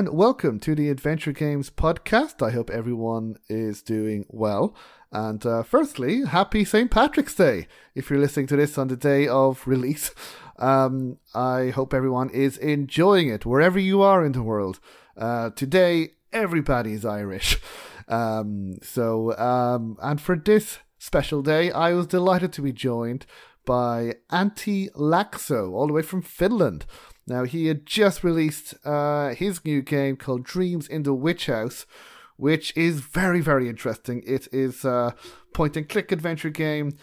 And 0.00 0.16
welcome 0.16 0.58
to 0.58 0.74
the 0.74 0.88
Adventure 0.88 1.30
Games 1.30 1.68
podcast. 1.68 2.42
I 2.42 2.52
hope 2.52 2.70
everyone 2.70 3.36
is 3.50 3.82
doing 3.82 4.24
well. 4.30 4.74
And 5.12 5.44
uh, 5.44 5.62
firstly, 5.62 6.24
happy 6.24 6.64
St. 6.64 6.90
Patrick's 6.90 7.34
Day 7.34 7.66
if 7.94 8.08
you're 8.08 8.18
listening 8.18 8.46
to 8.46 8.56
this 8.56 8.78
on 8.78 8.88
the 8.88 8.96
day 8.96 9.28
of 9.28 9.62
release. 9.66 10.10
Um, 10.58 11.18
I 11.34 11.68
hope 11.68 11.92
everyone 11.92 12.30
is 12.30 12.56
enjoying 12.56 13.28
it 13.28 13.44
wherever 13.44 13.78
you 13.78 14.00
are 14.00 14.24
in 14.24 14.32
the 14.32 14.42
world. 14.42 14.80
Uh, 15.18 15.50
today, 15.50 16.12
everybody's 16.32 17.04
Irish. 17.04 17.58
Um, 18.08 18.78
so, 18.82 19.36
um, 19.36 19.98
and 20.00 20.18
for 20.18 20.34
this 20.34 20.78
special 20.98 21.42
day, 21.42 21.72
I 21.72 21.92
was 21.92 22.06
delighted 22.06 22.54
to 22.54 22.62
be 22.62 22.72
joined 22.72 23.26
by 23.66 24.14
Antti 24.32 24.90
Laakso, 24.92 25.72
all 25.72 25.86
the 25.86 25.92
way 25.92 26.02
from 26.02 26.22
Finland. 26.22 26.86
Now, 27.26 27.44
he 27.44 27.66
had 27.66 27.86
just 27.86 28.24
released 28.24 28.74
uh, 28.84 29.30
his 29.30 29.64
new 29.64 29.82
game 29.82 30.16
called 30.16 30.44
Dreams 30.44 30.88
in 30.88 31.04
the 31.04 31.14
Witch 31.14 31.46
House, 31.46 31.86
which 32.36 32.76
is 32.76 33.00
very, 33.00 33.40
very 33.40 33.68
interesting. 33.68 34.22
It 34.26 34.48
is 34.52 34.84
a 34.84 35.14
point 35.52 35.76
and 35.76 35.88
click 35.88 36.10
adventure 36.10 36.50
game 36.50 36.96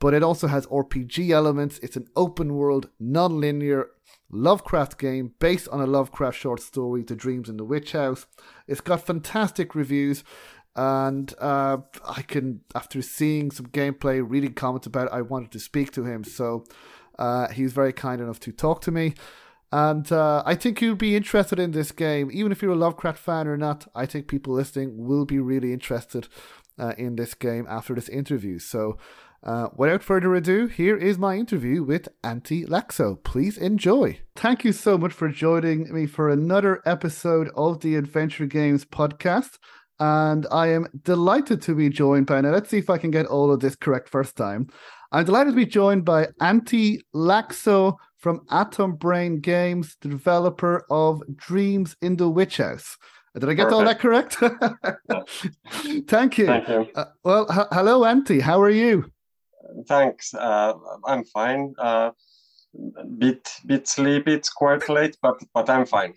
but 0.00 0.14
it 0.14 0.22
also 0.22 0.46
has 0.46 0.66
RPG 0.66 1.30
elements. 1.30 1.78
It's 1.78 1.96
an 1.96 2.08
open 2.14 2.54
world, 2.54 2.88
non 3.00 3.40
linear 3.40 3.88
Lovecraft 4.30 4.98
game 4.98 5.34
based 5.38 5.68
on 5.68 5.80
a 5.80 5.86
Lovecraft 5.86 6.38
short 6.38 6.60
story, 6.60 7.02
The 7.02 7.16
Dreams 7.16 7.48
in 7.48 7.56
the 7.56 7.64
Witch 7.64 7.92
House. 7.92 8.26
It's 8.66 8.80
got 8.80 9.06
fantastic 9.06 9.74
reviews, 9.74 10.22
and 10.76 11.34
uh, 11.40 11.78
I 12.04 12.22
can, 12.22 12.60
after 12.74 13.02
seeing 13.02 13.50
some 13.50 13.66
gameplay, 13.66 14.24
reading 14.24 14.54
comments 14.54 14.86
about 14.86 15.08
it, 15.08 15.12
I 15.12 15.22
wanted 15.22 15.50
to 15.52 15.60
speak 15.60 15.92
to 15.92 16.04
him. 16.04 16.24
So 16.24 16.64
uh, 17.18 17.48
he 17.48 17.62
was 17.64 17.72
very 17.72 17.92
kind 17.92 18.20
enough 18.20 18.40
to 18.40 18.52
talk 18.52 18.80
to 18.82 18.90
me. 18.90 19.14
And 19.70 20.10
uh, 20.10 20.42
I 20.46 20.54
think 20.54 20.80
you'll 20.80 20.96
be 20.96 21.14
interested 21.14 21.58
in 21.58 21.72
this 21.72 21.92
game, 21.92 22.30
even 22.32 22.52
if 22.52 22.62
you're 22.62 22.72
a 22.72 22.76
Lovecraft 22.76 23.18
fan 23.18 23.46
or 23.46 23.56
not. 23.56 23.86
I 23.94 24.06
think 24.06 24.26
people 24.26 24.54
listening 24.54 24.96
will 24.96 25.26
be 25.26 25.38
really 25.38 25.72
interested 25.72 26.28
uh, 26.78 26.94
in 26.96 27.16
this 27.16 27.34
game 27.34 27.66
after 27.68 27.94
this 27.94 28.08
interview. 28.08 28.58
So 28.58 28.96
uh, 29.42 29.68
without 29.76 30.02
further 30.02 30.34
ado, 30.34 30.66
here 30.66 30.96
is 30.96 31.18
my 31.18 31.36
interview 31.36 31.82
with 31.82 32.08
Antti 32.24 32.66
Laakso. 32.66 33.22
Please 33.22 33.58
enjoy. 33.58 34.20
Thank 34.34 34.64
you 34.64 34.72
so 34.72 34.96
much 34.96 35.12
for 35.12 35.28
joining 35.28 35.92
me 35.92 36.06
for 36.06 36.30
another 36.30 36.82
episode 36.86 37.50
of 37.54 37.80
the 37.80 37.96
Adventure 37.96 38.46
Games 38.46 38.84
podcast. 38.84 39.58
And 40.00 40.46
I 40.50 40.68
am 40.68 40.86
delighted 41.02 41.60
to 41.62 41.74
be 41.74 41.88
joined 41.88 42.26
by, 42.26 42.40
now 42.40 42.50
let's 42.50 42.70
see 42.70 42.78
if 42.78 42.88
I 42.88 42.98
can 42.98 43.10
get 43.10 43.26
all 43.26 43.52
of 43.52 43.60
this 43.60 43.76
correct 43.76 44.08
first 44.08 44.36
time. 44.36 44.68
I'm 45.10 45.24
delighted 45.24 45.52
to 45.52 45.56
be 45.56 45.66
joined 45.66 46.04
by 46.04 46.28
Antti 46.40 46.98
Laakso 47.14 47.96
from 48.18 48.44
Atom 48.50 48.96
Brain 48.96 49.40
Games, 49.40 49.96
the 50.00 50.08
developer 50.08 50.84
of 50.90 51.22
Dreams 51.36 51.96
in 52.02 52.16
the 52.16 52.28
Witch 52.28 52.58
House. 52.58 52.98
Did 53.38 53.48
I 53.48 53.54
get 53.54 53.68
Perfect. 53.68 53.72
all 53.72 53.84
that 53.84 54.00
correct? 54.00 54.36
Thank 56.08 56.38
you. 56.38 56.46
Thank 56.46 56.68
you. 56.68 56.88
Uh, 56.94 57.04
well, 57.22 57.46
h- 57.50 57.68
hello, 57.72 58.00
Antti. 58.00 58.40
How 58.40 58.60
are 58.60 58.70
you? 58.70 59.10
thanks. 59.86 60.34
Uh, 60.34 60.74
I'm 61.06 61.24
fine. 61.24 61.74
Uh, 61.78 62.10
bit 63.18 63.48
bit 63.66 63.88
sleepy. 63.88 64.34
It's 64.34 64.50
quite 64.50 64.88
late, 64.88 65.16
but 65.22 65.40
but 65.54 65.70
I'm 65.70 65.86
fine. 65.86 66.14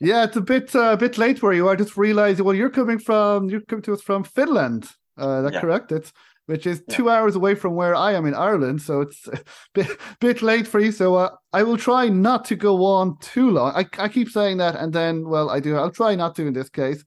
Yeah, 0.00 0.24
it's 0.24 0.36
a 0.36 0.40
bit 0.40 0.74
uh, 0.74 0.92
a 0.92 0.96
bit 0.96 1.18
late 1.18 1.42
where 1.42 1.52
you 1.52 1.68
are. 1.68 1.76
Just 1.76 1.96
realizing. 1.96 2.44
Well, 2.44 2.54
you're 2.54 2.70
coming 2.70 2.98
from 2.98 3.48
you're 3.50 3.60
coming 3.62 3.82
to 3.82 3.92
us 3.94 4.02
from 4.02 4.24
Finland. 4.24 4.86
Uh, 5.16 5.42
that 5.42 5.54
yeah. 5.54 5.60
correct? 5.60 5.92
It's 5.92 6.12
which 6.50 6.66
is 6.66 6.82
two 6.90 7.06
yeah. 7.06 7.12
hours 7.12 7.36
away 7.36 7.54
from 7.54 7.74
where 7.74 7.94
I 7.94 8.12
am 8.12 8.26
in 8.26 8.34
Ireland. 8.34 8.82
So 8.82 9.00
it's 9.00 9.26
a 9.28 9.40
bit, 9.74 9.88
bit 10.20 10.42
late 10.42 10.66
for 10.66 10.80
you. 10.80 10.92
So 10.92 11.14
uh, 11.14 11.30
I 11.52 11.62
will 11.62 11.78
try 11.78 12.08
not 12.08 12.44
to 12.46 12.56
go 12.56 12.84
on 12.84 13.16
too 13.20 13.50
long. 13.50 13.72
I, 13.74 13.86
I 13.98 14.08
keep 14.08 14.28
saying 14.28 14.58
that, 14.58 14.76
and 14.76 14.92
then 14.92 15.28
well, 15.28 15.50
I 15.50 15.60
do. 15.60 15.76
I'll 15.76 15.90
try 15.90 16.14
not 16.14 16.34
to 16.36 16.46
in 16.46 16.52
this 16.52 16.68
case, 16.68 17.04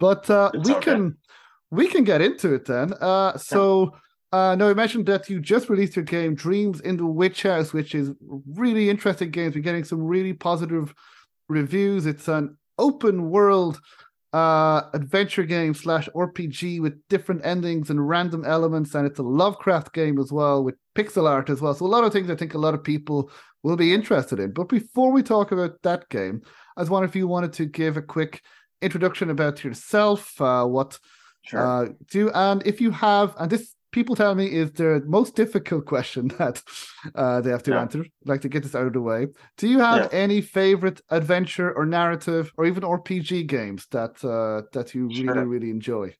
but 0.00 0.28
uh, 0.30 0.50
we 0.64 0.72
okay. 0.74 0.80
can 0.80 1.16
we 1.70 1.86
can 1.86 2.04
get 2.04 2.20
into 2.20 2.54
it 2.54 2.66
then. 2.66 2.92
Uh, 3.00 3.36
so. 3.36 3.92
Yeah 3.92 4.00
uh, 4.32 4.54
now, 4.54 4.68
I 4.68 4.74
mentioned 4.74 5.06
that 5.06 5.30
you 5.30 5.40
just 5.40 5.70
released 5.70 5.96
your 5.96 6.04
game, 6.04 6.34
Dreams 6.34 6.80
in 6.80 6.96
the 6.96 7.06
Witch 7.06 7.44
House, 7.44 7.72
which 7.72 7.94
is 7.94 8.10
really 8.54 8.90
interesting 8.90 9.30
game. 9.30 9.52
We're 9.54 9.62
getting 9.62 9.84
some 9.84 10.02
really 10.02 10.32
positive 10.32 10.94
reviews. 11.48 12.06
It's 12.06 12.28
an 12.28 12.56
open 12.76 13.30
world 13.30 13.80
uh, 14.36 14.90
adventure 14.92 15.44
game 15.44 15.72
slash 15.72 16.10
RPG 16.14 16.82
with 16.82 17.00
different 17.08 17.40
endings 17.42 17.88
and 17.88 18.06
random 18.06 18.44
elements, 18.44 18.94
and 18.94 19.06
it's 19.06 19.18
a 19.18 19.22
Lovecraft 19.22 19.94
game 19.94 20.18
as 20.18 20.30
well 20.30 20.62
with 20.62 20.74
pixel 20.94 21.26
art 21.26 21.48
as 21.48 21.62
well. 21.62 21.72
So 21.72 21.86
a 21.86 21.88
lot 21.88 22.04
of 22.04 22.12
things 22.12 22.28
I 22.28 22.34
think 22.34 22.52
a 22.52 22.58
lot 22.58 22.74
of 22.74 22.84
people 22.84 23.30
will 23.62 23.76
be 23.76 23.94
interested 23.94 24.38
in. 24.38 24.52
But 24.52 24.68
before 24.68 25.10
we 25.10 25.22
talk 25.22 25.52
about 25.52 25.80
that 25.84 26.10
game, 26.10 26.42
I 26.76 26.82
was 26.82 26.90
wondering 26.90 27.08
if 27.08 27.16
you 27.16 27.26
wanted 27.26 27.54
to 27.54 27.64
give 27.64 27.96
a 27.96 28.02
quick 28.02 28.42
introduction 28.82 29.30
about 29.30 29.64
yourself, 29.64 30.38
uh, 30.38 30.66
what 30.66 30.98
sure. 31.46 31.60
uh, 31.60 31.88
do, 32.10 32.30
and 32.34 32.62
if 32.66 32.78
you 32.78 32.90
have, 32.90 33.34
and 33.38 33.50
this 33.50 33.74
people 33.92 34.14
tell 34.16 34.34
me 34.34 34.46
is 34.46 34.72
the 34.72 35.02
most 35.06 35.34
difficult 35.34 35.86
question 35.86 36.28
that 36.38 36.62
uh, 37.14 37.40
they 37.40 37.50
have 37.50 37.62
to 37.64 37.72
yeah. 37.72 37.80
answer. 37.80 38.00
I'd 38.00 38.28
like 38.28 38.42
to 38.42 38.48
get 38.48 38.62
this 38.62 38.74
out 38.74 38.86
of 38.86 38.92
the 38.92 39.00
way. 39.00 39.28
Do 39.56 39.68
you 39.68 39.78
have 39.78 40.12
yeah. 40.12 40.18
any 40.18 40.40
favorite 40.40 41.00
adventure 41.10 41.72
or 41.72 41.86
narrative 41.86 42.52
or 42.56 42.66
even 42.66 42.82
RPG 42.82 43.46
games 43.46 43.86
that 43.90 44.24
uh, 44.24 44.66
that 44.72 44.94
you 44.94 45.12
sure. 45.12 45.26
really 45.26 45.46
really 45.46 45.70
enjoy? 45.70 46.14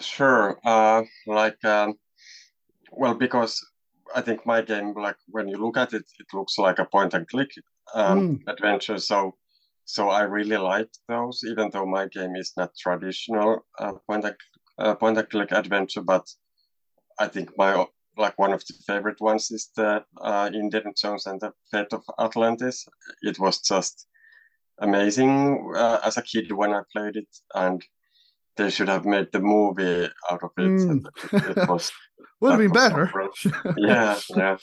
Sure. 0.00 0.58
Uh, 0.64 1.02
like, 1.26 1.62
um, 1.64 1.94
well, 2.90 3.14
because 3.14 3.64
I 4.14 4.20
think 4.20 4.44
my 4.44 4.60
game, 4.62 4.94
like 4.94 5.16
when 5.28 5.48
you 5.48 5.56
look 5.56 5.76
at 5.76 5.92
it, 5.92 6.04
it 6.18 6.26
looks 6.32 6.58
like 6.58 6.78
a 6.78 6.84
point 6.84 7.14
and 7.14 7.28
click 7.28 7.50
um, 7.94 8.38
mm. 8.38 8.52
adventure. 8.52 8.98
So, 8.98 9.36
so 9.84 10.08
I 10.08 10.22
really 10.22 10.56
like 10.56 10.88
those, 11.08 11.42
even 11.46 11.70
though 11.70 11.86
my 11.86 12.08
game 12.08 12.36
is 12.36 12.52
not 12.56 12.76
traditional 12.76 13.64
uh, 13.78 13.92
point 14.06 14.24
and 14.24 14.36
uh, 14.78 14.94
point 14.94 15.18
and 15.18 15.28
click 15.30 15.52
adventure, 15.52 16.02
but 16.02 16.28
I 17.18 17.28
think 17.28 17.50
my 17.56 17.86
like 18.16 18.38
one 18.38 18.52
of 18.52 18.64
the 18.66 18.74
favorite 18.86 19.20
ones 19.20 19.50
is 19.50 19.70
the 19.76 20.04
uh, 20.20 20.50
Indiana 20.52 20.92
Jones 20.96 21.26
and 21.26 21.40
the 21.40 21.52
Fate 21.70 21.92
of 21.92 22.04
Atlantis. 22.18 22.86
It 23.22 23.38
was 23.38 23.60
just 23.60 24.06
amazing 24.78 25.72
uh, 25.76 26.00
as 26.04 26.16
a 26.16 26.22
kid 26.22 26.50
when 26.52 26.72
I 26.72 26.82
played 26.92 27.16
it, 27.16 27.28
and 27.54 27.84
they 28.56 28.70
should 28.70 28.88
have 28.88 29.04
made 29.04 29.28
the 29.32 29.40
movie 29.40 30.08
out 30.30 30.42
of 30.42 30.50
it. 30.58 30.80
Mm. 30.80 31.06
it, 31.32 31.58
it 31.58 31.68
was 31.68 31.90
would 32.40 32.52
have 32.52 32.60
been 32.60 32.72
better. 32.72 33.10
yeah, 33.76 34.18
yeah. 34.36 34.56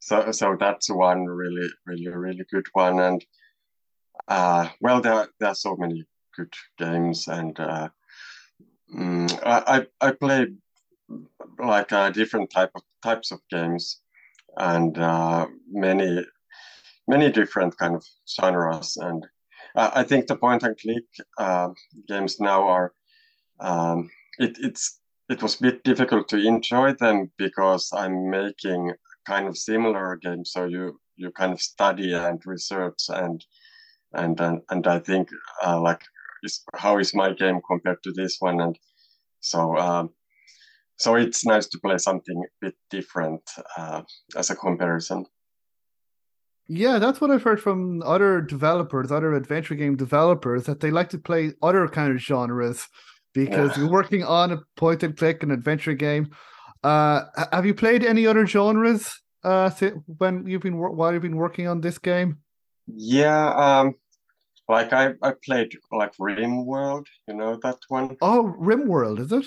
So, 0.00 0.32
so 0.32 0.56
that's 0.58 0.90
one 0.90 1.24
really, 1.24 1.68
really, 1.86 2.08
really 2.08 2.44
good 2.50 2.66
one, 2.72 3.00
and 3.00 3.24
uh, 4.28 4.68
well, 4.80 5.00
there 5.00 5.28
there 5.40 5.50
are 5.50 5.54
so 5.54 5.76
many 5.76 6.04
good 6.36 6.52
games, 6.78 7.28
and 7.28 7.58
uh, 7.58 7.88
mm, 8.94 9.40
I 9.44 9.86
I 10.00 10.10
played 10.12 10.56
like 11.58 11.92
uh, 11.92 12.10
different 12.10 12.50
type 12.50 12.70
of 12.74 12.82
types 13.02 13.30
of 13.30 13.40
games 13.50 14.00
and 14.56 14.98
uh, 14.98 15.46
many 15.70 16.24
many 17.06 17.30
different 17.30 17.76
kind 17.76 17.94
of 17.94 18.04
genres. 18.28 18.96
And 18.96 19.26
uh, 19.76 19.90
I 19.94 20.04
think 20.04 20.26
the 20.26 20.36
point 20.36 20.62
and 20.62 20.78
click 20.78 21.04
uh, 21.38 21.68
games 22.08 22.40
now 22.40 22.66
are 22.68 22.92
um, 23.60 24.10
it, 24.38 24.56
it's 24.60 25.00
it 25.28 25.42
was 25.42 25.58
a 25.58 25.62
bit 25.62 25.84
difficult 25.84 26.28
to 26.28 26.38
enjoy 26.38 26.92
them 26.94 27.30
because 27.38 27.90
I'm 27.92 28.30
making 28.30 28.92
kind 29.26 29.48
of 29.48 29.56
similar 29.56 30.16
games. 30.16 30.52
So 30.52 30.64
you 30.64 31.00
you 31.16 31.30
kind 31.32 31.52
of 31.52 31.60
study 31.60 32.12
and 32.14 32.40
research 32.44 33.04
and 33.08 33.44
and 34.12 34.40
and, 34.40 34.60
and 34.70 34.86
I 34.86 34.98
think 34.98 35.28
uh, 35.64 35.80
like 35.80 36.02
is, 36.42 36.62
how 36.74 36.98
is 36.98 37.14
my 37.14 37.32
game 37.32 37.60
compared 37.66 38.02
to 38.04 38.12
this 38.12 38.36
one? 38.40 38.60
And 38.60 38.78
so 39.40 39.76
um, 39.76 40.10
so 40.96 41.16
it's 41.16 41.44
nice 41.44 41.66
to 41.68 41.78
play 41.78 41.98
something 41.98 42.36
a 42.36 42.66
bit 42.66 42.74
different 42.90 43.42
uh, 43.76 44.02
as 44.36 44.50
a 44.50 44.56
comparison. 44.56 45.26
Yeah, 46.66 46.98
that's 46.98 47.20
what 47.20 47.30
I've 47.30 47.42
heard 47.42 47.60
from 47.60 48.02
other 48.02 48.40
developers, 48.40 49.12
other 49.12 49.34
adventure 49.34 49.74
game 49.74 49.96
developers, 49.96 50.64
that 50.64 50.80
they 50.80 50.90
like 50.90 51.10
to 51.10 51.18
play 51.18 51.52
other 51.62 51.86
kind 51.88 52.12
of 52.12 52.20
genres 52.20 52.88
because 53.34 53.76
yeah. 53.76 53.82
you're 53.82 53.92
working 53.92 54.24
on 54.24 54.52
a 54.52 54.60
point 54.76 55.02
and 55.02 55.16
click 55.16 55.42
and 55.42 55.52
adventure 55.52 55.94
game. 55.94 56.30
Uh, 56.82 57.24
have 57.52 57.66
you 57.66 57.74
played 57.74 58.04
any 58.04 58.26
other 58.26 58.46
genres 58.46 59.20
uh, 59.42 59.70
when 60.06 60.46
you've 60.46 60.62
been 60.62 60.78
while 60.78 61.12
you've 61.12 61.22
been 61.22 61.36
working 61.36 61.68
on 61.68 61.80
this 61.80 61.98
game? 61.98 62.38
Yeah, 62.86 63.48
um, 63.54 63.94
like 64.68 64.92
I 64.92 65.14
I 65.22 65.32
played 65.44 65.76
like 65.92 66.16
RimWorld, 66.16 67.06
you 67.28 67.34
know 67.34 67.58
that 67.62 67.78
one. 67.88 68.16
Oh, 68.22 68.54
RimWorld, 68.58 69.20
is 69.20 69.32
it? 69.32 69.46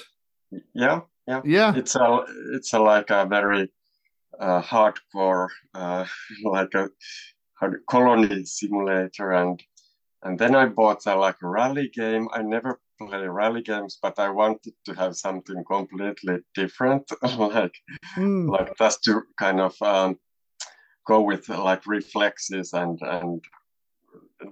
Yeah, 0.74 1.02
Yeah, 1.28 1.42
yeah. 1.44 1.76
It's 1.76 1.96
a 1.96 2.24
it's 2.54 2.74
a 2.74 2.80
like 2.80 3.10
a 3.10 3.26
very 3.26 3.70
uh, 4.40 4.62
hardcore 4.62 5.50
uh, 5.74 6.06
like 6.44 6.74
a 6.74 6.90
colony 7.90 8.46
simulator, 8.46 9.32
and 9.34 9.62
and 10.24 10.40
then 10.40 10.56
I 10.56 10.66
bought 10.68 11.06
a 11.06 11.16
like 11.16 11.38
a 11.42 11.48
rally 11.48 11.90
game. 11.90 12.30
I 12.32 12.42
never 12.42 12.80
play 12.98 13.28
rally 13.28 13.62
games, 13.62 14.00
but 14.02 14.18
I 14.18 14.30
wanted 14.30 14.74
to 14.86 14.94
have 14.94 15.16
something 15.18 15.64
completely 15.70 16.40
different, 16.56 17.12
like 17.22 17.76
mm. 18.16 18.50
like 18.50 18.78
just 18.78 19.04
to 19.04 19.24
kind 19.38 19.60
of 19.60 19.76
um, 19.82 20.18
go 21.06 21.22
with 21.22 21.50
like 21.50 21.86
reflexes 21.86 22.74
and 22.74 23.00
and 23.02 23.44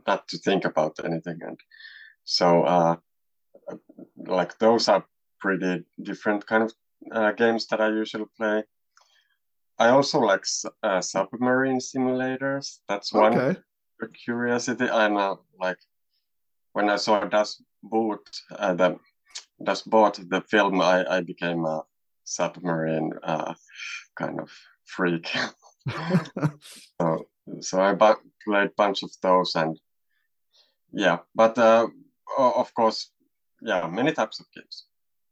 not 0.07 0.27
to 0.27 0.38
think 0.38 0.66
about 0.66 1.00
anything. 1.04 1.39
And 1.42 1.60
so 2.25 2.63
uh, 2.63 2.95
like 4.18 4.57
those 4.60 4.89
are 4.89 5.06
pretty 5.45 5.86
different 6.01 6.44
kind 6.47 6.63
of 6.63 6.74
uh, 7.12 7.31
games 7.31 7.68
that 7.68 7.80
I 7.80 7.89
usually 7.89 8.25
play. 8.36 8.63
I 9.77 9.89
also 9.89 10.19
like 10.19 10.45
uh, 10.81 11.01
submarine 11.01 11.80
simulators. 11.80 12.80
That's 12.89 13.13
one 13.13 13.38
okay. 13.38 13.59
curiosity. 14.25 14.89
I'm 14.89 15.18
uh, 15.18 15.36
like 15.59 15.77
when 16.74 16.89
I 16.89 16.95
saw 16.95 17.19
Das 17.25 17.62
Boot, 17.83 18.25
uh, 18.57 18.74
the 18.74 18.97
Das 19.63 19.83
Boot, 19.83 20.19
the 20.30 20.42
film, 20.42 20.81
I, 20.81 21.06
I 21.18 21.21
became 21.21 21.63
a 21.65 21.83
submarine 22.24 23.12
uh, 23.21 23.53
kind 24.15 24.39
of 24.39 24.50
freak. 24.86 25.27
so, 27.00 27.27
so 27.59 27.81
I 27.81 27.94
played 27.94 28.69
a 28.69 28.77
bunch 28.77 29.03
of 29.03 29.12
those 29.21 29.53
and 29.56 29.80
yeah, 30.91 31.19
but 31.36 31.56
uh, 31.59 31.88
of 32.39 32.74
course, 32.74 33.12
yeah, 33.62 33.86
many 33.88 34.12
types 34.12 34.39
of 34.39 34.48
games. 34.56 34.86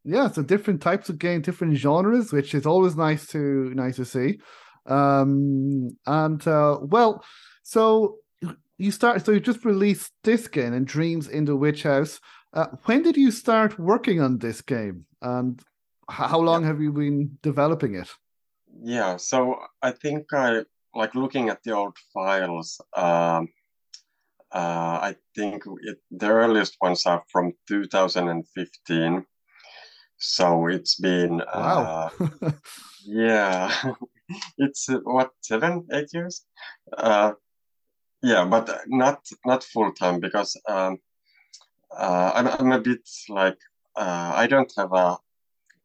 Yeah, 0.05 0.29
so 0.29 0.43
different 0.43 0.81
types 0.81 1.09
of 1.09 1.17
game, 1.17 1.41
different 1.41 1.77
genres, 1.77 2.33
which 2.33 2.53
is 2.53 2.65
always 2.65 2.95
nice 2.95 3.27
to 3.27 3.71
nice 3.73 3.95
to 3.95 4.05
see. 4.05 4.39
Um, 4.85 5.97
and 6.05 6.45
uh, 6.45 6.79
well, 6.81 7.23
so 7.63 8.17
you 8.77 8.91
start. 8.91 9.25
So 9.25 9.31
you 9.31 9.39
just 9.39 9.63
released 9.63 10.11
this 10.23 10.47
game 10.47 10.73
and 10.73 10.85
Dreams 10.85 11.29
in 11.29 11.45
the 11.45 11.55
Witch 11.55 11.83
House. 11.83 12.19
Uh, 12.53 12.67
when 12.85 13.01
did 13.01 13.17
you 13.17 13.31
start 13.31 13.79
working 13.79 14.21
on 14.21 14.39
this 14.39 14.61
game, 14.61 15.05
and 15.21 15.61
how 16.09 16.39
long 16.39 16.61
yeah. 16.61 16.67
have 16.67 16.81
you 16.81 16.91
been 16.91 17.37
developing 17.41 17.95
it? 17.95 18.09
Yeah, 18.81 19.17
so 19.17 19.57
I 19.81 19.91
think 19.91 20.33
I 20.33 20.65
like 20.93 21.15
looking 21.15 21.49
at 21.49 21.63
the 21.63 21.71
old 21.71 21.97
files. 22.13 22.81
Um, 22.95 23.49
uh, 24.51 24.99
I 25.01 25.15
think 25.35 25.63
it, 25.81 25.97
the 26.11 26.29
earliest 26.29 26.77
ones 26.81 27.05
are 27.05 27.23
from 27.31 27.53
2015. 27.67 29.25
So 30.23 30.67
it's 30.67 30.95
been 30.95 31.41
wow. 31.53 32.09
uh, 32.41 32.51
yeah, 33.05 33.93
it's 34.57 34.87
uh, 34.87 34.99
what 35.03 35.31
seven, 35.41 35.85
eight 35.91 36.13
years. 36.13 36.45
Uh, 36.95 37.33
yeah, 38.21 38.45
but 38.45 38.69
not 38.87 39.19
not 39.45 39.65
full 39.65 39.91
time 39.91 40.21
because 40.21 40.55
um, 40.69 40.97
uh, 41.91 42.31
I'm 42.33 42.47
I'm 42.47 42.71
a 42.71 42.79
bit 42.79 43.01
like 43.27 43.59
uh, 43.97 44.31
I 44.33 44.47
don't 44.47 44.71
have 44.77 44.93
a 44.93 45.17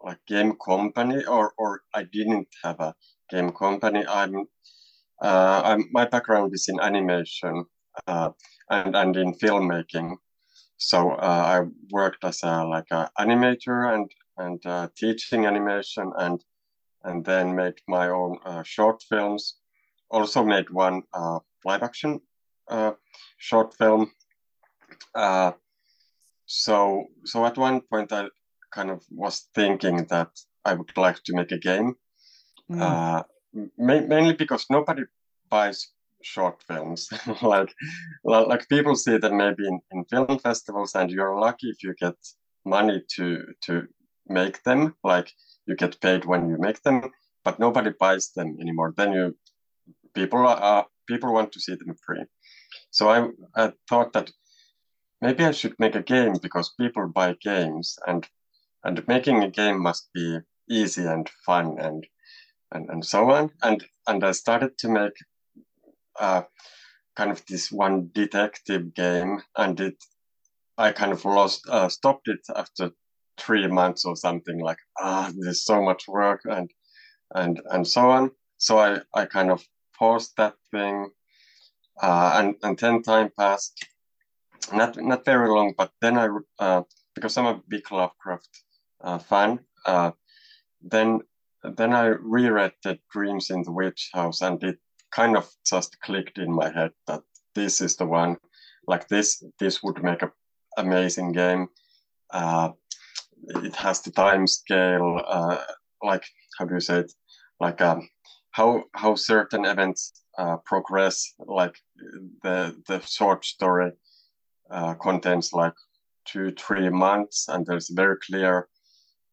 like 0.01 0.25
game 0.29 0.55
company 0.65 1.25
or 1.25 1.53
or 1.59 1.81
I 1.93 2.05
didn't 2.05 2.47
have 2.63 2.79
a 2.79 2.95
game 3.31 3.51
company. 3.51 4.07
I'm 4.07 4.47
uh, 5.21 5.63
I'm 5.65 5.89
my 5.91 6.07
background 6.07 6.55
is 6.55 6.69
in 6.69 6.79
animation 6.79 7.65
uh, 8.07 8.31
and 8.71 8.95
and 8.95 9.17
in 9.17 9.35
filmmaking. 9.35 10.17
So 10.77 11.11
uh, 11.11 11.43
I 11.59 11.67
worked 11.91 12.25
as 12.25 12.45
a 12.45 12.65
like 12.65 12.87
a 12.93 13.11
animator 13.19 13.93
and 13.93 14.09
and 14.39 14.65
uh, 14.67 14.89
teaching 14.97 15.47
animation 15.47 16.13
and 16.19 16.43
and 17.05 17.25
then 17.25 17.55
made 17.55 17.79
my 17.87 18.09
own 18.09 18.39
uh, 18.45 18.63
short 18.63 19.03
films. 19.09 19.59
Also 20.11 20.45
made 20.45 20.71
one 20.71 21.03
uh, 21.13 21.39
live 21.65 21.83
action 21.83 22.21
uh, 22.69 22.93
short 23.37 23.75
film. 23.75 24.11
Uh, 25.15 25.53
so 26.47 27.05
so 27.25 27.45
at 27.47 27.57
one 27.57 27.81
point 27.81 28.13
I 28.13 28.29
kind 28.73 28.91
of 28.91 29.03
was 29.11 29.49
thinking 29.55 30.07
that 30.07 30.31
I 30.65 30.75
would 30.75 30.97
like 30.97 31.23
to 31.25 31.35
make 31.35 31.53
a 31.53 31.59
game. 31.59 31.95
Mm. 32.71 32.81
Uh, 32.81 33.23
ma- 33.79 34.07
mainly 34.07 34.35
because 34.35 34.67
nobody 34.71 35.05
buys 35.51 35.93
short 36.23 36.63
films. 36.67 37.09
like 37.43 37.73
like 38.25 38.69
people 38.69 38.95
see 38.97 39.19
them 39.19 39.37
maybe 39.37 39.67
in, 39.67 39.81
in 39.93 40.05
film 40.05 40.39
festivals, 40.39 40.95
and 40.95 41.11
you're 41.11 41.39
lucky 41.39 41.69
if 41.69 41.83
you 41.83 41.95
get 42.01 42.17
money 42.65 43.03
to 43.17 43.45
to 43.63 43.89
make 44.31 44.63
them. 44.63 44.95
Like 45.05 45.33
you 45.67 45.77
get 45.77 46.01
paid 46.01 46.25
when 46.25 46.49
you 46.49 46.59
make 46.59 46.83
them, 46.83 47.11
but 47.45 47.59
nobody 47.59 47.91
buys 47.99 48.31
them 48.31 48.57
anymore. 48.61 48.95
Then 48.97 49.13
you 49.13 49.37
people 50.15 50.47
are 50.47 50.87
people 51.07 51.33
want 51.33 51.53
to 51.53 51.61
see 51.61 51.75
them 51.75 51.95
free. 52.05 52.25
So 52.91 53.09
I, 53.09 53.29
I 53.57 53.73
thought 53.89 54.13
that 54.13 54.31
maybe 55.21 55.45
I 55.45 55.53
should 55.53 55.79
make 55.79 55.95
a 55.95 56.03
game 56.03 56.35
because 56.43 56.75
people 56.81 57.09
buy 57.09 57.35
games 57.41 57.99
and 58.07 58.27
and 58.85 59.07
making 59.09 59.43
a 59.43 59.51
game 59.51 59.81
must 59.81 60.11
be 60.15 60.39
easy 60.69 61.05
and 61.07 61.29
fun 61.47 61.79
and 61.79 62.07
and, 62.73 62.89
and 62.91 63.05
so 63.05 63.31
on. 63.31 63.51
And 63.63 63.85
and 64.07 64.25
I 64.25 64.33
started 64.33 64.77
to 64.79 64.89
make 64.89 65.17
uh, 66.21 66.43
kind 67.17 67.31
of 67.31 67.45
this 67.47 67.71
one 67.73 68.11
detective 68.13 68.95
game, 68.95 69.43
and 69.57 69.81
it 69.81 69.97
I 70.77 70.93
kind 70.93 71.13
of 71.13 71.25
lost 71.25 71.69
uh, 71.69 71.89
stopped 71.89 72.29
it 72.29 72.41
after 72.55 72.93
three 73.39 73.67
months 73.67 74.05
or 74.05 74.17
something. 74.17 74.59
Like 74.61 74.79
ah, 74.99 75.31
there's 75.37 75.65
so 75.65 75.83
much 75.83 76.09
work 76.09 76.43
and 76.45 76.71
and 77.35 77.61
and 77.71 77.87
so 77.87 78.11
on. 78.11 78.31
So 78.57 78.79
I 78.79 79.01
I 79.15 79.27
kind 79.27 79.51
of 79.51 79.65
paused 79.99 80.33
that 80.37 80.55
thing, 80.71 81.11
uh, 82.03 82.33
and 82.37 82.57
and 82.63 82.79
then 82.79 83.03
time 83.03 83.31
passed. 83.37 83.87
Not 84.73 84.97
not 84.97 85.25
very 85.25 85.49
long, 85.49 85.75
but 85.77 85.93
then 86.01 86.19
I 86.19 86.29
uh, 86.59 86.83
because 87.15 87.37
I'm 87.37 87.47
a 87.47 87.63
big 87.69 87.91
Lovecraft 87.91 88.49
uh, 89.01 89.19
fan. 89.19 89.61
Uh, 89.87 90.13
then 90.83 91.21
then 91.63 91.93
I 91.93 92.07
reread 92.07 92.73
the 92.83 92.99
Dreams 93.13 93.51
in 93.51 93.63
the 93.63 93.73
Witch 93.73 94.11
House, 94.13 94.43
and 94.43 94.63
it 94.63 94.79
kind 95.11 95.37
of 95.37 95.49
just 95.67 96.01
clicked 96.01 96.39
in 96.39 96.53
my 96.53 96.71
head 96.71 96.93
that 97.07 97.23
this 97.55 97.81
is 97.81 97.97
the 97.97 98.07
one. 98.07 98.37
Like 98.87 99.09
this, 99.09 99.45
this 99.59 99.83
would 99.83 100.03
make 100.03 100.23
a 100.23 100.33
amazing 100.77 101.33
game. 101.33 101.69
It 103.65 103.77
has 103.77 104.01
the 104.03 104.11
time 104.11 104.47
scale, 104.47 105.23
uh, 105.27 105.59
like 106.03 106.25
how 106.59 106.65
do 106.65 106.75
you 106.75 106.81
say 106.81 107.01
it? 107.01 107.13
Like 107.61 107.81
um, 107.81 108.09
how 108.51 108.85
how 108.95 109.15
certain 109.15 109.65
events 109.65 110.25
uh, 110.39 110.57
progress. 110.65 111.35
Like 111.39 111.77
the 112.43 112.81
the 112.87 113.01
short 113.01 113.45
story 113.45 113.93
uh, 114.71 114.95
contains 114.95 115.53
like 115.53 115.75
two 116.25 116.53
three 116.53 116.91
months, 116.91 117.49
and 117.49 117.67
there's 117.67 117.89
very 117.91 118.17
clear 118.27 118.69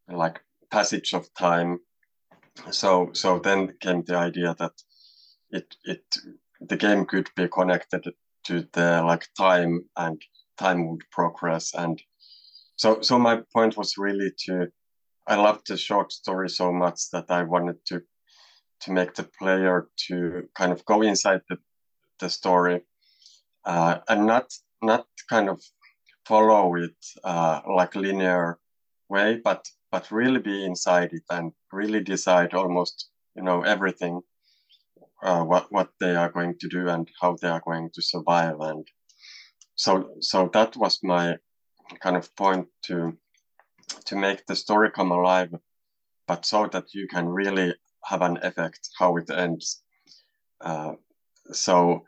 like 0.10 0.42
passage 0.72 1.14
of 1.14 1.34
time. 1.34 1.80
So 2.72 3.10
so 3.14 3.40
then 3.40 3.74
came 3.82 4.04
the 4.04 4.18
idea 4.18 4.56
that 4.60 4.74
it 5.52 5.76
it 5.84 6.04
the 6.62 6.78
game 6.78 7.06
could 7.06 7.30
be 7.36 7.48
connected 7.48 8.14
to 8.46 8.68
the 8.74 9.04
like 9.04 9.28
time 9.38 9.86
and 9.98 10.22
time 10.58 10.88
would 10.88 11.04
progress 11.12 11.74
and 11.74 12.02
so 12.76 13.02
so 13.02 13.18
my 13.18 13.42
point 13.54 13.78
was 13.78 13.98
really 13.98 14.32
to 14.46 14.68
I 15.28 15.36
loved 15.36 15.68
the 15.68 15.78
short 15.78 16.12
story 16.12 16.50
so 16.50 16.72
much 16.72 17.10
that 17.12 17.26
I 17.30 17.44
wanted 17.44 17.78
to 17.88 18.02
to 18.82 18.92
make 18.92 19.16
the 19.16 19.24
player 19.40 19.88
to 20.08 20.48
kind 20.54 20.72
of 20.72 20.86
go 20.86 21.02
inside 21.02 21.42
the 21.50 21.58
the 22.20 22.30
story 22.30 22.82
uh, 23.66 24.00
and 24.08 24.26
not 24.26 24.54
not 24.82 25.08
kind 25.30 25.50
of 25.50 25.62
follow 26.26 26.76
it 26.76 26.96
uh, 27.24 27.62
like 27.68 27.96
linear 27.96 28.60
way, 29.10 29.42
but 29.44 29.68
but 29.92 30.12
really 30.12 30.40
be 30.40 30.66
inside 30.66 31.14
it 31.14 31.24
and 31.30 31.52
really 31.72 32.02
decide 32.02 32.54
almost 32.54 33.10
you 33.36 33.44
know 33.44 33.62
everything 33.62 34.22
uh, 35.24 35.44
what 35.44 35.72
what 35.72 35.90
they 36.00 36.16
are 36.16 36.30
going 36.30 36.56
to 36.60 36.68
do 36.68 36.88
and 36.90 37.10
how 37.22 37.36
they 37.42 37.48
are 37.48 37.62
going 37.66 37.90
to 37.94 38.02
survive. 38.02 38.60
And 38.60 38.88
so 39.76 40.10
so 40.22 40.50
that 40.54 40.76
was 40.78 41.00
my 41.04 41.38
kind 42.02 42.16
of 42.16 42.36
point 42.36 42.68
to 42.84 43.18
to 44.06 44.16
make 44.16 44.46
the 44.46 44.56
story 44.56 44.90
come 44.92 45.12
alive 45.12 45.54
but 46.28 46.46
so 46.46 46.68
that 46.68 46.94
you 46.94 47.08
can 47.08 47.28
really 47.28 47.76
have 48.04 48.22
an 48.22 48.38
effect 48.42 48.90
how 48.98 49.16
it 49.18 49.30
ends 49.30 49.84
uh, 50.62 50.94
so 51.52 52.04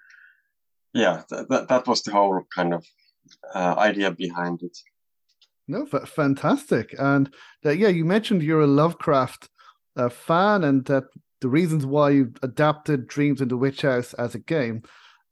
yeah 0.94 1.22
th- 1.30 1.48
th- 1.50 1.68
that 1.68 1.88
was 1.88 2.02
the 2.04 2.12
whole 2.12 2.42
kind 2.56 2.74
of 2.74 2.86
uh, 3.54 3.76
idea 3.78 4.12
behind 4.12 4.62
it 4.64 4.78
no 5.68 5.86
f- 5.92 6.10
fantastic 6.10 6.96
and 6.98 7.34
uh, 7.66 7.70
yeah 7.70 7.90
you 7.90 8.06
mentioned 8.06 8.42
you're 8.42 8.62
a 8.62 8.68
lovecraft 8.68 9.50
uh, 9.96 10.10
fan 10.10 10.64
and 10.64 10.86
that 10.86 11.04
the 11.42 11.50
reasons 11.50 11.86
why 11.86 12.10
you 12.10 12.34
adapted 12.42 13.08
Dreams 13.08 13.42
in 13.42 13.48
the 13.48 13.58
Witch 13.58 13.82
House 13.84 14.14
as 14.14 14.36
a 14.36 14.40
game. 14.40 14.84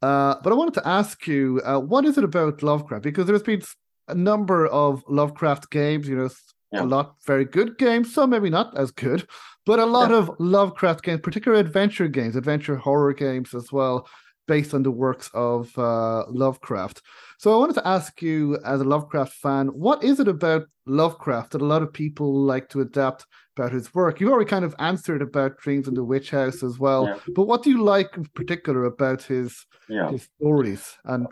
Uh, 0.02 0.36
but 0.44 0.52
I 0.52 0.56
wanted 0.56 0.76
to 0.76 0.88
ask 0.88 1.26
you, 1.26 1.62
uh, 1.66 1.80
what 1.80 2.06
is 2.06 2.18
it 2.18 2.24
about 2.24 2.62
Lovecraft? 2.62 3.04
Because 3.04 3.26
there's 3.26 3.42
been 3.42 3.64
a 4.08 4.16
number 4.16 4.68
of 4.68 5.04
Lovecraft 5.08 5.70
games, 5.72 6.08
you 6.08 6.16
know, 6.16 6.30
yeah. 6.72 6.84
a 6.84 6.86
lot 6.86 7.16
very 7.26 7.46
good 7.46 7.78
games, 7.78 8.14
some 8.14 8.30
maybe 8.30 8.50
not 8.50 8.78
as 8.78 8.92
good, 8.92 9.28
but 9.66 9.80
a 9.80 9.86
lot 9.86 10.12
yeah. 10.12 10.18
of 10.18 10.32
Lovecraft 10.40 11.04
games, 11.04 11.22
particularly 11.22 11.62
adventure 11.62 12.08
games, 12.08 12.36
adventure 12.36 12.76
horror 12.76 13.14
games 13.14 13.54
as 13.54 13.72
well, 13.72 14.08
based 14.48 14.74
on 14.74 14.84
the 14.84 14.92
works 14.92 15.30
of 15.34 15.76
uh, 15.78 16.26
Lovecraft. 16.30 17.02
So 17.40 17.54
I 17.54 17.58
wanted 17.58 17.74
to 17.74 17.88
ask 17.88 18.22
you, 18.22 18.58
as 18.64 18.82
a 18.82 18.86
Lovecraft 18.86 19.34
fan, 19.34 19.68
what 19.68 20.04
is 20.04 20.20
it 20.20 20.28
about 20.28 20.64
Lovecraft 20.86 21.52
that 21.52 21.62
a 21.62 21.66
lot 21.66 21.82
of 21.82 21.92
people 21.92 22.34
like 22.34 22.70
to 22.70 22.82
adapt 22.82 23.26
about 23.58 23.72
his 23.72 23.94
work? 23.94 24.20
You 24.20 24.32
already 24.32 24.50
kind 24.50 24.66
of 24.66 24.76
answered 24.80 25.22
about 25.22 25.58
Dreams 25.58 25.88
in 25.88 25.96
the 25.96 26.04
Witch 26.04 26.30
House 26.30 26.62
as 26.64 26.78
well, 26.78 27.08
yeah. 27.08 27.20
but 27.36 27.48
what 27.48 27.64
do 27.64 27.72
you 27.72 27.84
like 27.84 28.16
in 28.16 28.26
particular 28.36 28.86
about 28.86 29.24
his 29.24 29.66
his 29.88 30.28
stories 30.38 30.98
and 31.06 31.28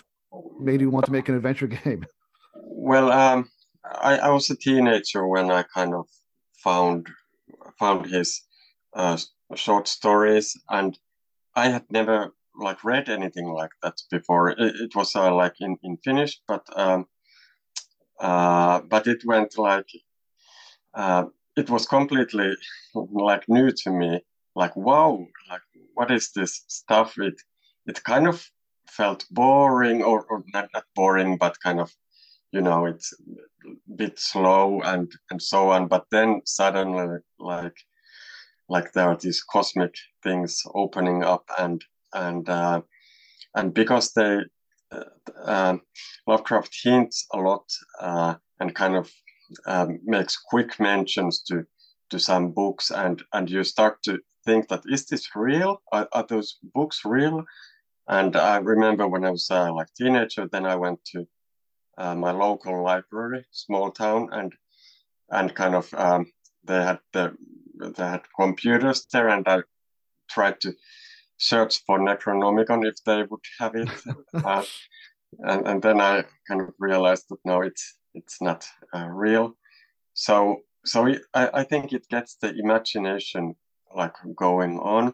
made 0.60 0.82
you 0.82 0.90
want 0.90 1.06
to 1.06 1.12
make 1.12 1.30
an 1.30 1.36
adventure 1.36 1.68
game? 1.84 2.06
Well, 2.66 3.12
um, 3.12 3.50
I, 3.84 4.18
I 4.18 4.30
was 4.30 4.50
a 4.50 4.56
teenager 4.56 5.28
when 5.28 5.52
I 5.52 5.64
kind 5.64 5.94
of 5.94 6.08
found 6.64 7.08
found 7.78 8.06
his 8.06 8.42
uh, 8.94 9.18
short 9.56 9.88
stories, 9.88 10.58
and 10.70 10.98
I 11.56 11.70
had 11.70 11.86
never 11.92 12.34
like 12.56 12.84
read 12.84 13.10
anything 13.10 13.50
like 13.52 13.72
that 13.82 14.02
before. 14.10 14.52
It, 14.52 14.60
it 14.60 14.96
was 14.96 15.16
uh, 15.16 15.34
like 15.34 15.56
in, 15.60 15.78
in 15.84 15.98
Finnish, 15.98 16.42
but 16.48 16.66
um, 16.76 17.06
uh, 18.20 18.82
but 18.82 19.08
it 19.08 19.26
went 19.26 19.58
like 19.58 19.90
uh, 20.94 21.26
it 21.58 21.70
was 21.70 21.86
completely 21.86 22.56
like 22.94 23.44
new 23.50 23.72
to 23.72 23.92
me. 23.92 24.22
Like 24.56 24.76
wow, 24.76 25.26
like 25.50 25.62
what 25.96 26.12
is 26.12 26.32
this 26.32 26.64
stuff? 26.68 27.18
It 27.18 27.36
it 27.88 28.04
kind 28.04 28.28
of 28.28 28.46
felt 28.88 29.26
boring, 29.32 30.04
or, 30.04 30.26
or 30.30 30.44
not, 30.54 30.70
not 30.74 30.86
boring, 30.96 31.38
but 31.38 31.60
kind 31.60 31.80
of 31.80 31.92
you 32.54 32.62
know 32.62 32.86
it's 32.86 33.14
a 33.14 33.96
bit 33.96 34.20
slow 34.20 34.82
and 34.82 35.12
and 35.32 35.42
so 35.42 35.72
on. 35.72 35.88
But 35.88 36.06
then 36.12 36.42
suddenly 36.46 37.18
like 37.40 37.78
like 38.70 38.94
there 38.94 39.10
are 39.10 39.18
these 39.18 39.44
cosmic 39.44 39.96
things 40.22 40.62
opening 40.74 41.24
up 41.24 41.44
and 41.60 41.84
and 42.14 42.48
uh, 42.48 42.82
and 43.56 43.74
because 43.74 44.14
they 44.14 44.40
uh, 44.92 45.04
um, 45.46 45.82
Lovecraft 46.28 46.74
hints 46.84 47.26
a 47.34 47.38
lot 47.38 47.66
uh, 48.00 48.36
and 48.60 48.76
kind 48.76 48.96
of 48.96 49.12
um, 49.66 50.00
makes 50.06 50.38
quick 50.38 50.80
mentions 50.80 51.42
to 51.44 51.66
to 52.12 52.20
some 52.20 52.52
books 52.52 52.92
and 52.92 53.24
and 53.34 53.50
you 53.50 53.64
start 53.64 53.98
to 54.04 54.20
think 54.46 54.68
that 54.68 54.84
is 54.86 55.06
this 55.06 55.36
real 55.36 55.82
are, 55.92 56.08
are 56.12 56.26
those 56.28 56.60
books 56.76 57.02
real 57.06 57.44
and 58.10 58.36
i 58.36 58.58
remember 58.58 59.08
when 59.08 59.24
i 59.24 59.32
was 59.32 59.50
uh, 59.50 59.74
like 59.74 59.88
teenager 59.96 60.48
then 60.52 60.66
i 60.66 60.76
went 60.76 61.00
to 61.06 61.26
uh, 61.98 62.16
my 62.16 62.32
local 62.32 62.84
library 62.84 63.46
small 63.52 63.92
town 63.92 64.30
and 64.32 64.54
and 65.30 65.56
kind 65.56 65.76
of 65.76 65.94
um, 65.94 66.32
they 66.64 66.82
had 66.82 67.00
the 67.14 67.36
they 67.80 68.04
had 68.04 68.22
computers 68.36 69.06
there 69.12 69.30
and 69.30 69.48
i 69.48 69.62
tried 70.30 70.60
to 70.62 70.74
search 71.38 71.84
for 71.86 72.00
necronomicon 72.00 72.88
if 72.88 72.96
they 73.06 73.24
would 73.24 73.46
have 73.60 73.76
it. 73.76 73.90
Uh, 74.34 74.64
and, 75.40 75.68
and 75.68 75.82
then 75.82 76.00
i 76.02 76.24
kind 76.48 76.62
of 76.62 76.74
realized 76.80 77.26
that 77.30 77.40
no 77.46 77.62
it's 77.62 77.98
it's 78.14 78.42
not 78.42 78.66
uh, 78.96 79.08
real. 79.08 79.56
So 80.14 80.62
so 80.86 81.08
I, 81.34 81.50
I 81.54 81.64
think 81.64 81.94
it 81.94 82.08
gets 82.10 82.36
the 82.36 82.54
imagination 82.54 83.56
like 83.96 84.16
going 84.36 84.80
on. 84.80 85.14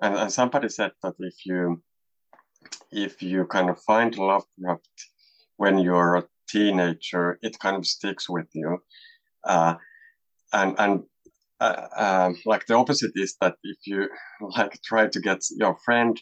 And, 0.00 0.14
and 0.16 0.32
somebody 0.32 0.68
said 0.68 0.92
that 1.02 1.14
if 1.18 1.46
you 1.46 1.82
if 2.90 3.22
you 3.22 3.46
kind 3.46 3.70
of 3.70 3.80
find 3.82 4.16
lovecraft 4.16 4.88
when 5.56 5.78
you're 5.78 6.16
a 6.16 6.24
teenager 6.48 7.38
it 7.42 7.58
kind 7.58 7.76
of 7.76 7.86
sticks 7.86 8.28
with 8.28 8.46
you 8.52 8.78
uh, 9.44 9.74
and 10.52 10.74
and 10.78 11.02
uh, 11.58 11.86
um, 11.96 12.36
like 12.44 12.66
the 12.66 12.74
opposite 12.74 13.12
is 13.14 13.36
that 13.40 13.56
if 13.62 13.78
you 13.86 14.08
like 14.56 14.80
try 14.82 15.06
to 15.06 15.20
get 15.20 15.40
your 15.50 15.76
friend 15.84 16.20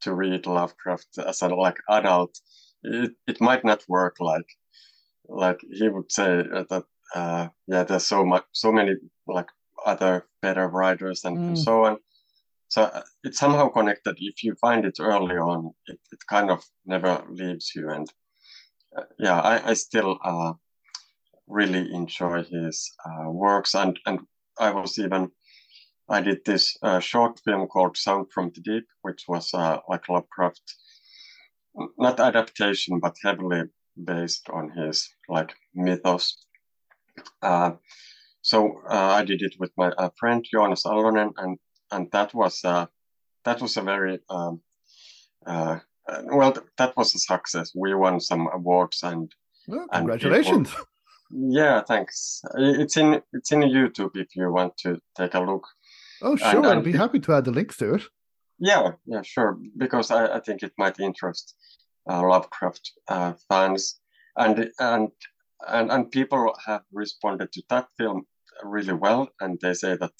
to 0.00 0.14
read 0.14 0.46
lovecraft 0.46 1.08
as 1.26 1.42
a 1.42 1.48
like 1.48 1.78
adult 1.88 2.38
it, 2.82 3.12
it 3.26 3.40
might 3.40 3.64
not 3.64 3.82
work 3.88 4.16
like 4.20 4.46
like 5.28 5.60
he 5.72 5.88
would 5.88 6.12
say 6.12 6.42
that 6.70 6.84
uh, 7.14 7.48
yeah, 7.66 7.84
there's 7.84 8.06
so 8.06 8.24
much, 8.24 8.44
so 8.52 8.72
many 8.72 8.94
like 9.26 9.48
other 9.86 10.26
better 10.42 10.68
writers 10.68 11.24
and, 11.24 11.38
mm. 11.38 11.48
and 11.48 11.58
so 11.58 11.84
on. 11.84 11.98
So 12.68 12.82
uh, 12.82 13.02
it's 13.22 13.38
somehow 13.38 13.68
connected. 13.68 14.16
If 14.18 14.42
you 14.42 14.54
find 14.56 14.84
it 14.84 14.96
early 15.00 15.36
on, 15.36 15.72
it, 15.86 15.98
it 16.12 16.18
kind 16.28 16.50
of 16.50 16.64
never 16.84 17.22
leaves 17.30 17.72
you. 17.74 17.90
And 17.90 18.08
uh, 18.08 18.12
yeah, 19.18 19.40
I, 19.40 19.70
I 19.70 19.74
still 19.74 20.18
uh, 20.24 20.52
really 21.46 21.92
enjoy 21.92 22.44
his 22.44 22.90
uh, 23.04 23.30
works. 23.30 23.74
And 23.74 23.98
and 24.06 24.20
I 24.58 24.70
was 24.70 24.98
even 24.98 25.30
I 26.08 26.20
did 26.20 26.44
this 26.44 26.76
uh, 26.82 27.00
short 27.00 27.40
film 27.44 27.66
called 27.66 27.96
Sound 27.96 28.26
from 28.32 28.50
the 28.54 28.60
Deep, 28.60 28.86
which 29.02 29.24
was 29.28 29.52
like 29.54 30.08
Lovecraft, 30.08 30.62
not 31.98 32.20
adaptation, 32.20 33.00
but 33.00 33.16
heavily 33.22 33.64
based 34.04 34.48
on 34.50 34.70
his 34.70 35.08
like 35.28 35.54
mythos 35.74 36.44
uh, 37.42 37.72
so 38.42 38.80
uh, 38.88 39.12
I 39.18 39.24
did 39.24 39.42
it 39.42 39.54
with 39.58 39.70
my 39.76 39.88
uh, 39.90 40.10
friend 40.18 40.44
Jonas 40.50 40.84
Allonen, 40.84 41.32
and 41.38 41.58
and 41.90 42.10
that 42.12 42.34
was 42.34 42.60
that 42.62 43.60
was 43.60 43.76
a 43.76 43.82
very 43.82 44.20
um, 44.28 44.60
well 46.24 46.54
that 46.78 46.96
was 46.96 47.14
a 47.14 47.18
success. 47.18 47.72
We 47.74 47.94
won 47.94 48.20
some 48.20 48.48
awards 48.52 49.02
and 49.02 49.32
well, 49.66 49.86
congratulations. 49.92 50.74
And 51.30 51.52
yeah, 51.52 51.82
thanks. 51.82 52.42
It's 52.56 52.96
in 52.96 53.22
it's 53.32 53.52
in 53.52 53.60
YouTube 53.60 54.16
if 54.16 54.36
you 54.36 54.52
want 54.52 54.76
to 54.78 55.00
take 55.16 55.34
a 55.34 55.40
look. 55.40 55.66
Oh, 56.22 56.36
sure. 56.36 56.56
And, 56.56 56.66
I'd 56.66 56.84
be 56.84 56.92
happy 56.92 57.20
to 57.20 57.34
add 57.34 57.44
the 57.44 57.50
links 57.50 57.76
to 57.78 57.94
it. 57.94 58.02
Yeah, 58.58 58.92
yeah, 59.04 59.22
sure. 59.22 59.58
Because 59.76 60.10
I, 60.10 60.36
I 60.36 60.40
think 60.40 60.62
it 60.62 60.72
might 60.78 61.00
interest 61.00 61.54
uh, 62.08 62.22
Lovecraft 62.22 62.92
uh, 63.08 63.32
fans, 63.48 64.00
and 64.36 64.70
and 64.78 65.08
and 65.68 65.90
and 65.90 66.10
people 66.10 66.54
have 66.64 66.82
responded 66.92 67.52
to 67.52 67.62
that 67.70 67.88
film 67.98 68.26
really 68.62 68.94
well, 68.94 69.28
and 69.40 69.58
they 69.60 69.74
say 69.74 69.96
that 69.96 70.12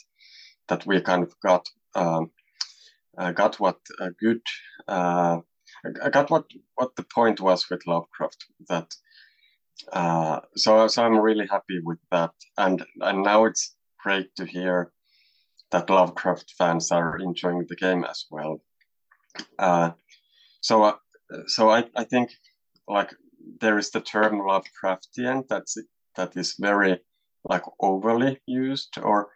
that 0.68 0.86
we 0.86 1.00
kind 1.00 1.22
of 1.22 1.34
got 1.40 1.68
um, 1.94 2.30
uh, 3.16 3.32
got 3.32 3.60
what 3.60 3.78
a 4.00 4.10
good 4.10 4.42
uh, 5.84 6.08
got 6.08 6.30
what 6.30 6.46
what 6.74 6.94
the 6.96 7.04
point 7.04 7.40
was 7.40 7.68
with 7.70 7.86
Lovecraft 7.86 8.44
that. 8.68 8.94
Uh, 9.92 10.40
so 10.56 10.86
so 10.86 11.04
I'm 11.04 11.18
really 11.18 11.46
happy 11.46 11.80
with 11.84 11.98
that, 12.10 12.32
and 12.56 12.84
and 13.00 13.22
now 13.22 13.44
it's 13.44 13.74
great 14.02 14.34
to 14.36 14.44
hear 14.44 14.92
that 15.70 15.90
Lovecraft 15.90 16.54
fans 16.56 16.92
are 16.92 17.18
enjoying 17.18 17.66
the 17.68 17.76
game 17.76 18.04
as 18.04 18.26
well. 18.30 18.62
Uh, 19.58 19.90
so 20.60 20.84
uh, 20.84 20.96
so 21.46 21.70
I, 21.70 21.84
I 21.96 22.04
think 22.04 22.30
like 22.88 23.10
there 23.60 23.78
is 23.78 23.90
the 23.90 24.00
term 24.00 24.40
Lovecraftian 24.40 25.48
that's 25.48 25.76
that 26.16 26.36
is 26.36 26.54
very 26.58 27.00
like 27.48 27.64
overly 27.80 28.40
used 28.46 28.98
or 28.98 29.28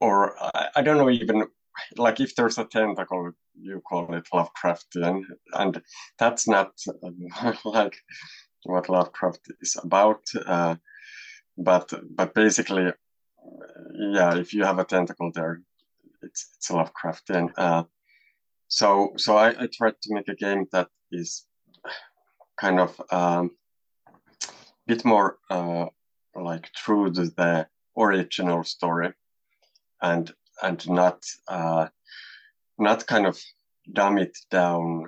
or 0.00 0.36
I, 0.40 0.68
I 0.76 0.82
don't 0.82 0.98
know 0.98 1.10
even 1.10 1.46
like 1.96 2.20
if 2.20 2.34
there's 2.34 2.58
a 2.58 2.64
tentacle 2.64 3.32
you 3.54 3.80
call 3.88 4.12
it 4.14 4.26
Lovecraftian 4.32 5.22
and 5.54 5.82
that's 6.18 6.48
not 6.48 6.72
like 7.64 7.96
what 8.64 8.88
Lovecraft 8.88 9.40
is 9.60 9.76
about 9.82 10.22
uh, 10.46 10.76
but 11.56 11.92
but 12.10 12.34
basically 12.34 12.92
yeah 14.10 14.36
if 14.36 14.52
you 14.52 14.64
have 14.64 14.78
a 14.78 14.84
tentacle 14.84 15.30
there 15.34 15.62
it's 16.22 16.50
it's 16.56 16.70
Lovecraftian 16.70 17.50
uh, 17.56 17.84
so 18.68 19.12
so 19.16 19.36
I, 19.36 19.48
I 19.48 19.68
tried 19.72 20.00
to 20.02 20.14
make 20.14 20.28
a 20.28 20.34
game 20.34 20.66
that 20.72 20.88
is 21.12 21.46
kind 22.56 22.80
of 22.80 23.00
um, 23.10 23.50
bit 24.86 25.04
more 25.04 25.38
uh, 25.50 25.86
like 26.34 26.70
true 26.72 27.12
to 27.12 27.24
the 27.24 27.66
original 27.98 28.64
story 28.64 29.12
and 30.02 30.32
and 30.62 30.88
not 30.88 31.24
uh, 31.48 31.86
not 32.78 33.06
kind 33.06 33.26
of 33.26 33.38
dumb 33.92 34.18
it 34.18 34.36
down 34.50 35.04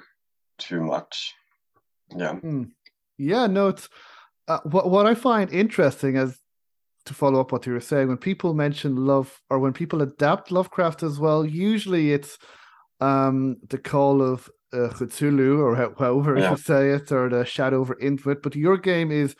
too 0.58 0.82
much 0.82 1.34
yeah 2.16 2.34
mm. 2.34 2.68
yeah 3.16 3.46
no 3.46 3.68
it's 3.68 3.88
uh, 4.48 4.60
what, 4.64 4.88
what 4.88 5.06
i 5.06 5.14
find 5.14 5.52
interesting 5.52 6.16
as 6.16 6.38
to 7.04 7.14
follow 7.14 7.40
up 7.40 7.52
what 7.52 7.66
you 7.66 7.72
were 7.72 7.80
saying 7.80 8.08
when 8.08 8.16
people 8.16 8.54
mention 8.54 8.96
love 8.96 9.40
or 9.50 9.58
when 9.58 9.72
people 9.72 10.02
adapt 10.02 10.50
lovecraft 10.50 11.02
as 11.02 11.18
well 11.18 11.44
usually 11.44 12.12
it's 12.12 12.38
um 13.00 13.56
the 13.68 13.78
call 13.78 14.22
of 14.22 14.48
uh, 14.72 14.88
Cthulhu 14.90 15.58
or 15.60 15.76
however 15.76 16.38
yeah. 16.38 16.50
Should 16.50 16.64
say 16.64 16.90
it, 16.90 17.12
or 17.12 17.28
the 17.28 17.44
Shadow 17.44 17.80
over 17.80 17.94
Innsmouth. 17.96 18.42
But 18.42 18.56
your 18.56 18.76
game 18.76 19.10
is 19.10 19.34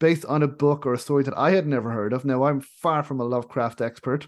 based 0.00 0.24
on 0.26 0.42
a 0.42 0.48
book 0.48 0.86
or 0.86 0.94
a 0.94 0.98
story 0.98 1.22
that 1.24 1.36
I 1.36 1.52
had 1.52 1.66
never 1.66 1.90
heard 1.90 2.12
of. 2.12 2.24
Now 2.24 2.44
I'm 2.44 2.60
far 2.60 3.02
from 3.02 3.20
a 3.20 3.24
Lovecraft 3.24 3.80
expert, 3.80 4.26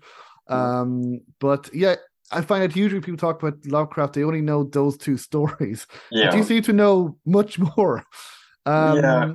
um, 0.49 1.21
but 1.39 1.71
yeah, 1.73 1.97
I 2.31 2.41
find 2.41 2.63
that 2.63 2.77
usually 2.77 3.01
people 3.01 3.19
talk 3.19 3.43
about 3.43 3.65
Lovecraft, 3.67 4.15
they 4.15 4.25
only 4.25 4.41
know 4.41 4.65
those 4.65 4.97
two 4.97 5.17
stories. 5.29 5.87
Yeah, 6.11 6.31
but 6.31 6.37
you 6.37 6.43
seem 6.45 6.63
to 6.63 6.73
know 6.73 7.17
much 7.25 7.59
more. 7.59 8.05
Um, 8.65 8.97
yeah, 8.97 9.33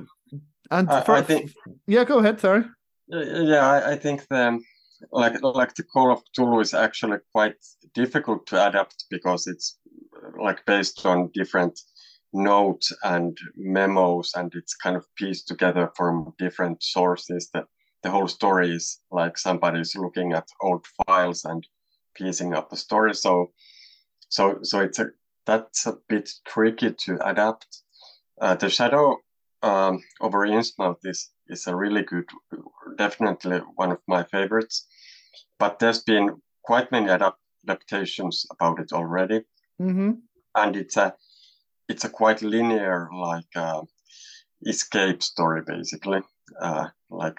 and 0.70 0.90
I, 0.90 1.00
for, 1.02 1.14
I 1.14 1.22
think 1.22 1.52
yeah, 1.86 2.04
go 2.04 2.18
ahead, 2.18 2.40
sorry. 2.40 2.64
Yeah, 3.08 3.66
I, 3.66 3.92
I 3.92 3.96
think 3.96 4.26
the 4.28 4.60
like 5.10 5.42
like 5.42 5.74
the 5.74 5.82
Call 5.82 6.12
of 6.12 6.22
Cthulhu 6.36 6.62
is 6.62 6.74
actually 6.74 7.18
quite 7.32 7.56
difficult 7.94 8.46
to 8.46 8.68
adapt 8.68 9.04
because 9.10 9.46
it's 9.46 9.78
like 10.38 10.64
based 10.66 11.04
on 11.04 11.30
different 11.34 11.78
notes 12.32 12.92
and 13.04 13.36
memos 13.56 14.32
and 14.34 14.52
it's 14.54 14.74
kind 14.74 14.96
of 14.96 15.04
pieced 15.16 15.48
together 15.48 15.90
from 15.96 16.32
different 16.38 16.82
sources 16.82 17.50
that 17.52 17.66
the 18.02 18.10
whole 18.10 18.28
story 18.28 18.74
is 18.74 19.00
like 19.10 19.38
somebody's 19.38 19.96
looking 19.96 20.32
at 20.32 20.48
old 20.60 20.86
files 21.06 21.44
and 21.44 21.66
piecing 22.14 22.54
up 22.54 22.70
the 22.70 22.76
story. 22.76 23.14
So 23.14 23.52
so 24.28 24.58
so 24.62 24.80
it's 24.80 24.98
a 24.98 25.10
that's 25.46 25.86
a 25.86 25.96
bit 26.08 26.30
tricky 26.46 26.92
to 26.92 27.28
adapt. 27.28 27.82
Uh, 28.40 28.54
the 28.54 28.68
shadow 28.68 29.16
um, 29.62 30.02
over 30.20 30.46
innsmouth 30.46 30.98
is 31.04 31.30
is 31.48 31.66
a 31.66 31.76
really 31.76 32.02
good 32.02 32.28
definitely 32.96 33.58
one 33.76 33.92
of 33.92 33.98
my 34.06 34.24
favorites 34.24 34.86
but 35.58 35.78
there's 35.78 36.02
been 36.02 36.42
quite 36.62 36.90
many 36.90 37.08
adapt- 37.08 37.38
adaptations 37.68 38.46
about 38.50 38.80
it 38.80 38.92
already. 38.92 39.42
Mm-hmm. 39.80 40.12
and 40.54 40.76
it's 40.76 40.96
a 40.96 41.14
it's 41.88 42.04
a 42.04 42.08
quite 42.08 42.42
linear 42.42 43.08
like 43.14 43.56
uh, 43.56 43.82
escape 44.66 45.22
story 45.22 45.62
basically 45.66 46.20
uh, 46.60 46.88
like 47.10 47.38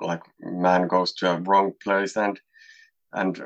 like 0.00 0.22
man 0.40 0.88
goes 0.88 1.12
to 1.14 1.30
a 1.30 1.40
wrong 1.40 1.72
place 1.82 2.16
and 2.16 2.40
and 3.12 3.42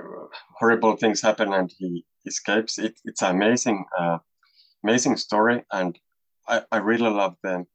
horrible 0.59 0.97
things 0.97 1.23
happen 1.23 1.52
and 1.52 1.73
he 1.78 2.04
escapes. 2.26 2.78
It, 2.78 2.99
it's 3.04 3.23
amazing 3.23 3.85
uh, 3.99 4.18
amazing 4.83 5.16
story. 5.16 5.64
And 5.73 5.99
I, 6.49 6.62
I 6.71 6.78
really 6.78 7.11
love 7.11 7.37
the 7.42 7.66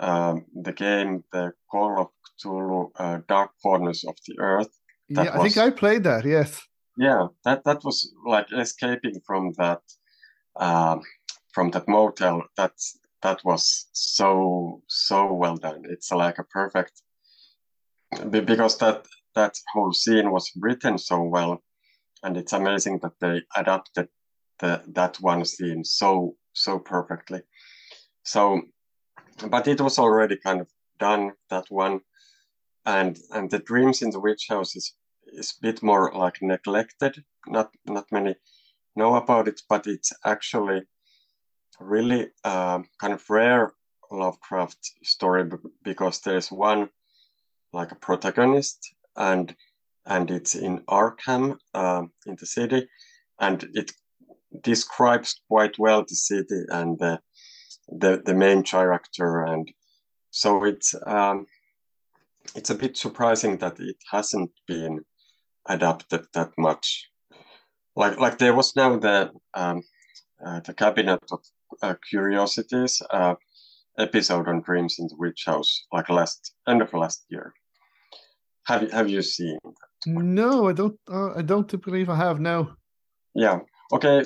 um, 0.00 0.46
the 0.62 0.72
game 0.72 1.24
the 1.32 1.52
call 1.70 2.00
of 2.00 2.08
cthulhu 2.26 2.90
uh, 2.96 3.18
dark 3.28 3.50
corners 3.62 4.04
of 4.04 4.16
the 4.26 4.38
earth. 4.38 4.70
That 5.10 5.24
yeah 5.26 5.32
i 5.32 5.38
was, 5.38 5.54
think 5.54 5.66
i 5.66 5.70
played 5.70 6.04
that 6.04 6.24
yes. 6.24 6.62
Yeah 6.96 7.28
that 7.44 7.64
that 7.64 7.84
was 7.84 8.12
like 8.26 8.48
escaping 8.52 9.20
from 9.26 9.52
that 9.58 9.82
um, 10.56 11.02
from 11.52 11.70
that 11.70 11.88
motel. 11.88 12.44
That's 12.56 12.98
that 13.22 13.44
was 13.44 13.86
so 13.92 14.82
so 14.86 15.32
well 15.32 15.56
done. 15.56 15.84
It's 15.88 16.12
like 16.12 16.38
a 16.38 16.44
perfect 16.44 17.02
because 18.30 18.78
that 18.78 19.06
that 19.34 19.54
whole 19.72 19.92
scene 19.92 20.30
was 20.30 20.50
written 20.56 20.98
so 20.98 21.22
well 21.22 21.62
and 22.22 22.36
it's 22.36 22.52
amazing 22.52 22.98
that 22.98 23.12
they 23.20 23.42
adapted 23.56 24.08
the, 24.58 24.82
that 24.88 25.16
one 25.20 25.44
scene 25.44 25.84
so 25.84 26.36
so 26.52 26.78
perfectly. 26.78 27.42
So 28.22 28.62
but 29.48 29.68
it 29.68 29.80
was 29.80 29.98
already 29.98 30.36
kind 30.36 30.60
of 30.60 30.68
done 30.98 31.32
that 31.50 31.66
one 31.70 32.00
and 32.86 33.18
and 33.32 33.50
the 33.50 33.58
dreams 33.58 34.02
in 34.02 34.10
the 34.10 34.20
witch 34.20 34.46
house 34.48 34.74
is 34.76 34.94
is 35.26 35.52
a 35.52 35.62
bit 35.62 35.82
more 35.82 36.12
like 36.14 36.40
neglected. 36.40 37.24
Not 37.46 37.70
not 37.86 38.10
many 38.10 38.36
know 38.96 39.14
about 39.14 39.48
it 39.48 39.60
but 39.68 39.86
it's 39.86 40.12
actually 40.24 40.82
really 41.80 42.28
um, 42.44 42.86
kind 43.00 43.12
of 43.12 43.28
rare 43.30 43.72
Lovecraft 44.10 44.78
story 45.04 45.50
because 45.82 46.20
there's 46.20 46.50
one 46.50 46.88
like 47.72 47.92
a 47.92 47.96
protagonist 47.96 48.94
and 49.16 49.54
and 50.06 50.30
it's 50.30 50.54
in 50.54 50.78
Arkham 50.88 51.58
uh, 51.74 52.04
in 52.26 52.36
the 52.40 52.46
city 52.46 52.88
and 53.38 53.68
it 53.74 53.92
describes 54.62 55.40
quite 55.48 55.78
well 55.78 56.04
the 56.08 56.14
city 56.14 56.64
and 56.70 56.98
the 56.98 57.20
the, 57.88 58.22
the 58.24 58.34
main 58.34 58.62
character 58.62 59.44
and 59.44 59.70
so 60.30 60.64
it's 60.64 60.94
um, 61.06 61.46
it's 62.54 62.70
a 62.70 62.74
bit 62.74 62.96
surprising 62.96 63.58
that 63.58 63.78
it 63.80 63.96
hasn't 64.10 64.50
been 64.66 65.04
adapted 65.66 66.26
that 66.34 66.52
much. 66.56 67.10
Like 67.96 68.18
like 68.18 68.38
there 68.38 68.54
was 68.54 68.76
now 68.76 68.96
the 68.96 69.30
um, 69.54 69.82
uh, 70.44 70.60
the 70.60 70.74
cabinet 70.74 71.20
of 71.30 71.40
uh, 71.82 71.94
curiosities 72.08 73.02
uh, 73.10 73.34
episode 73.98 74.48
on 74.48 74.62
dreams 74.62 74.96
in 74.98 75.06
the 75.08 75.16
witch 75.16 75.44
house 75.46 75.86
like 75.92 76.08
last 76.08 76.54
end 76.68 76.82
of 76.82 76.92
last 76.94 77.24
year. 77.28 77.52
Have 78.66 78.82
you 78.82 78.88
have 78.90 79.08
you 79.08 79.22
seen 79.22 79.58
no 80.06 80.68
i 80.68 80.72
don't 80.72 80.98
uh, 81.10 81.32
i 81.34 81.42
don't 81.42 81.82
believe 81.82 82.08
i 82.08 82.16
have 82.16 82.40
no. 82.40 82.74
Yeah 83.34 83.60
okay 83.92 84.24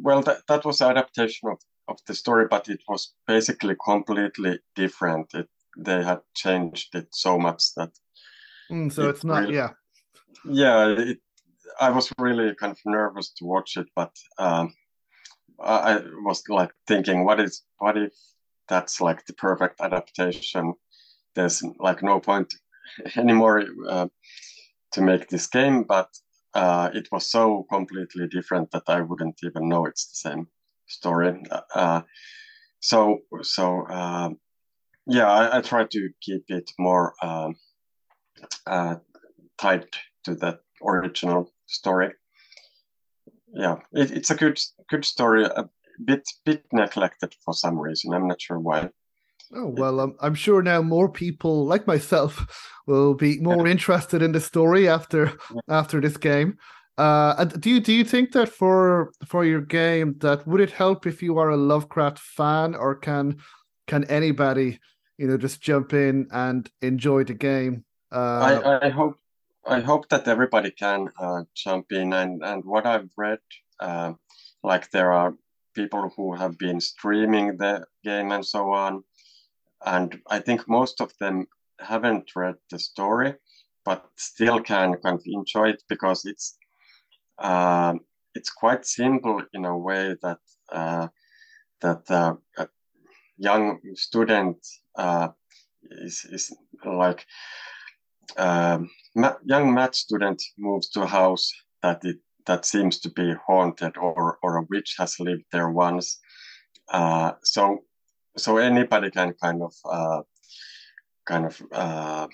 well 0.00 0.22
that, 0.22 0.42
that 0.48 0.64
was 0.64 0.80
an 0.80 0.90
adaptation 0.90 1.48
of, 1.48 1.58
of 1.88 1.98
the 2.06 2.14
story 2.14 2.46
but 2.48 2.68
it 2.68 2.80
was 2.88 3.12
basically 3.26 3.76
completely 3.84 4.60
different. 4.74 5.34
It 5.34 5.48
they 5.76 6.02
had 6.02 6.20
changed 6.34 6.94
it 6.94 7.08
so 7.10 7.38
much 7.38 7.74
that 7.76 7.90
mm, 8.70 8.92
so 8.92 9.02
it 9.02 9.10
it's 9.10 9.24
not 9.24 9.42
really, 9.42 9.54
yeah. 9.54 9.70
Yeah 10.44 10.88
it, 10.88 11.18
i 11.80 11.90
was 11.90 12.12
really 12.18 12.54
kind 12.54 12.72
of 12.72 12.78
nervous 12.84 13.30
to 13.36 13.44
watch 13.44 13.76
it 13.76 13.86
but 13.94 14.12
um, 14.38 14.72
I 15.62 16.00
was 16.24 16.42
like 16.48 16.70
thinking, 16.86 17.24
what 17.24 17.40
is 17.40 17.62
what 17.78 17.96
if 17.96 18.12
that's 18.68 19.00
like 19.00 19.26
the 19.26 19.34
perfect 19.34 19.80
adaptation? 19.80 20.74
There's 21.34 21.62
like 21.78 22.02
no 22.02 22.20
point 22.20 22.52
anymore 23.16 23.64
uh, 23.88 24.08
to 24.92 25.02
make 25.02 25.28
this 25.28 25.46
game, 25.46 25.84
but 25.84 26.08
uh, 26.54 26.90
it 26.94 27.08
was 27.12 27.30
so 27.30 27.66
completely 27.70 28.26
different 28.28 28.70
that 28.72 28.84
I 28.88 29.00
wouldn't 29.02 29.38
even 29.44 29.68
know 29.68 29.86
it's 29.86 30.06
the 30.06 30.30
same 30.30 30.48
story. 30.86 31.42
Uh, 31.74 32.02
so 32.80 33.20
so 33.42 33.86
um, 33.88 34.38
yeah, 35.06 35.30
I, 35.30 35.58
I 35.58 35.60
try 35.60 35.84
to 35.84 36.10
keep 36.20 36.44
it 36.48 36.70
more 36.78 37.14
um, 37.22 37.54
uh, 38.66 38.96
tied 39.58 39.86
to 40.24 40.34
that 40.36 40.60
original 40.82 41.52
story 41.66 42.12
yeah, 43.52 43.76
it, 43.92 44.10
it's 44.10 44.30
a 44.30 44.34
good 44.34 44.58
good 44.90 45.04
story. 45.04 45.44
A 45.44 45.68
bit 46.04 46.28
bit 46.44 46.64
neglected 46.72 47.34
for 47.44 47.54
some 47.54 47.78
reason. 47.78 48.12
I'm 48.12 48.28
not 48.28 48.40
sure 48.40 48.58
why. 48.58 48.90
Oh 49.54 49.66
well, 49.66 50.00
um, 50.00 50.16
I'm 50.20 50.34
sure 50.34 50.62
now 50.62 50.82
more 50.82 51.08
people 51.08 51.66
like 51.66 51.86
myself 51.86 52.68
will 52.86 53.14
be 53.14 53.40
more 53.40 53.66
interested 53.66 54.22
in 54.22 54.32
the 54.32 54.40
story 54.40 54.88
after 54.88 55.32
after 55.68 56.00
this 56.00 56.16
game. 56.16 56.58
Uh, 56.98 57.34
and 57.38 57.60
do 57.60 57.70
you 57.70 57.80
do 57.80 57.92
you 57.92 58.04
think 58.04 58.32
that 58.32 58.48
for 58.48 59.12
for 59.26 59.44
your 59.44 59.62
game 59.62 60.16
that 60.18 60.46
would 60.46 60.60
it 60.60 60.70
help 60.70 61.06
if 61.06 61.22
you 61.22 61.38
are 61.38 61.50
a 61.50 61.56
Lovecraft 61.56 62.18
fan, 62.18 62.74
or 62.74 62.94
can 62.94 63.38
can 63.86 64.04
anybody 64.04 64.78
you 65.18 65.26
know 65.26 65.36
just 65.36 65.62
jump 65.62 65.92
in 65.92 66.28
and 66.32 66.70
enjoy 66.82 67.24
the 67.24 67.34
game? 67.34 67.84
Uh, 68.12 68.60
I 68.60 68.86
I 68.86 68.88
hope 68.90 69.16
I 69.66 69.80
hope 69.80 70.08
that 70.08 70.26
everybody 70.26 70.70
can 70.70 71.08
uh, 71.18 71.42
jump 71.54 71.92
in. 71.92 72.12
And, 72.12 72.42
and 72.42 72.64
what 72.64 72.86
I've 72.86 73.10
read, 73.16 73.38
uh, 73.78 74.14
like 74.62 74.90
there 74.90 75.12
are 75.12 75.34
people 75.74 76.12
who 76.16 76.34
have 76.34 76.58
been 76.58 76.80
streaming 76.80 77.56
the 77.56 77.84
game 78.04 78.32
and 78.32 78.44
so 78.44 78.72
on. 78.72 79.02
And 79.84 80.20
I 80.28 80.40
think 80.40 80.68
most 80.68 81.00
of 81.00 81.12
them 81.18 81.46
haven't 81.78 82.30
read 82.36 82.56
the 82.70 82.78
story, 82.78 83.34
but 83.84 84.06
still 84.16 84.60
can 84.60 84.96
kind 84.96 85.18
of 85.18 85.22
enjoy 85.26 85.70
it 85.70 85.82
because 85.88 86.24
it's 86.24 86.58
uh, 87.38 87.94
it's 88.34 88.50
quite 88.50 88.84
simple 88.84 89.42
in 89.54 89.64
a 89.64 89.76
way 89.76 90.14
that 90.22 90.38
uh, 90.70 91.08
that 91.80 92.10
uh, 92.10 92.34
a 92.58 92.68
young 93.38 93.78
student 93.94 94.58
uh, 94.96 95.28
is 95.90 96.26
is 96.30 96.54
like 96.84 97.24
um, 98.36 98.90
young 99.44 99.72
math 99.72 99.94
student 99.94 100.42
moves 100.58 100.90
to 100.90 101.02
a 101.02 101.06
house 101.06 101.50
that 101.82 102.04
it 102.04 102.18
that 102.46 102.64
seems 102.64 102.98
to 103.00 103.10
be 103.10 103.34
haunted 103.46 103.96
or 103.96 104.38
or 104.42 104.56
a 104.56 104.66
witch 104.70 104.94
has 104.98 105.20
lived 105.20 105.44
there 105.52 105.70
once. 105.70 106.18
Uh, 106.92 107.32
so 107.42 107.84
so 108.36 108.58
anybody 108.58 109.10
can 109.10 109.34
kind 109.34 109.62
of 109.62 109.74
uh, 109.84 110.22
kind 111.26 111.46
of 111.46 111.62
uh, 111.72 112.26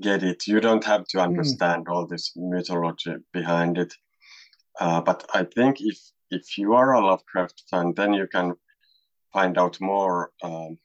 get 0.00 0.22
it. 0.22 0.46
You 0.46 0.60
don't 0.60 0.84
have 0.84 1.04
to 1.08 1.18
hmm. 1.18 1.24
understand 1.24 1.86
mm. 1.86 1.92
all 1.92 2.06
this 2.06 2.32
mythology 2.36 3.16
behind 3.32 3.78
it. 3.78 3.92
Uh, 4.80 5.00
but 5.00 5.24
I 5.34 5.44
think 5.44 5.80
if 5.80 5.98
if 6.30 6.58
you 6.58 6.74
are 6.74 6.94
a 6.94 7.06
Lovecraft 7.06 7.62
fan, 7.70 7.94
then 7.94 8.12
you 8.12 8.26
can 8.26 8.54
find 9.32 9.58
out 9.58 9.80
more, 9.80 10.30
um, 10.42 10.78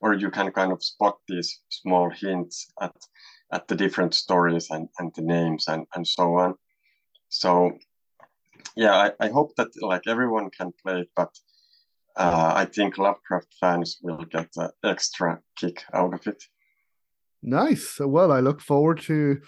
or 0.00 0.14
you 0.14 0.30
can 0.30 0.50
kind 0.52 0.72
of 0.72 0.82
spot 0.82 1.18
these 1.28 1.60
small 1.68 2.10
hints 2.10 2.70
at 2.80 2.94
at 3.52 3.68
the 3.68 3.76
different 3.76 4.14
stories 4.14 4.70
and, 4.70 4.88
and 4.98 5.12
the 5.14 5.22
names 5.22 5.68
and, 5.68 5.86
and 5.94 6.06
so 6.06 6.34
on. 6.36 6.54
So 7.28 7.78
yeah, 8.76 8.94
I, 8.94 9.26
I 9.26 9.28
hope 9.28 9.54
that 9.56 9.68
like 9.80 10.06
everyone 10.06 10.50
can 10.50 10.72
play 10.82 11.00
it, 11.00 11.10
but 11.14 11.30
uh, 12.16 12.52
I 12.54 12.64
think 12.64 12.98
Lovecraft 12.98 13.54
fans 13.60 13.98
will 14.02 14.24
get 14.24 14.48
an 14.56 14.70
extra 14.84 15.40
kick 15.56 15.82
out 15.92 16.14
of 16.14 16.26
it. 16.26 16.44
Nice. 17.42 17.98
Well, 18.00 18.32
I 18.32 18.40
look 18.40 18.60
forward 18.60 19.00
to 19.02 19.40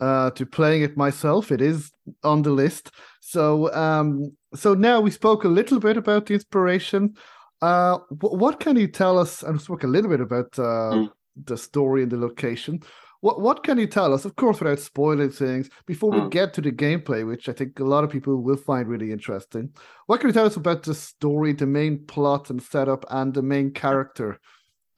uh, 0.00 0.30
to 0.30 0.46
playing 0.46 0.82
it 0.82 0.96
myself. 0.96 1.52
It 1.52 1.60
is 1.60 1.92
on 2.22 2.42
the 2.42 2.50
list. 2.50 2.90
So 3.20 3.72
um, 3.74 4.36
so 4.54 4.74
now 4.74 5.00
we 5.00 5.10
spoke 5.10 5.44
a 5.44 5.48
little 5.48 5.80
bit 5.80 5.96
about 5.96 6.26
the 6.26 6.34
inspiration. 6.34 7.16
Uh, 7.60 7.98
what 8.20 8.60
can 8.60 8.76
you 8.76 8.88
tell 8.88 9.18
us? 9.18 9.42
And 9.42 9.60
spoke 9.60 9.84
a 9.84 9.88
little 9.88 10.10
bit 10.10 10.20
about 10.20 10.58
uh, 10.58 10.92
mm. 10.92 11.10
the 11.44 11.56
story 11.56 12.02
and 12.02 12.12
the 12.12 12.18
location. 12.18 12.82
What 13.24 13.40
what 13.40 13.64
can 13.64 13.78
you 13.78 13.86
tell 13.86 14.12
us? 14.12 14.26
Of 14.26 14.36
course, 14.36 14.60
without 14.60 14.78
spoiling 14.78 15.30
things, 15.30 15.70
before 15.86 16.10
we 16.10 16.18
mm. 16.18 16.30
get 16.30 16.52
to 16.52 16.60
the 16.60 16.70
gameplay, 16.70 17.26
which 17.26 17.48
I 17.48 17.54
think 17.54 17.80
a 17.80 17.84
lot 17.84 18.04
of 18.04 18.10
people 18.10 18.36
will 18.36 18.58
find 18.58 18.86
really 18.86 19.12
interesting. 19.12 19.70
What 20.04 20.20
can 20.20 20.28
you 20.28 20.34
tell 20.34 20.44
us 20.44 20.56
about 20.56 20.82
the 20.82 20.94
story, 20.94 21.54
the 21.54 21.64
main 21.64 22.04
plot 22.04 22.50
and 22.50 22.62
setup, 22.62 23.06
and 23.08 23.32
the 23.32 23.40
main 23.40 23.70
character 23.70 24.38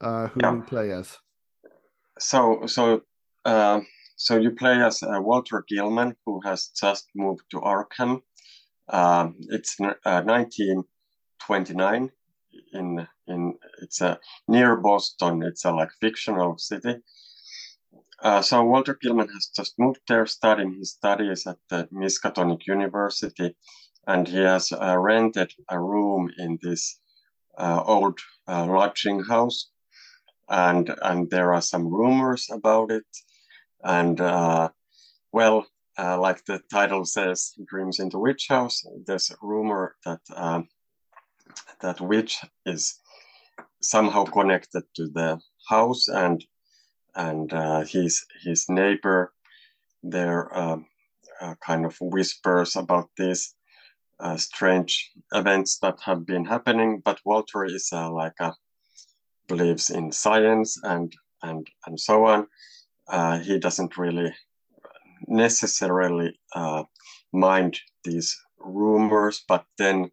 uh, 0.01 0.27
who 0.27 0.41
yeah. 0.43 0.51
we 0.51 0.59
play 0.59 0.91
as? 0.91 1.17
So 2.19 2.65
so 2.65 3.03
uh, 3.45 3.79
so 4.17 4.35
you 4.35 4.51
play 4.51 4.83
as 4.83 5.01
uh, 5.03 5.21
Walter 5.21 5.63
Gilman, 5.65 6.13
who 6.25 6.41
has 6.43 6.67
just 6.77 7.07
moved 7.15 7.43
to 7.51 7.61
Arkham. 7.61 8.23
Um, 8.89 9.37
it's 9.39 9.79
1929 9.79 12.03
uh, 12.03 12.07
in 12.77 13.07
in 13.27 13.53
it's 13.81 14.01
a 14.01 14.19
near 14.49 14.75
Boston. 14.75 15.43
It's 15.43 15.63
a 15.63 15.71
like 15.71 15.91
fictional 16.01 16.57
city. 16.57 16.97
Uh, 18.23 18.41
so 18.41 18.63
Walter 18.63 18.97
Gilman 19.01 19.29
has 19.29 19.51
just 19.55 19.77
moved 19.77 20.01
there, 20.07 20.25
studying 20.25 20.73
his 20.73 20.91
studies 20.91 21.45
at 21.45 21.57
the 21.69 21.87
Miskatonic 21.93 22.65
University, 22.65 23.55
and 24.07 24.27
he 24.27 24.39
has 24.39 24.71
uh, 24.71 24.97
rented 24.97 25.51
a 25.69 25.79
room 25.79 26.31
in 26.37 26.57
this 26.61 26.99
uh, 27.57 27.83
old 27.85 28.19
uh, 28.47 28.65
lodging 28.65 29.23
house, 29.23 29.69
and 30.49 30.93
and 31.03 31.29
there 31.29 31.53
are 31.53 31.61
some 31.61 31.87
rumors 31.87 32.47
about 32.51 32.91
it, 32.91 33.05
and 33.83 34.19
uh, 34.19 34.69
well, 35.31 35.67
like 35.97 36.43
the 36.45 36.59
title 36.71 37.05
says, 37.05 37.53
"Dreams 37.67 37.99
in 37.99 38.09
the 38.09 38.19
Witch 38.19 38.47
House." 38.49 38.83
There's 39.05 39.29
a 39.29 39.35
rumor 39.41 39.95
that 40.05 40.21
um, 40.35 40.67
that 41.81 42.01
witch 42.01 42.39
is 42.65 42.99
somehow 43.81 44.25
connected 44.25 44.83
to 44.95 45.07
the 45.07 45.39
house. 45.69 46.07
And 46.07 46.43
and 47.17 47.53
uh, 47.53 47.83
his 47.83 48.25
his 48.43 48.65
neighbor 48.69 49.33
there 50.03 50.55
uh, 50.55 50.77
uh, 51.41 51.55
kind 51.65 51.85
of 51.85 51.97
whispers 51.99 52.75
about 52.75 53.09
these 53.17 53.53
uh, 54.19 54.37
strange 54.37 55.11
events 55.33 55.79
that 55.79 55.99
have 56.01 56.25
been 56.25 56.45
happening 56.45 57.01
but 57.03 57.19
walter 57.25 57.65
is 57.65 57.89
uh, 57.91 58.09
like 58.11 58.39
a 58.39 58.53
believes 59.47 59.89
in 59.89 60.11
science 60.11 60.79
and 60.83 61.13
and 61.43 61.67
and 61.85 61.99
so 61.99 62.25
on 62.25 62.47
uh, 63.09 63.37
he 63.39 63.59
doesn't 63.59 63.97
really 63.97 64.33
necessarily 65.27 66.39
mind 67.33 67.79
these 68.03 68.37
rumors 68.59 69.43
but 69.47 69.65
then 69.77 70.09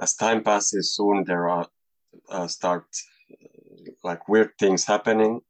as 0.00 0.14
time 0.14 0.42
passes, 0.42 0.94
soon 0.94 1.24
there 1.24 1.48
are 1.48 1.68
uh, 2.30 2.46
start 2.46 2.86
uh, 3.30 3.90
like 4.02 4.28
weird 4.28 4.52
things 4.58 4.84
happening. 4.84 5.40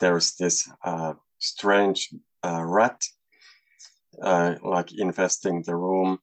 Uh, 0.00 0.06
there's 0.06 0.34
this 0.36 0.70
uh, 0.84 1.14
strange 1.38 2.14
uh, 2.42 2.62
rat 2.62 3.02
uh, 4.22 4.54
like 4.62 4.92
infesting 4.98 5.62
the 5.62 5.76
room, 5.76 6.18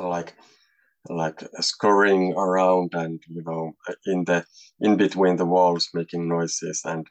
like 0.00 0.34
like 1.10 1.42
scurrying 1.60 2.32
around 2.34 2.94
and 2.94 3.22
you 3.28 3.42
know 3.42 3.72
in 4.06 4.24
the 4.24 4.44
in 4.80 4.96
between 4.96 5.36
the 5.36 5.44
walls 5.44 5.88
making 5.94 6.28
noises 6.28 6.82
and 6.84 7.06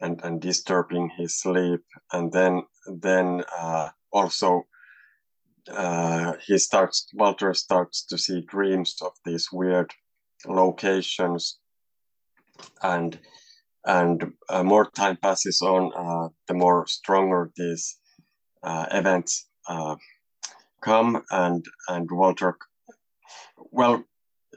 and 0.00 0.20
and 0.24 0.40
disturbing 0.40 1.10
his 1.16 1.40
sleep. 1.40 1.80
And 2.12 2.32
then 2.32 2.62
then 2.86 3.44
also 4.12 4.66
uh, 5.70 6.34
he 6.46 6.58
starts 6.58 7.08
Walter 7.14 7.54
starts 7.54 8.04
to 8.06 8.18
see 8.18 8.40
dreams 8.42 8.96
of 9.02 9.12
these 9.24 9.48
weird 9.52 9.92
locations, 10.46 11.58
and 12.82 13.18
and 13.86 14.32
uh, 14.48 14.62
more 14.62 14.90
time 14.90 15.16
passes 15.16 15.60
on, 15.60 15.92
uh, 15.94 16.28
the 16.48 16.54
more 16.54 16.86
stronger 16.86 17.50
these 17.56 17.98
uh, 18.62 18.86
events 18.90 19.48
uh, 19.68 19.96
come, 20.80 21.22
and 21.30 21.64
and 21.88 22.10
Walter, 22.10 22.56
well, 23.56 24.04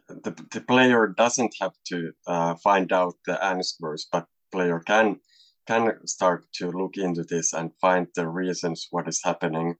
the 0.07 0.31
the 0.51 0.61
player 0.61 1.07
doesn't 1.07 1.53
have 1.59 1.73
to 1.87 2.11
uh, 2.27 2.55
find 2.55 2.93
out 2.93 3.15
the 3.25 3.43
answers, 3.43 4.07
but 4.11 4.25
player 4.51 4.79
can 4.79 5.19
can 5.67 6.07
start 6.07 6.45
to 6.53 6.71
look 6.71 6.95
into 6.95 7.23
this 7.23 7.53
and 7.53 7.71
find 7.81 8.07
the 8.15 8.27
reasons 8.27 8.87
what 8.91 9.07
is 9.07 9.21
happening. 9.23 9.75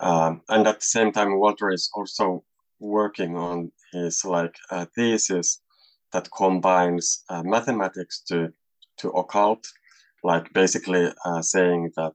Um, 0.00 0.42
and 0.48 0.66
at 0.66 0.80
the 0.80 0.86
same 0.86 1.12
time, 1.12 1.38
Walter 1.38 1.70
is 1.70 1.90
also 1.94 2.44
working 2.78 3.36
on 3.36 3.72
his 3.92 4.24
like 4.24 4.54
uh, 4.70 4.86
thesis 4.94 5.60
that 6.14 6.28
combines 6.30 7.24
uh, 7.28 7.42
mathematics 7.42 8.22
to 8.28 8.48
to 8.96 9.08
occult, 9.10 9.66
like 10.22 10.52
basically 10.54 11.12
uh, 11.24 11.42
saying 11.42 11.90
that 11.96 12.14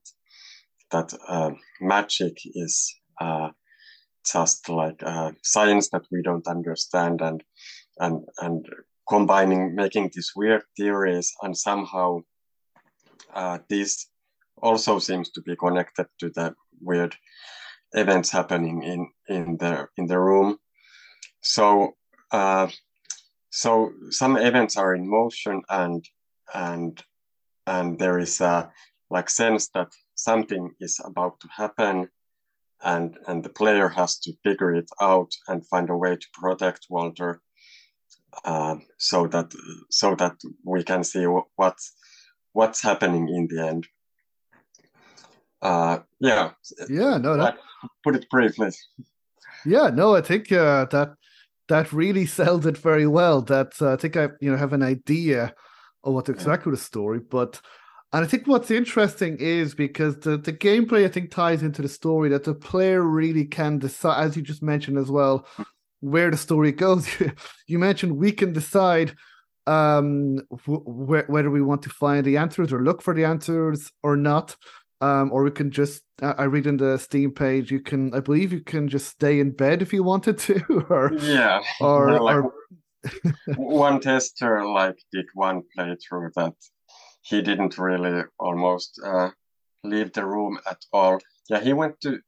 that 0.91 1.13
uh, 1.27 1.51
magic 1.81 2.35
is 2.45 2.95
uh, 3.21 3.49
just 4.31 4.69
like 4.69 5.03
uh, 5.03 5.31
science 5.43 5.89
that 5.89 6.05
we 6.11 6.21
don't 6.23 6.47
understand, 6.47 7.21
and 7.21 7.43
and 7.99 8.23
and 8.39 8.65
combining 9.07 9.75
making 9.75 10.09
these 10.13 10.31
weird 10.35 10.63
theories 10.77 11.33
and 11.41 11.57
somehow 11.57 12.19
this 13.67 14.07
also 14.61 14.99
seems 14.99 15.31
to 15.31 15.41
be 15.41 15.55
connected 15.55 16.05
to 16.19 16.29
the 16.29 16.53
weird 16.79 17.15
events 17.93 18.29
happening 18.29 18.83
in 18.83 19.09
in 19.27 19.57
the 19.57 19.87
in 19.97 20.05
the 20.07 20.19
room. 20.19 20.57
So 21.41 21.95
uh, 22.31 22.67
so 23.49 23.91
some 24.09 24.37
events 24.37 24.77
are 24.77 24.95
in 24.95 25.09
motion 25.09 25.61
and 25.69 26.07
and 26.53 27.03
and 27.65 27.99
there 27.99 28.19
is 28.19 28.41
a 28.41 28.71
like 29.09 29.29
sense 29.29 29.69
that 29.69 29.89
something 30.15 30.71
is 30.79 30.99
about 31.03 31.39
to 31.39 31.47
happen 31.47 32.09
and 32.83 33.17
and 33.27 33.43
the 33.43 33.49
player 33.49 33.89
has 33.89 34.19
to 34.19 34.33
figure 34.43 34.73
it 34.73 34.89
out 35.01 35.31
and 35.47 35.67
find 35.67 35.89
a 35.89 35.97
way 35.97 36.15
to 36.15 36.27
protect 36.33 36.87
Walter 36.89 37.41
uh, 38.45 38.75
so 38.97 39.27
that 39.27 39.53
so 39.89 40.15
that 40.15 40.35
we 40.63 40.83
can 40.83 41.03
see 41.03 41.25
what's 41.55 41.93
what's 42.53 42.81
happening 42.81 43.29
in 43.29 43.47
the 43.47 43.67
end. 43.67 43.87
Uh, 45.61 45.99
yeah. 46.19 46.51
Yeah. 46.89 47.17
No. 47.17 47.37
That, 47.37 47.57
put 48.03 48.15
it 48.15 48.29
briefly. 48.29 48.69
Yeah, 49.65 49.89
no, 49.89 50.15
I 50.15 50.21
think 50.21 50.51
uh, 50.51 50.85
that 50.85 51.15
that 51.69 51.93
really 51.93 52.25
sells 52.25 52.65
it 52.65 52.77
very 52.77 53.07
well. 53.07 53.41
That 53.41 53.73
uh, 53.81 53.93
I 53.93 53.95
think 53.95 54.17
I 54.17 54.29
you 54.41 54.51
know 54.51 54.57
have 54.57 54.73
an 54.73 54.83
idea 54.83 55.53
of 56.03 56.13
what 56.13 56.25
to 56.25 56.31
expect 56.31 56.65
yeah. 56.65 56.71
with 56.71 56.79
the 56.79 56.85
story, 56.85 57.19
but 57.19 57.61
and 58.11 58.25
I 58.25 58.27
think 58.27 58.47
what's 58.47 58.71
interesting 58.71 59.37
is 59.39 59.75
because 59.75 60.17
the, 60.19 60.37
the 60.37 60.51
gameplay 60.51 61.05
I 61.05 61.09
think 61.09 61.31
ties 61.31 61.63
into 61.63 61.81
the 61.81 61.89
story 61.89 62.29
that 62.29 62.43
the 62.43 62.55
player 62.55 63.01
really 63.01 63.45
can 63.45 63.77
decide, 63.77 64.23
as 64.23 64.35
you 64.35 64.41
just 64.41 64.63
mentioned 64.63 64.97
as 64.97 65.11
well, 65.11 65.47
where 65.99 66.31
the 66.31 66.37
story 66.37 66.71
goes. 66.71 67.07
you 67.67 67.79
mentioned 67.79 68.17
we 68.17 68.31
can 68.31 68.51
decide 68.51 69.15
um 69.67 70.39
wh- 70.65 71.29
whether 71.29 71.51
we 71.51 71.61
want 71.61 71.83
to 71.83 71.89
find 71.89 72.25
the 72.25 72.37
answers 72.37 72.73
or 72.73 72.81
look 72.81 73.01
for 73.01 73.13
the 73.13 73.25
answers 73.25 73.91
or 74.01 74.17
not 74.17 74.55
um, 75.01 75.31
or 75.31 75.43
we 75.43 75.51
can 75.51 75.71
just 75.71 76.03
I 76.21 76.43
read 76.43 76.67
in 76.67 76.77
the 76.77 76.97
Steam 76.97 77.31
page 77.31 77.71
you 77.71 77.79
can 77.79 78.13
I 78.13 78.19
believe 78.19 78.51
you 78.51 78.61
can 78.61 78.87
just 78.87 79.07
stay 79.07 79.39
in 79.39 79.51
bed 79.51 79.81
if 79.81 79.93
you 79.93 80.03
wanted 80.03 80.37
to 80.39 80.85
or 80.89 81.13
yeah. 81.13 81.61
or, 81.79 82.19
like, 82.19 82.35
or... 82.35 82.53
one 83.55 84.01
tester 84.01 84.65
like 84.65 84.97
did 85.11 85.25
one 85.33 85.63
playthrough 85.77 86.33
that 86.35 86.53
he 87.21 87.41
didn't 87.41 87.77
really 87.77 88.23
almost 88.39 88.99
uh, 89.05 89.29
leave 89.83 90.11
the 90.13 90.25
room 90.25 90.59
at 90.69 90.83
all. 90.91 91.19
Yeah 91.49 91.61
he 91.61 91.73
went 91.73 91.99
to 92.01 92.19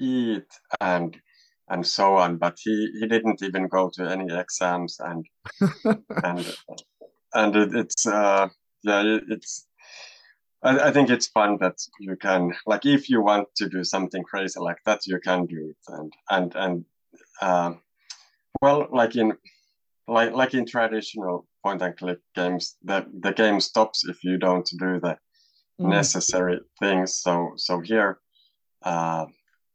eat 0.00 0.48
and 0.80 1.20
and 1.68 1.86
so 1.86 2.16
on 2.16 2.38
but 2.38 2.58
he 2.62 2.90
he 2.98 3.06
didn't 3.06 3.42
even 3.42 3.68
go 3.68 3.90
to 3.90 4.10
any 4.10 4.32
exams 4.34 4.98
and 5.00 5.26
and 6.24 6.56
and 7.34 7.56
it, 7.56 7.74
it's 7.74 8.06
uh 8.06 8.48
yeah 8.82 9.18
it's 9.28 9.66
I, 10.62 10.88
I, 10.88 10.90
think 10.92 11.10
it's 11.10 11.28
fun 11.28 11.58
that 11.60 11.78
you 12.00 12.16
can 12.16 12.54
like 12.66 12.86
if 12.86 13.08
you 13.08 13.22
want 13.22 13.48
to 13.56 13.68
do 13.68 13.84
something 13.84 14.22
crazy 14.22 14.60
like 14.60 14.78
that 14.86 15.06
you 15.06 15.18
can 15.18 15.46
do 15.46 15.70
it. 15.70 15.76
And 15.88 16.12
and 16.30 16.54
and 16.56 16.84
uh, 17.40 17.74
well 18.60 18.88
like 18.92 19.16
in 19.16 19.32
like 20.08 20.32
like 20.32 20.54
in 20.54 20.66
traditional 20.66 21.46
point 21.64 21.82
and 21.82 21.96
click 21.96 22.18
games 22.34 22.76
the 22.82 23.06
the 23.20 23.32
game 23.32 23.60
stops 23.60 24.04
if 24.08 24.24
you 24.24 24.38
don't 24.38 24.68
do 24.78 25.00
the 25.00 25.16
mm. 25.80 25.88
necessary 25.88 26.60
things. 26.80 27.16
So 27.16 27.52
so 27.56 27.80
here 27.80 28.18
uh, 28.82 29.26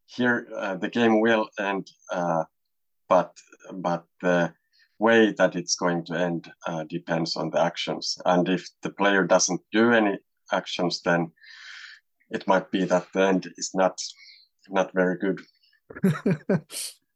here 0.06 0.48
uh, 0.56 0.76
the 0.76 0.90
game 0.90 1.22
will 1.22 1.50
end 1.60 1.90
uh, 2.12 2.44
but 3.10 3.34
but 3.74 4.06
the 4.22 4.54
way 5.00 5.32
that 5.32 5.56
it's 5.56 5.76
going 5.76 6.04
to 6.06 6.14
end 6.18 6.52
uh, 6.66 6.84
depends 6.86 7.36
on 7.36 7.50
the 7.52 7.62
actions. 7.62 8.18
And 8.26 8.50
if 8.50 8.68
the 8.82 8.90
player 8.90 9.24
doesn't 9.24 9.62
do 9.72 9.92
any 9.92 10.18
actions, 10.52 11.02
then 11.04 11.32
it 12.30 12.48
might 12.48 12.72
be 12.72 12.86
that 12.86 13.08
the 13.14 13.22
end 13.22 13.50
is 13.58 13.72
not 13.74 14.02
not 14.70 14.92
very 14.94 15.18
good. 15.18 15.40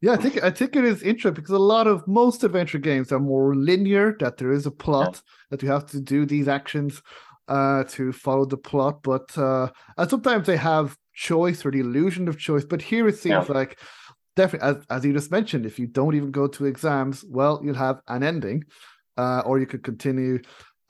yeah, 0.01 0.13
I 0.13 0.17
think 0.17 0.43
I 0.43 0.51
think 0.51 0.75
it 0.75 0.85
is 0.85 1.03
interesting 1.03 1.41
because 1.41 1.55
a 1.55 1.59
lot 1.59 1.87
of 1.87 2.07
most 2.07 2.43
adventure 2.43 2.79
games 2.79 3.11
are 3.11 3.19
more 3.19 3.55
linear. 3.55 4.15
That 4.19 4.37
there 4.37 4.51
is 4.51 4.65
a 4.65 4.71
plot 4.71 5.15
yeah. 5.15 5.31
that 5.49 5.63
you 5.63 5.69
have 5.69 5.85
to 5.87 5.99
do 5.99 6.25
these 6.25 6.47
actions. 6.47 7.01
uh, 7.51 7.83
to 7.83 8.13
follow 8.13 8.45
the 8.45 8.57
plot, 8.57 9.03
but 9.03 9.37
uh, 9.37 9.69
and 9.97 10.09
sometimes 10.09 10.47
they 10.47 10.57
have 10.57 10.95
choice 11.13 11.65
or 11.65 11.71
the 11.71 11.81
illusion 11.81 12.27
of 12.29 12.39
choice. 12.39 12.63
But 12.63 12.81
here 12.81 13.07
it 13.07 13.17
seems 13.17 13.47
yeah. 13.49 13.53
like 13.53 13.79
definitely, 14.35 14.69
as, 14.69 14.85
as 14.89 15.05
you 15.05 15.11
just 15.13 15.31
mentioned, 15.31 15.65
if 15.65 15.77
you 15.77 15.87
don't 15.87 16.15
even 16.15 16.31
go 16.31 16.47
to 16.47 16.65
exams, 16.65 17.25
well, 17.27 17.59
you'll 17.63 17.75
have 17.75 17.99
an 18.07 18.23
ending, 18.23 18.63
uh, 19.17 19.41
or 19.45 19.59
you 19.59 19.65
could 19.65 19.83
continue. 19.83 20.39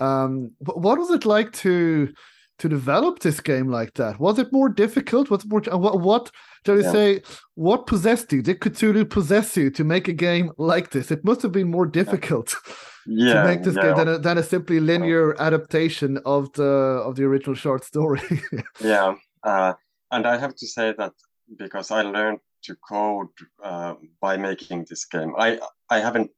Um, 0.02 0.52
what 0.60 0.98
was 0.98 1.12
it 1.12 1.26
like 1.26 1.54
to 1.64 2.14
to 2.60 2.70
develop 2.70 3.20
this 3.20 3.40
game 3.40 3.68
like 3.68 3.94
that? 3.96 4.20
Was 4.20 4.38
it 4.40 4.52
more 4.52 4.70
difficult? 4.70 5.30
Was 5.30 5.44
it 5.44 5.50
more 5.50 5.62
what 5.78 6.00
what 6.02 6.32
shall 6.66 6.76
we 6.76 6.84
yeah. 6.84 6.92
say? 6.92 7.22
What 7.56 7.88
possessed 7.88 8.34
you? 8.34 8.42
Did 8.42 8.60
Cthulhu 8.60 9.10
possess 9.10 9.56
you 9.58 9.70
to 9.72 9.84
make 9.84 10.08
a 10.08 10.14
game 10.14 10.52
like 10.58 10.92
this? 10.92 11.12
It 11.12 11.24
must 11.24 11.42
have 11.44 11.52
been 11.52 11.70
more 11.70 11.86
difficult 11.86 12.56
yeah. 13.08 13.34
to 13.34 13.44
make 13.46 13.64
this 13.64 13.76
yeah. 13.76 13.84
game 13.84 13.96
than 13.98 14.08
a, 14.08 14.18
than 14.18 14.38
a 14.38 14.44
simply 14.44 14.80
linear 14.80 15.40
adaptation 15.40 16.20
of 16.26 16.52
the 16.54 16.64
of 17.08 17.16
the 17.16 17.24
original 17.24 17.56
short 17.56 17.84
story. 17.84 18.22
yeah, 18.84 19.16
uh, 19.44 19.74
and 20.12 20.26
I 20.26 20.38
have 20.38 20.56
to 20.56 20.68
say 20.68 20.94
that 20.98 21.14
because 21.58 21.92
I 21.92 22.02
learned 22.02 22.40
to 22.64 22.76
code 22.76 23.30
uh, 23.64 23.96
by 24.20 24.38
making 24.38 24.86
this 24.90 25.06
game. 25.06 25.34
I 25.38 25.60
I 25.90 26.00
haven't 26.00 26.32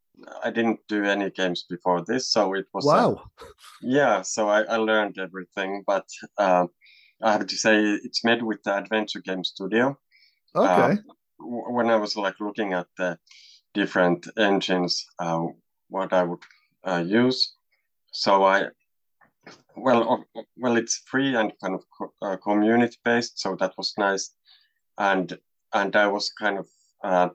I 0.43 0.51
didn't 0.51 0.79
do 0.87 1.03
any 1.03 1.29
games 1.31 1.65
before 1.69 2.03
this, 2.05 2.29
so 2.29 2.53
it 2.53 2.67
was 2.73 2.85
wow. 2.85 3.23
yeah, 3.81 4.21
so 4.21 4.47
I, 4.47 4.61
I 4.63 4.77
learned 4.77 5.17
everything, 5.17 5.83
but 5.85 6.07
uh, 6.37 6.67
I 7.21 7.31
have 7.31 7.47
to 7.47 7.55
say 7.55 7.81
it's 7.81 8.23
made 8.23 8.43
with 8.43 8.61
the 8.63 8.77
Adventure 8.77 9.21
Game 9.21 9.43
Studio. 9.43 9.97
Okay. 10.55 10.69
Uh, 10.69 10.95
when 11.39 11.89
I 11.89 11.95
was 11.95 12.15
like 12.15 12.39
looking 12.39 12.73
at 12.73 12.87
the 12.97 13.17
different 13.73 14.27
engines, 14.37 15.05
uh, 15.19 15.45
what 15.89 16.13
I 16.13 16.23
would 16.23 16.43
uh, 16.83 17.03
use, 17.05 17.55
so 18.11 18.43
I 18.43 18.67
well 19.75 20.23
well 20.57 20.77
it's 20.77 21.01
free 21.05 21.35
and 21.35 21.51
kind 21.61 21.73
of 21.73 21.83
co- 21.97 22.13
uh, 22.21 22.37
community 22.37 22.97
based, 23.03 23.39
so 23.39 23.55
that 23.55 23.73
was 23.77 23.93
nice, 23.97 24.31
and 24.97 25.37
and 25.73 25.95
I 25.95 26.07
was 26.07 26.31
kind 26.31 26.59
of 26.59 26.67
uh, 27.03 27.29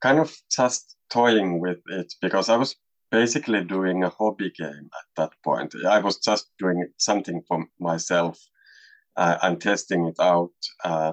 kind 0.00 0.18
of 0.20 0.34
just 0.50 0.96
toying 1.10 1.60
with 1.60 1.78
it 1.88 2.12
because 2.20 2.48
I 2.48 2.56
was 2.56 2.76
basically 3.10 3.64
doing 3.64 4.04
a 4.04 4.10
hobby 4.10 4.50
game 4.50 4.90
at 4.92 5.06
that 5.16 5.30
point. 5.44 5.74
I 5.86 5.98
was 6.00 6.18
just 6.18 6.50
doing 6.58 6.88
something 6.98 7.42
for 7.48 7.66
myself 7.78 8.38
uh, 9.16 9.38
and 9.42 9.60
testing 9.60 10.06
it 10.06 10.16
out. 10.20 10.52
Uh, 10.84 11.12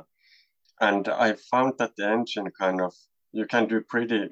and 0.81 1.07
I 1.07 1.33
found 1.33 1.73
that 1.79 1.95
the 1.97 2.07
engine 2.07 2.51
kind 2.59 2.81
of 2.81 2.93
you 3.31 3.45
can 3.45 3.67
do 3.67 3.81
pretty 3.81 4.29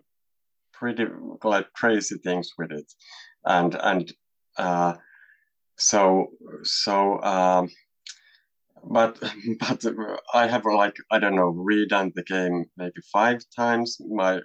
pretty 0.73 1.05
like 1.43 1.71
crazy 1.73 2.17
things 2.17 2.51
with 2.57 2.71
it, 2.71 2.91
and 3.45 3.75
and 3.75 4.13
uh, 4.57 4.93
so 5.77 6.27
so. 6.63 7.21
Um, 7.21 7.69
but 8.83 9.19
but 9.59 9.85
I 10.33 10.47
have 10.47 10.65
like 10.65 10.97
I 11.11 11.19
don't 11.19 11.35
know 11.35 11.53
redone 11.53 12.13
the 12.13 12.23
game 12.23 12.65
maybe 12.77 13.01
five 13.11 13.41
times. 13.55 13.97
My 13.99 14.41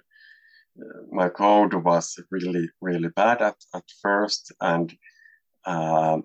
my 1.11 1.29
code 1.29 1.73
was 1.73 2.19
really 2.31 2.69
really 2.81 3.09
bad 3.09 3.41
at, 3.41 3.55
at 3.73 3.83
first. 4.01 4.51
And 4.61 4.95
um, 5.65 6.23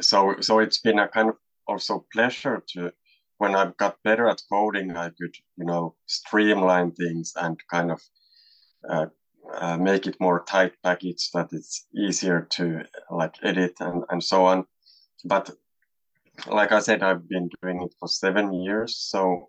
so 0.00 0.36
so 0.40 0.58
it's 0.58 0.80
been 0.80 0.98
a 0.98 1.08
kind 1.08 1.28
of 1.28 1.36
also 1.66 2.06
pleasure 2.12 2.62
to 2.68 2.92
when 3.38 3.54
I've 3.54 3.76
got 3.76 4.02
better 4.04 4.28
at 4.28 4.42
coding 4.50 4.96
I 4.96 5.08
could 5.08 5.34
you 5.56 5.64
know 5.64 5.94
streamline 6.06 6.92
things 6.92 7.32
and 7.36 7.60
kind 7.70 7.90
of 7.90 8.00
uh, 8.88 9.06
uh, 9.52 9.76
make 9.76 10.06
it 10.06 10.20
more 10.20 10.44
tight 10.44 10.72
package 10.82 11.30
that 11.34 11.48
it's 11.52 11.86
easier 11.94 12.46
to 12.50 12.84
like 13.10 13.34
edit 13.42 13.74
and, 13.80 14.04
and 14.10 14.22
so 14.22 14.46
on. 14.46 14.64
But 15.24 15.50
like 16.46 16.72
I 16.72 16.80
said 16.80 17.02
I've 17.02 17.28
been 17.28 17.48
doing 17.62 17.82
it 17.82 17.94
for 17.98 18.08
seven 18.08 18.52
years. 18.52 18.96
So 18.96 19.48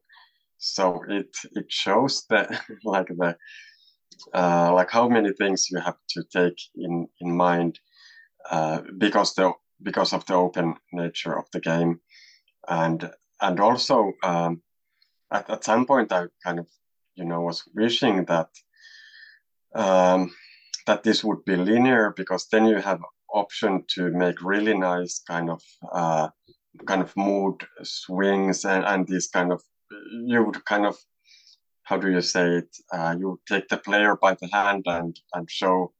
so 0.58 1.04
it 1.10 1.36
it 1.56 1.66
shows 1.70 2.26
that 2.30 2.62
like 2.84 3.08
the 3.08 3.36
uh, 4.34 4.74
like 4.74 4.92
how 4.92 5.08
many 5.08 5.32
things 5.34 5.70
you 5.70 5.80
have 5.80 5.98
to 6.10 6.24
take 6.24 6.60
in 6.76 7.08
in 7.22 7.36
mind 7.36 7.80
uh, 8.50 8.82
because 8.98 9.34
the 9.34 9.54
because 9.84 10.14
of 10.14 10.26
the 10.26 10.34
open 10.34 10.76
nature 10.92 11.38
of 11.38 11.46
the 11.52 11.60
game. 11.60 12.00
And 12.68 13.12
and 13.42 13.60
also 13.60 14.14
um, 14.24 14.62
at, 15.32 15.50
at 15.50 15.64
some 15.64 15.86
point 15.86 16.12
I 16.12 16.26
kind 16.44 16.60
of 16.60 16.68
you 17.16 17.26
know 17.26 17.42
was 17.42 17.64
wishing 17.74 18.26
that 18.26 18.50
um, 19.76 20.32
that 20.88 21.04
this 21.04 21.24
would 21.24 21.44
be 21.46 21.56
linear 21.56 22.14
because 22.16 22.48
then 22.52 22.66
you 22.66 22.78
have 22.78 23.02
option 23.34 23.84
to 23.96 24.12
make 24.12 24.42
really 24.42 24.78
nice 24.78 25.22
kind 25.28 25.50
of 25.50 25.62
uh, 25.92 26.30
kind 26.86 27.02
of 27.02 27.16
mood 27.18 27.56
swings 27.84 28.66
and, 28.66 28.86
and 28.86 29.08
these 29.08 29.28
kind 29.28 29.52
of 29.52 29.62
you 30.12 30.44
would 30.44 30.64
kind 30.66 30.86
of 30.86 30.96
how 31.86 31.98
do 31.98 32.12
you 32.12 32.22
say 32.22 32.58
it? 32.58 32.78
Uh, 32.92 33.16
you 33.18 33.40
take 33.48 33.68
the 33.70 33.78
player 33.78 34.16
by 34.16 34.34
the 34.34 34.50
hand 34.52 34.84
and 34.88 35.18
and 35.34 35.50
show 35.50 35.94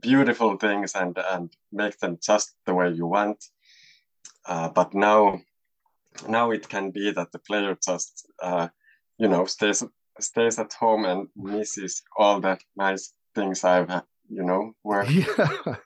beautiful 0.00 0.56
things 0.56 0.94
and 0.94 1.16
and 1.32 1.50
make 1.70 1.98
them 1.98 2.18
just 2.20 2.54
the 2.66 2.74
way 2.74 2.90
you 2.90 3.06
want. 3.06 3.44
Uh, 4.46 4.68
but 4.68 4.94
now 4.94 5.40
now 6.28 6.50
it 6.50 6.68
can 6.68 6.90
be 6.90 7.12
that 7.12 7.30
the 7.32 7.38
player 7.38 7.76
just 7.86 8.26
uh, 8.42 8.68
you 9.18 9.28
know 9.28 9.44
stays 9.44 9.84
stays 10.18 10.58
at 10.58 10.72
home 10.72 11.04
and 11.04 11.28
misses 11.36 12.02
all 12.16 12.40
that 12.40 12.60
nice 12.76 13.12
things 13.34 13.64
I've 13.64 13.90
you 14.28 14.42
know 14.42 14.72
worked. 14.82 15.12
Yeah. 15.28 15.76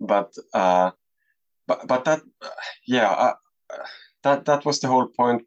But 0.00 0.32
uh, 0.54 0.90
but 1.66 1.86
but 1.86 2.04
that 2.04 2.22
yeah 2.86 3.10
uh, 3.10 3.34
that 4.22 4.44
that 4.46 4.64
was 4.64 4.80
the 4.80 4.88
whole 4.88 5.06
point 5.06 5.42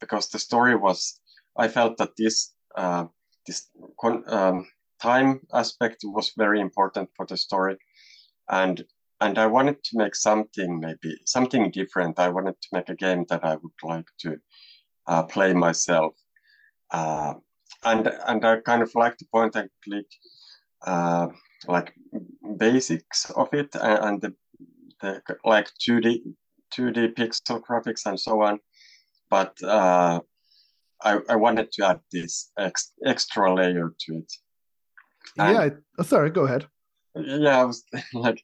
because 0.00 0.28
the 0.28 0.38
story 0.38 0.76
was 0.76 1.20
I 1.58 1.68
felt 1.68 1.96
that 1.98 2.16
this 2.16 2.54
uh, 2.76 3.06
this 3.46 3.68
um, 4.26 4.66
time 5.00 5.40
aspect 5.52 6.00
was 6.04 6.32
very 6.36 6.60
important 6.60 7.10
for 7.16 7.26
the 7.26 7.36
story, 7.36 7.76
and 8.48 8.84
and 9.20 9.38
I 9.38 9.46
wanted 9.46 9.82
to 9.84 9.98
make 9.98 10.14
something 10.14 10.80
maybe 10.80 11.16
something 11.24 11.70
different. 11.70 12.18
I 12.18 12.28
wanted 12.28 12.60
to 12.60 12.68
make 12.72 12.88
a 12.88 12.94
game 12.94 13.24
that 13.28 13.44
I 13.44 13.56
would 13.56 13.78
like 13.82 14.06
to 14.20 14.36
uh, 15.06 15.22
play 15.22 15.54
myself, 15.54 16.14
uh, 16.90 17.34
and 17.84 18.08
and 18.26 18.44
I 18.44 18.60
kind 18.60 18.82
of 18.82 18.94
like 18.94 19.16
the 19.18 19.26
point 19.32 19.56
and 19.56 19.70
click 19.84 20.06
uh, 20.86 21.28
like 21.66 21.94
basics 22.58 23.30
of 23.30 23.48
it 23.52 23.74
and, 23.74 24.04
and 24.04 24.20
the, 24.20 24.34
the 25.00 25.22
like 25.44 25.70
2D 25.80 26.22
2D 26.76 27.14
pixel 27.14 27.60
graphics 27.60 28.06
and 28.06 28.18
so 28.18 28.42
on, 28.42 28.58
but 29.30 29.60
uh, 29.62 30.20
I, 31.02 31.18
I 31.28 31.36
wanted 31.36 31.72
to 31.72 31.86
add 31.86 32.00
this 32.12 32.50
ex, 32.58 32.92
extra 33.04 33.54
layer 33.54 33.94
to 33.98 34.16
it. 34.16 34.32
And 35.38 35.54
yeah, 35.54 35.68
oh, 35.98 36.02
sorry, 36.02 36.30
go 36.30 36.44
ahead. 36.44 36.66
Yeah, 37.14 37.60
I 37.60 37.64
was 37.64 37.84
like, 38.14 38.42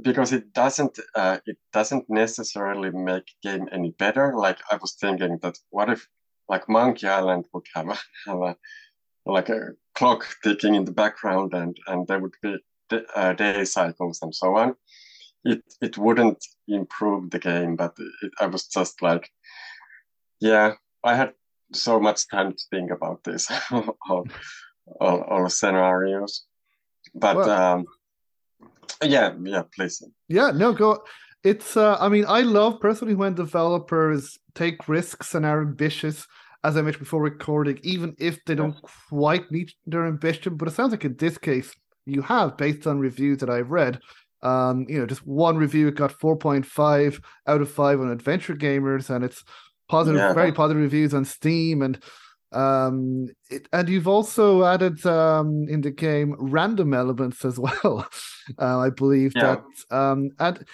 because 0.00 0.32
it 0.32 0.52
doesn't 0.52 0.98
uh, 1.14 1.38
it 1.46 1.58
doesn't 1.72 2.08
necessarily 2.08 2.90
make 2.90 3.24
game 3.42 3.68
any 3.72 3.90
better. 3.98 4.34
Like 4.36 4.58
I 4.70 4.76
was 4.76 4.94
thinking 4.94 5.38
that 5.42 5.58
what 5.70 5.90
if 5.90 6.06
like 6.48 6.68
Monkey 6.68 7.08
Island 7.08 7.46
would 7.52 7.66
have 7.74 7.88
a, 7.88 7.98
have 8.26 8.40
a 8.42 8.56
like 9.26 9.48
a 9.48 9.70
clock 9.94 10.26
ticking 10.42 10.74
in 10.74 10.84
the 10.84 10.92
background 10.92 11.54
and 11.54 11.76
and 11.86 12.06
there 12.06 12.20
would 12.20 12.34
be 12.42 12.56
uh, 13.16 13.32
day 13.32 13.64
cycles 13.64 14.20
and 14.22 14.34
so 14.34 14.56
on. 14.56 14.74
It 15.44 15.62
it 15.80 15.98
wouldn't 15.98 16.44
improve 16.68 17.30
the 17.30 17.38
game, 17.38 17.76
but 17.76 17.94
it, 17.98 18.32
I 18.40 18.46
was 18.46 18.66
just 18.68 19.02
like, 19.02 19.28
yeah, 20.40 20.74
I 21.04 21.16
had 21.16 21.32
so 21.74 22.00
much 22.00 22.28
time 22.28 22.52
to 22.52 22.64
think 22.70 22.90
about 22.90 23.22
this 23.24 23.50
all, 23.70 24.26
all, 25.00 25.20
all 25.22 25.48
scenarios. 25.48 26.44
But 27.14 27.36
well, 27.36 27.50
um 27.50 27.86
yeah 29.02 29.34
yeah 29.42 29.62
please. 29.74 30.02
Yeah 30.28 30.50
no 30.52 30.72
go 30.72 31.02
it's 31.44 31.76
uh 31.76 31.96
i 32.00 32.08
mean 32.08 32.24
i 32.28 32.40
love 32.40 32.80
personally 32.80 33.14
when 33.14 33.34
developers 33.34 34.38
take 34.54 34.88
risks 34.88 35.34
and 35.34 35.44
are 35.44 35.62
ambitious 35.62 36.26
as 36.64 36.76
i 36.76 36.82
mentioned 36.82 37.04
before 37.04 37.22
recording 37.22 37.78
even 37.82 38.14
if 38.18 38.44
they 38.44 38.54
don't 38.54 38.80
quite 38.82 39.50
meet 39.50 39.72
their 39.86 40.06
ambition 40.06 40.56
but 40.56 40.68
it 40.68 40.72
sounds 40.72 40.92
like 40.92 41.04
in 41.04 41.16
this 41.16 41.38
case 41.38 41.72
you 42.06 42.22
have 42.22 42.56
based 42.56 42.86
on 42.86 42.98
reviews 42.98 43.38
that 43.38 43.50
i've 43.50 43.70
read 43.70 43.98
um 44.42 44.86
you 44.88 44.98
know 44.98 45.06
just 45.06 45.26
one 45.26 45.56
review 45.56 45.88
it 45.88 45.96
got 45.96 46.12
4.5 46.12 47.20
out 47.46 47.60
of 47.60 47.70
5 47.70 48.00
on 48.00 48.10
adventure 48.10 48.54
gamers 48.54 49.10
and 49.10 49.24
it's 49.24 49.42
positive, 49.92 50.18
yeah. 50.18 50.32
very 50.32 50.52
positive 50.52 50.82
reviews 50.82 51.12
on 51.12 51.24
Steam, 51.26 51.82
and 51.82 52.02
um, 52.50 53.28
it, 53.50 53.68
and 53.72 53.88
you've 53.88 54.08
also 54.08 54.64
added 54.64 55.04
um 55.06 55.66
in 55.68 55.82
the 55.82 55.90
game 55.90 56.34
random 56.38 56.94
elements 56.94 57.44
as 57.44 57.58
well. 57.66 58.08
uh, 58.58 58.78
I 58.86 58.90
believe 58.90 59.32
yeah. 59.36 59.56
that. 59.56 59.96
Um, 59.96 60.30
and 60.38 60.64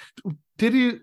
did 0.57 0.73
you? 0.75 1.01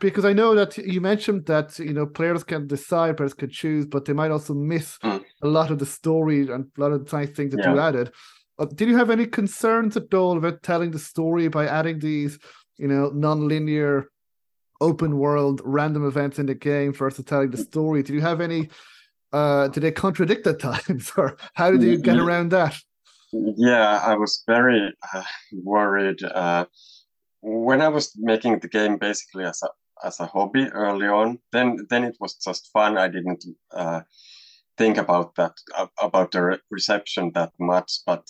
Because 0.00 0.24
I 0.24 0.32
know 0.32 0.56
that 0.56 0.76
you 0.76 1.00
mentioned 1.00 1.46
that 1.46 1.78
you 1.78 1.92
know 1.92 2.06
players 2.06 2.42
can 2.42 2.66
decide, 2.66 3.16
players 3.18 3.34
can 3.34 3.50
choose, 3.50 3.86
but 3.86 4.04
they 4.04 4.14
might 4.14 4.32
also 4.32 4.54
miss 4.54 4.98
mm. 5.04 5.22
a 5.42 5.46
lot 5.46 5.70
of 5.70 5.78
the 5.78 5.86
story 5.86 6.40
and 6.54 6.66
a 6.76 6.80
lot 6.80 6.92
of 6.92 7.04
the 7.04 7.16
nice 7.16 7.30
things 7.30 7.54
that 7.54 7.62
yeah. 7.62 7.74
you 7.74 7.78
added. 7.78 8.10
Uh, 8.58 8.66
did 8.74 8.88
you 8.88 8.96
have 8.96 9.10
any 9.10 9.26
concerns 9.26 9.96
at 9.96 10.12
all 10.14 10.36
about 10.36 10.62
telling 10.62 10.90
the 10.90 10.98
story 10.98 11.48
by 11.48 11.66
adding 11.66 11.98
these, 11.98 12.38
you 12.76 12.88
know, 12.88 13.10
non-linear 13.14 14.11
open 14.82 15.18
world 15.18 15.62
random 15.64 16.06
events 16.06 16.38
in 16.38 16.46
the 16.46 16.54
game 16.54 16.92
versus 16.92 17.24
telling 17.24 17.50
the 17.50 17.56
story. 17.56 18.02
Do 18.02 18.12
you 18.12 18.20
have 18.20 18.40
any? 18.40 18.68
Uh, 19.32 19.68
do 19.68 19.80
they 19.80 19.92
contradict 19.92 20.46
at 20.46 20.58
times, 20.58 21.10
or 21.16 21.36
how 21.54 21.70
did 21.70 21.82
you 21.82 21.96
get 21.96 22.18
around 22.18 22.50
that? 22.50 22.76
Yeah, 23.32 24.02
I 24.04 24.14
was 24.14 24.42
very 24.46 24.92
uh, 25.14 25.22
worried 25.52 26.22
uh, 26.22 26.66
when 27.40 27.80
I 27.80 27.88
was 27.88 28.12
making 28.16 28.58
the 28.58 28.68
game 28.68 28.98
basically 28.98 29.44
as 29.44 29.62
a 29.62 29.68
as 30.04 30.20
a 30.20 30.26
hobby 30.26 30.66
early 30.68 31.06
on. 31.06 31.38
Then 31.52 31.86
then 31.88 32.04
it 32.04 32.16
was 32.20 32.34
just 32.34 32.70
fun. 32.72 32.98
I 32.98 33.08
didn't 33.08 33.44
uh, 33.72 34.02
think 34.76 34.98
about 34.98 35.34
that 35.36 35.54
about 36.00 36.32
the 36.32 36.60
reception 36.70 37.32
that 37.34 37.52
much, 37.58 38.00
but 38.06 38.28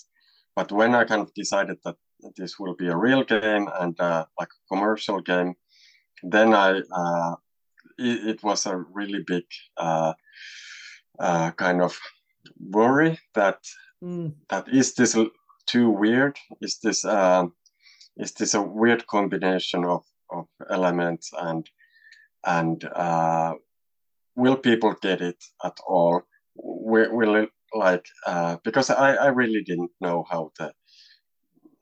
but 0.55 0.71
when 0.71 0.95
I 0.95 1.05
kind 1.05 1.23
of 1.23 1.35
decided 1.35 1.79
that 1.85 1.97
this 2.37 2.59
will 2.59 2.77
be 2.77 2.88
a 2.88 2.97
real 2.97 3.25
game 3.25 3.69
and 3.81 3.99
uh, 4.01 4.25
like 4.38 4.49
a 4.49 4.75
commercial 4.75 5.21
game, 5.21 5.55
then 6.23 6.55
I 6.55 6.81
uh, 6.91 7.35
it, 7.99 8.29
it, 8.29 8.43
was 8.43 8.67
a 8.67 8.77
really 8.77 9.25
big 9.27 9.45
uh, 9.77 10.15
uh 11.19 11.51
kind 11.53 11.83
of 11.83 11.99
worry 12.59 13.19
that 13.35 13.59
mm. 14.03 14.33
that 14.49 14.69
is 14.69 14.95
this 14.95 15.17
too 15.67 15.91
weird? 15.91 16.37
Is 16.61 16.79
this 16.79 17.05
um, 17.05 17.53
is 18.17 18.33
this 18.33 18.55
a 18.55 18.63
weird 18.63 19.07
combination 19.07 19.85
of 19.85 20.05
of 20.31 20.47
elements 20.71 21.31
and 21.39 21.69
and 22.45 22.85
uh, 22.85 23.55
will 24.35 24.57
people 24.57 24.95
get 25.01 25.21
it 25.21 25.43
at 25.65 25.79
all? 25.87 26.23
Will, 26.55 27.15
will 27.15 27.37
it 27.37 27.51
like 27.75 28.07
uh, 28.27 28.57
because 28.65 28.91
I, 28.91 29.15
I 29.15 29.27
really 29.29 29.63
didn't 29.63 29.93
know 30.01 30.25
how 30.31 30.51
to. 30.57 30.73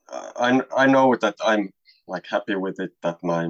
Uh, 0.09 0.31
I 0.37 0.83
I 0.83 0.87
know 0.87 1.15
that 1.15 1.35
I'm 1.43 1.71
like 2.07 2.25
happy 2.27 2.55
with 2.55 2.79
it. 2.79 2.91
That 3.03 3.23
my 3.23 3.49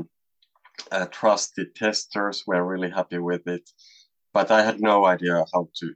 uh, 0.92 1.06
trusted 1.08 1.76
testers 1.76 2.44
were 2.48 2.66
really 2.66 2.90
happy 2.90 3.20
with 3.20 3.48
it, 3.48 3.70
but 4.34 4.52
I 4.52 4.64
had 4.64 4.80
no 4.82 5.06
idea 5.06 5.46
how 5.54 5.70
to 5.76 5.94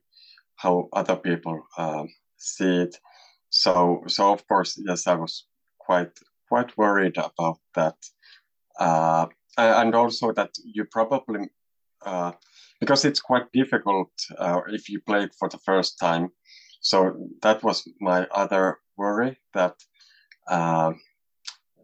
how 0.57 0.87
other 0.93 1.15
people 1.15 1.67
um, 1.77 2.07
see 2.37 2.83
it. 2.83 2.95
So 3.49 4.03
so 4.07 4.31
of 4.31 4.47
course 4.47 4.79
yes, 4.85 5.07
I 5.07 5.15
was 5.15 5.47
quite 5.79 6.11
quite 6.47 6.77
worried 6.77 7.17
about 7.17 7.59
that, 7.75 7.95
uh, 8.79 9.27
and 9.57 9.95
also 9.95 10.31
that 10.33 10.51
you 10.63 10.85
probably 10.85 11.49
uh, 12.05 12.31
because 12.79 13.05
it's 13.05 13.19
quite 13.19 13.51
difficult 13.51 14.11
uh, 14.37 14.61
if 14.67 14.89
you 14.89 14.99
play 15.01 15.23
it 15.23 15.35
for 15.39 15.49
the 15.49 15.59
first 15.59 15.99
time. 15.99 16.29
So 16.81 17.29
that 17.41 17.63
was 17.63 17.87
my 17.99 18.27
other 18.31 18.79
worry 18.97 19.37
that 19.53 19.75
uh, 20.47 20.93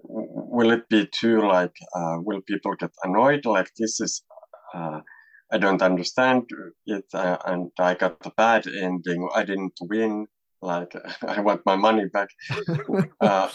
will 0.04 0.72
it 0.72 0.88
be 0.90 1.08
too 1.08 1.42
like 1.48 1.76
uh, 1.96 2.18
will 2.20 2.42
people 2.42 2.76
get 2.76 2.92
annoyed? 3.04 3.46
Like 3.46 3.72
this 3.78 4.00
is 4.00 4.24
uh, 4.74 5.02
I 5.52 5.58
don't 5.58 5.82
understand 5.82 6.50
it 6.86 7.06
uh, 7.14 7.38
and 7.46 7.72
I 7.80 7.94
got 7.96 8.26
a 8.26 8.32
bad 8.32 8.68
ending. 8.68 9.28
I 9.36 9.44
didn't 9.44 9.78
win. 9.82 10.28
Like 10.62 10.94
I 11.28 11.42
want 11.42 11.66
my 11.66 11.76
money 11.76 12.06
back. 12.06 12.30
Uh, 13.22 13.50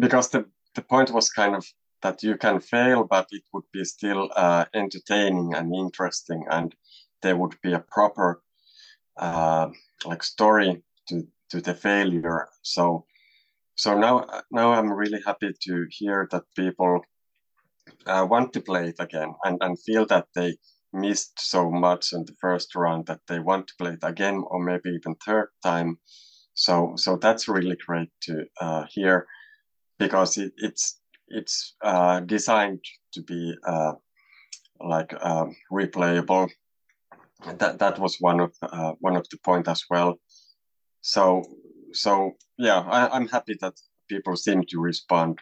because 0.00 0.30
the 0.30 0.44
the 0.74 0.82
point 0.82 1.10
was 1.12 1.30
kind 1.30 1.54
of 1.54 1.64
that 2.02 2.22
you 2.22 2.36
can 2.36 2.60
fail, 2.60 3.04
but 3.04 3.26
it 3.30 3.42
would 3.52 3.64
be 3.72 3.84
still 3.84 4.30
uh, 4.36 4.64
entertaining 4.74 5.54
and 5.54 5.74
interesting, 5.74 6.44
and 6.50 6.74
there 7.22 7.36
would 7.36 7.54
be 7.62 7.72
a 7.72 7.78
proper 7.80 8.42
uh, 9.16 9.68
like 10.04 10.22
story 10.22 10.82
to 11.08 11.26
to 11.50 11.60
the 11.60 11.74
failure. 11.74 12.48
So 12.62 13.04
so 13.74 13.98
now 13.98 14.26
now 14.50 14.72
I'm 14.72 14.92
really 14.92 15.20
happy 15.24 15.52
to 15.62 15.86
hear 15.90 16.28
that 16.30 16.44
people 16.56 17.00
uh, 18.06 18.26
want 18.28 18.52
to 18.52 18.60
play 18.60 18.88
it 18.88 18.96
again 18.98 19.34
and 19.44 19.58
and 19.60 19.78
feel 19.82 20.06
that 20.06 20.26
they 20.34 20.56
missed 20.92 21.38
so 21.38 21.70
much 21.70 22.12
in 22.12 22.24
the 22.24 22.34
first 22.40 22.74
round 22.74 23.06
that 23.06 23.20
they 23.28 23.38
want 23.38 23.66
to 23.68 23.74
play 23.78 23.92
it 23.92 24.02
again 24.02 24.42
or 24.48 24.62
maybe 24.62 24.90
even 24.90 25.14
third 25.16 25.48
time. 25.62 25.98
So 26.54 26.92
so 26.96 27.16
that's 27.16 27.48
really 27.48 27.76
great 27.86 28.10
to 28.22 28.44
uh, 28.60 28.84
hear 28.90 29.26
because 29.98 30.36
it, 30.36 30.52
it's 30.56 31.00
it's 31.28 31.76
uh, 31.82 32.20
designed 32.20 32.84
to 33.12 33.22
be 33.22 33.54
uh, 33.66 33.92
like 34.80 35.14
um, 35.24 35.54
replayable. 35.72 36.48
That 37.58 37.78
that 37.78 37.98
was 37.98 38.16
one 38.20 38.40
of 38.40 38.52
uh, 38.62 38.92
one 39.00 39.16
of 39.16 39.26
the 39.30 39.38
point 39.44 39.68
as 39.68 39.84
well. 39.88 40.18
So 41.02 41.42
so 41.92 42.36
yeah, 42.58 42.80
I, 42.80 43.08
I'm 43.08 43.28
happy 43.28 43.56
that 43.60 43.74
people 44.08 44.36
seem 44.36 44.64
to 44.64 44.80
respond 44.80 45.38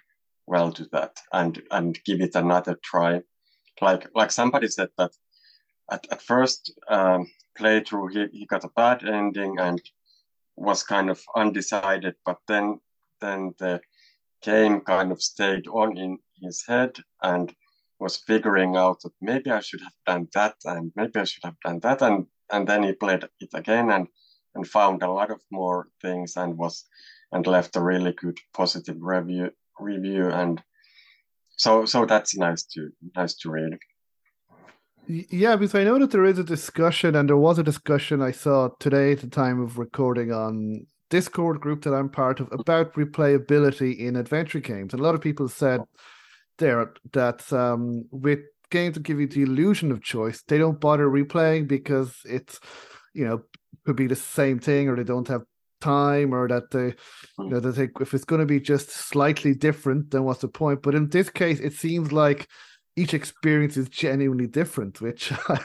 well 0.47 0.73
to 0.73 0.85
that 0.93 1.21
and 1.33 1.63
and 1.71 1.99
give 2.05 2.21
it 2.21 2.35
another 2.35 2.79
try. 2.83 3.21
Like 3.81 4.09
like 4.15 4.31
somebody 4.31 4.69
said 4.69 4.89
that 4.99 5.13
at, 5.91 6.07
at 6.11 6.23
first 6.23 6.73
um, 6.89 7.31
playthrough 7.59 8.13
he, 8.13 8.39
he 8.39 8.47
got 8.47 8.65
a 8.65 8.71
bad 8.77 9.05
ending 9.05 9.59
and 9.59 9.81
was 10.57 10.83
kind 10.83 11.11
of 11.11 11.23
undecided, 11.37 12.15
but 12.25 12.39
then 12.47 12.81
then 13.21 13.55
the 13.59 13.81
game 14.43 14.81
kind 14.81 15.13
of 15.13 15.23
stayed 15.23 15.67
on 15.69 15.97
in 15.97 16.19
his 16.41 16.65
head 16.67 16.97
and 17.23 17.55
was 17.99 18.17
figuring 18.17 18.77
out 18.77 19.01
that 19.03 19.13
maybe 19.21 19.51
I 19.51 19.61
should 19.61 19.81
have 19.81 19.93
done 20.07 20.29
that 20.35 20.55
and 20.65 20.93
maybe 20.95 21.19
I 21.19 21.25
should 21.25 21.45
have 21.45 21.61
done 21.65 21.81
that 21.81 22.03
and 22.03 22.27
and 22.51 22.67
then 22.67 22.83
he 22.85 22.93
played 22.93 23.25
it 23.41 23.51
again 23.55 23.91
and 23.91 24.09
and 24.55 24.67
found 24.67 25.03
a 25.03 25.11
lot 25.11 25.31
of 25.31 25.41
more 25.51 25.89
things 26.03 26.37
and 26.37 26.57
was 26.57 26.85
and 27.33 27.47
left 27.47 27.77
a 27.77 27.81
really 27.81 28.13
good 28.13 28.39
positive 28.55 28.97
review 29.01 29.51
review 29.79 30.29
and 30.29 30.63
so 31.57 31.85
so 31.85 32.05
that's 32.07 32.37
nice 32.37 32.65
to 32.65 32.91
nice 33.17 33.35
to 33.35 33.51
read 33.51 33.79
yeah 35.07 35.57
because 35.57 35.75
i 35.75 35.85
know 35.85 35.99
that 35.99 36.11
there 36.11 36.25
is 36.25 36.39
a 36.39 36.45
discussion 36.45 37.15
and 37.15 37.29
there 37.29 37.37
was 37.37 37.59
a 37.59 37.63
discussion 37.63 38.21
i 38.21 38.33
saw 38.33 38.69
today 38.81 39.13
at 39.13 39.21
the 39.21 39.29
time 39.29 39.61
of 39.61 39.79
recording 39.79 40.33
on 40.33 40.87
Discord 41.11 41.61
group 41.61 41.83
that 41.83 41.95
I'm 41.95 42.09
part 42.09 42.41
of 42.41 42.53
about 42.53 42.95
replayability 42.95 43.99
in 43.99 44.17
adventure 44.17 44.61
games. 44.61 44.93
And 44.93 45.01
a 45.01 45.03
lot 45.03 45.15
of 45.15 45.21
people 45.21 45.49
said 45.49 45.81
there 46.59 46.93
that 47.13 47.51
um, 47.53 48.05
with 48.11 48.41
games 48.71 48.95
that 48.95 49.05
give 49.05 49.21
you 49.21 49.27
the 49.27 49.43
illusion 49.43 49.91
of 49.91 50.03
choice, 50.03 50.43
they 50.43 50.59
don't 50.59 50.81
bother 50.81 51.09
replaying 51.09 51.69
because 51.69 52.15
it's, 52.25 52.61
you 53.15 53.27
know, 53.27 53.43
could 53.89 53.97
be 53.97 54.07
the 54.07 54.15
same 54.15 54.59
thing 54.59 54.87
or 54.87 54.97
they 54.97 55.03
don't 55.03 55.29
have 55.29 55.45
time 55.81 56.35
or 56.35 56.47
that 56.47 56.71
they, 56.71 56.89
you 57.39 57.49
know, 57.49 57.59
that 57.59 57.71
they, 57.73 57.89
if 58.03 58.13
it's 58.13 58.27
going 58.27 58.41
to 58.41 58.45
be 58.47 58.61
just 58.61 58.91
slightly 58.91 59.55
different, 59.55 60.11
then 60.11 60.25
what's 60.25 60.43
the 60.43 60.49
point? 60.49 60.83
But 60.83 60.95
in 60.95 61.09
this 61.09 61.31
case, 61.31 61.59
it 61.59 61.73
seems 61.73 62.13
like 62.13 62.47
each 62.97 63.15
experience 63.15 63.79
is 63.79 63.89
genuinely 63.89 64.47
different, 64.47 65.01
which 65.01 65.31
kind 65.47 65.63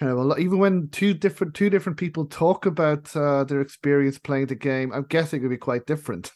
of 0.00 0.16
a 0.16 0.22
lot. 0.22 0.40
Even 0.40 0.58
when 0.58 0.88
two 0.88 1.12
different 1.12 1.52
two 1.52 1.68
different 1.68 1.98
people 1.98 2.24
talk 2.24 2.64
about 2.64 3.14
uh, 3.14 3.44
their 3.44 3.60
experience 3.60 4.18
playing 4.18 4.46
the 4.46 4.54
game, 4.54 4.90
I'm 4.90 5.04
guessing 5.04 5.40
it 5.40 5.42
would 5.42 5.50
be 5.50 5.58
quite 5.58 5.84
different 5.84 6.32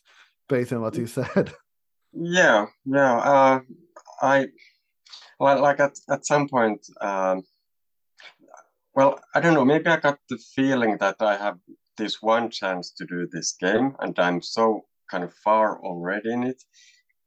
based 0.51 0.71
on 0.75 0.83
what 0.83 0.97
you 0.97 1.07
said. 1.07 1.55
Yeah, 2.15 2.67
yeah. 2.85 3.17
Uh, 3.17 3.61
I 4.21 4.49
like 5.41 5.61
like 5.61 5.81
at 5.81 5.99
at 6.11 6.27
some 6.27 6.47
point. 6.47 6.87
Um, 7.01 7.43
well, 8.95 9.21
I 9.35 9.41
don't 9.41 9.55
know. 9.55 9.65
Maybe 9.65 9.87
I 9.87 9.97
got 9.97 10.19
the 10.29 10.39
feeling 10.55 10.99
that 10.99 11.17
I 11.21 11.37
have 11.37 11.59
this 11.97 12.23
one 12.23 12.51
chance 12.51 12.93
to 12.93 13.07
do 13.07 13.29
this 13.31 13.53
game, 13.53 13.97
and 14.01 14.19
I'm 14.19 14.43
so 14.43 14.85
kind 15.11 15.25
of 15.25 15.33
far 15.45 15.83
already 15.83 16.33
in 16.33 16.43
it 16.45 16.63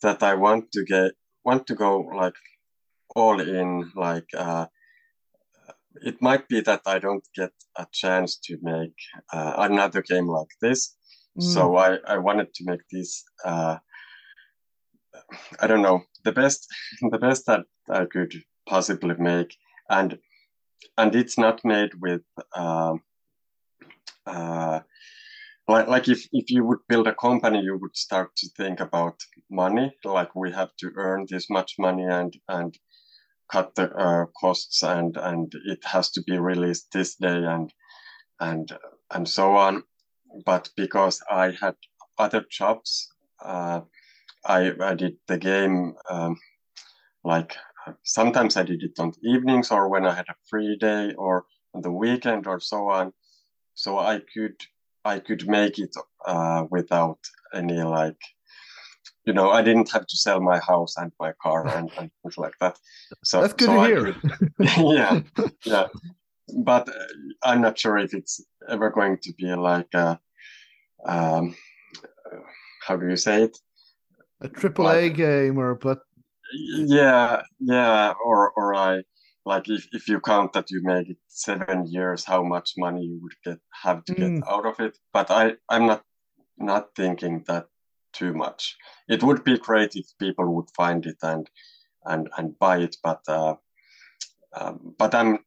that 0.01 0.23
I 0.23 0.35
want 0.35 0.71
to 0.73 0.83
get 0.83 1.11
want 1.43 1.67
to 1.67 1.75
go 1.75 1.99
like 1.99 2.35
all 3.15 3.39
in, 3.39 3.91
like 3.95 4.27
uh, 4.35 4.65
it 6.03 6.21
might 6.21 6.47
be 6.47 6.61
that 6.61 6.81
I 6.85 6.99
don't 6.99 7.25
get 7.35 7.51
a 7.77 7.87
chance 7.91 8.37
to 8.45 8.57
make 8.61 8.97
uh, 9.31 9.53
another 9.57 10.01
game 10.01 10.27
like 10.27 10.53
this. 10.61 10.95
Mm. 11.39 11.53
So 11.53 11.75
I, 11.77 11.97
I 12.07 12.17
wanted 12.17 12.53
to 12.55 12.63
make 12.65 12.81
this. 12.91 13.23
Uh, 13.43 13.77
I 15.59 15.67
don't 15.67 15.81
know 15.81 16.03
the 16.23 16.31
best 16.31 16.67
the 17.11 17.17
best 17.17 17.45
that 17.47 17.65
I 17.89 18.05
could 18.05 18.33
possibly 18.67 19.15
make, 19.17 19.55
and 19.89 20.17
and 20.97 21.15
it's 21.15 21.37
not 21.37 21.63
made 21.63 21.93
with 22.01 22.21
uh, 22.55 22.95
uh, 24.25 24.79
like 25.67 25.87
like 25.87 26.07
if 26.07 26.27
if 26.31 26.49
you 26.49 26.63
would 26.63 26.79
build 26.87 27.07
a 27.07 27.15
company, 27.15 27.61
you 27.61 27.77
would 27.77 27.95
start 27.95 28.35
to 28.37 28.47
think 28.57 28.79
about 28.79 29.15
money. 29.49 29.95
Like 30.03 30.35
we 30.35 30.51
have 30.51 30.75
to 30.77 30.91
earn 30.95 31.25
this 31.29 31.49
much 31.49 31.75
money, 31.79 32.03
and 32.03 32.35
and 32.47 32.77
cut 33.51 33.75
the 33.75 33.91
uh, 33.95 34.25
costs 34.39 34.83
and 34.83 35.17
and 35.17 35.53
it 35.65 35.83
has 35.85 36.09
to 36.11 36.21
be 36.23 36.37
released 36.37 36.91
this 36.91 37.15
day 37.15 37.43
and 37.45 37.71
and 38.39 38.71
and 39.11 39.27
so 39.27 39.55
on 39.55 39.83
but 40.45 40.69
because 40.75 41.21
i 41.29 41.51
had 41.61 41.75
other 42.17 42.43
jobs 42.49 43.07
uh, 43.43 43.81
i 44.45 44.71
i 44.81 44.93
did 44.93 45.15
the 45.27 45.37
game 45.37 45.93
um, 46.09 46.35
like 47.23 47.55
sometimes 48.03 48.57
i 48.57 48.63
did 48.63 48.83
it 48.83 48.99
on 48.99 49.13
evenings 49.23 49.71
or 49.71 49.89
when 49.89 50.05
i 50.05 50.13
had 50.13 50.27
a 50.29 50.35
free 50.49 50.75
day 50.77 51.13
or 51.17 51.45
on 51.73 51.81
the 51.81 51.91
weekend 51.91 52.47
or 52.47 52.59
so 52.59 52.89
on 52.89 53.11
so 53.73 53.97
i 53.99 54.19
could 54.33 54.55
i 55.03 55.19
could 55.19 55.47
make 55.47 55.79
it 55.79 55.95
uh, 56.25 56.65
without 56.69 57.19
any 57.53 57.81
like 57.81 58.17
you 59.25 59.33
know, 59.33 59.49
I 59.49 59.61
didn't 59.61 59.91
have 59.91 60.05
to 60.05 60.17
sell 60.17 60.39
my 60.39 60.59
house 60.59 60.97
and 60.97 61.11
my 61.19 61.33
car 61.41 61.67
and, 61.67 61.91
and 61.97 62.11
things 62.21 62.37
like 62.37 62.53
that. 62.61 62.77
So 63.23 63.41
that's 63.41 63.53
good 63.53 63.65
so 63.65 63.75
to 63.75 63.87
hear. 63.87 64.13
Could, 64.13 64.51
yeah, 64.77 65.21
yeah. 65.65 65.87
But 66.63 66.89
uh, 66.89 66.93
I'm 67.43 67.61
not 67.61 67.77
sure 67.77 67.97
if 67.97 68.13
it's 68.13 68.41
ever 68.69 68.91
going 68.91 69.17
to 69.23 69.33
be 69.33 69.53
like 69.55 69.91
a, 69.95 70.19
um, 71.05 71.55
how 72.85 72.97
do 72.97 73.09
you 73.09 73.17
say 73.17 73.43
it? 73.43 73.57
A 74.41 74.47
triple 74.47 74.89
A 74.89 75.09
game, 75.09 75.57
or 75.57 75.73
but 75.73 75.99
yeah, 76.53 77.41
yeah, 77.59 78.13
or 78.23 78.51
or 78.51 78.75
I 78.75 79.03
like 79.45 79.69
if, 79.69 79.87
if 79.91 80.07
you 80.07 80.19
count 80.19 80.53
that 80.53 80.71
you 80.71 80.81
make 80.83 81.09
it 81.09 81.17
seven 81.27 81.85
years, 81.87 82.23
how 82.23 82.43
much 82.43 82.73
money 82.77 83.03
you 83.03 83.19
would 83.21 83.35
get 83.43 83.59
have 83.83 84.03
to 84.05 84.13
get 84.13 84.31
mm. 84.31 84.41
out 84.47 84.65
of 84.65 84.79
it. 84.79 84.97
But 85.13 85.31
I 85.31 85.53
I'm 85.69 85.85
not 85.85 86.03
not 86.57 86.95
thinking 86.95 87.43
that 87.47 87.67
too 88.13 88.33
much. 88.33 88.75
It 89.07 89.23
would 89.23 89.43
be 89.43 89.57
great 89.57 89.95
if 89.95 90.07
people 90.19 90.55
would 90.55 90.69
find 90.75 91.05
it 91.05 91.17
and 91.21 91.49
and 92.05 92.29
and 92.37 92.57
buy 92.59 92.79
it, 92.79 92.95
but 93.03 93.21
uh, 93.27 93.55
um, 94.53 94.95
but 94.97 95.13
I'm 95.13 95.39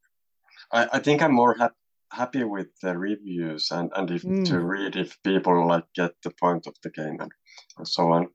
I, 0.72 0.88
I 0.94 0.98
think 0.98 1.22
I'm 1.22 1.32
more 1.32 1.54
ha- 1.54 1.70
happy 2.12 2.44
with 2.44 2.68
the 2.82 2.96
reviews 2.96 3.70
and 3.70 3.90
and 3.96 4.10
if 4.10 4.22
mm. 4.22 4.44
to 4.46 4.60
read 4.60 4.96
if 4.96 5.20
people 5.22 5.66
like 5.66 5.86
get 5.94 6.12
the 6.22 6.30
point 6.30 6.66
of 6.66 6.74
the 6.82 6.90
game 6.90 7.16
and, 7.20 7.32
and 7.78 7.88
so 7.88 8.12
on. 8.12 8.28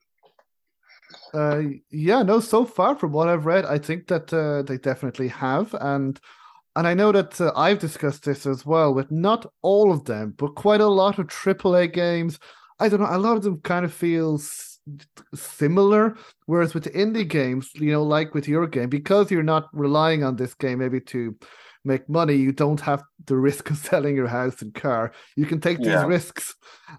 Uh, 1.34 1.62
yeah, 1.90 2.24
no. 2.24 2.40
So 2.40 2.66
far, 2.66 2.96
from 2.96 3.12
what 3.12 3.28
I've 3.28 3.46
read, 3.46 3.66
I 3.66 3.78
think 3.78 4.08
that 4.08 4.34
uh, 4.34 4.62
they 4.64 4.78
definitely 4.78 5.28
have, 5.30 5.74
and 5.80 6.20
and 6.76 6.88
I 6.88 6.94
know 6.94 7.12
that 7.12 7.40
uh, 7.40 7.52
I've 7.56 7.80
discussed 7.80 8.24
this 8.24 8.46
as 8.46 8.66
well 8.66 8.94
with 8.94 9.12
not 9.12 9.46
all 9.62 9.92
of 9.92 10.06
them, 10.06 10.34
but 10.38 10.56
quite 10.56 10.82
a 10.82 10.88
lot 10.88 11.20
of 11.20 11.28
AAA 11.28 11.94
games. 11.94 12.40
I 12.80 12.90
don't 12.90 13.02
know. 13.02 13.08
A 13.10 13.18
lot 13.18 13.38
of 13.38 13.44
them 13.44 13.62
kind 13.62 13.86
of 13.86 13.94
feels 13.94 14.80
similar, 15.34 16.18
whereas 16.46 16.74
with 16.74 16.94
indie 16.94 17.28
games, 17.28 17.70
you 17.76 17.92
know, 17.92 18.04
like 18.04 18.34
with 18.34 18.48
your 18.48 18.68
game, 18.68 18.90
because 18.90 19.32
you're 19.32 19.44
not 19.44 19.70
relying 19.74 20.24
on 20.24 20.36
this 20.36 20.54
game 20.56 20.80
maybe 20.80 21.00
to 21.00 21.36
make 21.86 22.08
money, 22.10 22.36
you 22.36 22.52
don't 22.52 22.82
have 22.82 23.04
the 23.26 23.36
risk 23.36 23.70
of 23.70 23.78
selling 23.90 24.16
your 24.16 24.28
house 24.28 24.62
and 24.62 24.74
car. 24.74 25.12
You 25.36 25.46
can 25.46 25.62
take 25.62 25.78
these 25.78 25.88
yeah. 25.88 26.06
risks, 26.06 26.56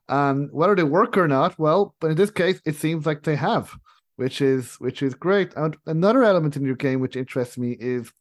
and 0.09 0.49
whether 0.53 0.75
they 0.75 0.85
work 0.85 1.17
or 1.17 1.29
not, 1.29 1.59
well, 1.59 1.95
but 2.01 2.11
in 2.11 2.17
this 2.17 2.31
case, 2.31 2.61
it 2.65 2.77
seems 2.77 3.07
like 3.07 3.23
they 3.23 3.37
have 3.37 3.75
which 4.17 4.41
is 4.41 4.75
which 4.75 5.03
is 5.03 5.15
great. 5.15 5.53
And 5.57 5.77
another 5.87 6.25
element 6.25 6.57
in 6.57 6.65
your 6.65 6.77
game 6.77 7.01
which 7.01 7.17
interests 7.17 7.59
me 7.59 7.77
is 7.79 8.13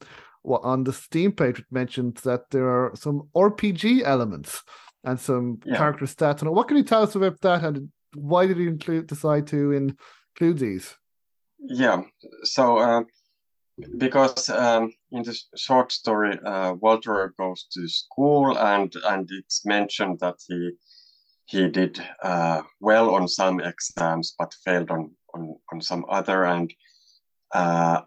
what 0.41 0.63
well, 0.63 0.71
on 0.71 0.83
the 0.83 0.93
Steam 0.93 1.31
page 1.31 1.59
it 1.59 1.65
mentions 1.71 2.21
that 2.21 2.49
there 2.51 2.67
are 2.67 2.91
some 2.95 3.29
RPG 3.35 4.03
elements 4.03 4.63
and 5.03 5.19
some 5.19 5.59
yeah. 5.65 5.77
character 5.77 6.05
stats. 6.05 6.41
And 6.41 6.51
what 6.51 6.67
can 6.67 6.77
you 6.77 6.83
tell 6.83 7.03
us 7.03 7.15
about 7.15 7.39
that? 7.41 7.63
And 7.63 7.89
why 8.13 8.47
did 8.47 8.57
you 8.57 8.69
include 8.69 9.07
decide 9.07 9.47
to 9.47 9.71
include 9.71 10.59
these? 10.59 10.95
Yeah, 11.59 12.01
so 12.43 12.77
uh, 12.77 13.03
because 13.97 14.49
um, 14.49 14.93
in 15.11 15.23
the 15.23 15.37
short 15.55 15.91
story, 15.91 16.37
uh, 16.45 16.73
Walter 16.73 17.33
goes 17.39 17.67
to 17.73 17.87
school, 17.87 18.57
and 18.57 18.93
and 19.05 19.29
it's 19.31 19.65
mentioned 19.65 20.19
that 20.19 20.35
he 20.47 20.71
he 21.45 21.69
did 21.69 22.03
uh, 22.21 22.61
well 22.79 23.15
on 23.15 23.27
some 23.27 23.59
exams 23.59 24.35
but 24.37 24.53
failed 24.65 24.91
on 24.91 25.11
on, 25.33 25.55
on 25.71 25.81
some 25.81 26.05
other 26.09 26.45
and 26.45 26.73
uh, 27.53 28.01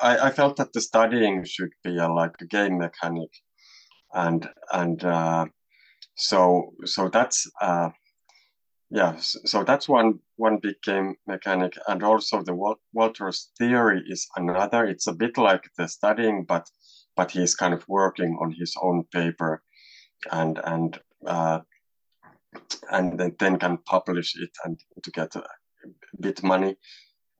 I, 0.00 0.18
I 0.28 0.30
felt 0.30 0.56
that 0.56 0.72
the 0.72 0.80
studying 0.80 1.44
should 1.44 1.72
be 1.82 1.98
a, 1.98 2.08
like 2.08 2.34
a 2.40 2.46
game 2.46 2.78
mechanic. 2.78 3.30
And 4.14 4.48
and 4.72 5.04
uh, 5.04 5.46
so 6.14 6.74
so 6.84 7.08
that's 7.08 7.50
uh, 7.60 7.90
yeah 8.90 9.16
so 9.18 9.64
that's 9.64 9.88
one 9.88 10.20
one 10.36 10.58
big 10.58 10.76
game 10.82 11.16
mechanic. 11.26 11.74
And 11.88 12.02
also 12.02 12.42
the 12.42 12.76
walter's 12.92 13.50
theory 13.58 14.02
is 14.06 14.26
another. 14.36 14.84
It's 14.84 15.06
a 15.06 15.12
bit 15.12 15.36
like 15.36 15.64
the 15.76 15.88
studying 15.88 16.44
but 16.44 16.66
but 17.16 17.30
he's 17.30 17.54
kind 17.54 17.74
of 17.74 17.88
working 17.88 18.38
on 18.40 18.52
his 18.52 18.74
own 18.80 19.04
paper. 19.12 19.62
And 20.30 20.60
and 20.64 21.00
uh, 21.26 21.60
and 22.90 23.18
then 23.38 23.58
can 23.58 23.78
publish 23.78 24.34
it 24.36 24.50
and 24.64 24.80
to 25.02 25.10
get 25.10 25.36
a 25.36 25.44
bit 26.20 26.42
money. 26.42 26.76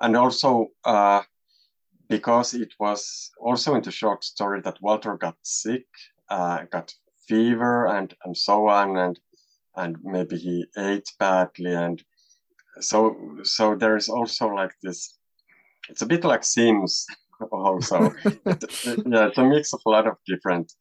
And 0.01 0.17
also 0.17 0.69
uh, 0.85 1.23
because 2.09 2.55
it 2.55 2.73
was 2.79 3.31
also 3.41 3.75
in 3.75 3.83
the 3.83 3.91
short 3.91 4.25
story 4.25 4.61
that 4.63 4.81
walter 4.81 5.17
got 5.17 5.37
sick 5.43 5.87
uh, 6.31 6.65
got 6.71 6.95
fever 7.29 7.87
and 7.87 8.15
and 8.25 8.37
so 8.37 8.69
on 8.69 8.97
and 8.97 9.21
and 9.77 9.97
maybe 10.03 10.37
he 10.37 10.67
ate 10.77 11.09
badly. 11.19 11.73
And 11.75 12.03
so 12.81 13.17
so 13.43 13.75
there 13.75 13.97
is 13.97 14.09
also 14.09 14.49
like 14.49 14.73
this 14.83 15.19
it's 15.89 16.03
a 16.03 16.07
bit 16.07 16.25
like 16.25 16.45
sims 16.45 17.07
also. 17.53 18.13
Yeah 18.25 19.29
it's 19.29 19.39
a 19.39 19.45
mix 19.45 19.73
of 19.73 19.81
a 19.87 19.91
lot 19.91 20.07
of 20.07 20.17
different 20.27 20.73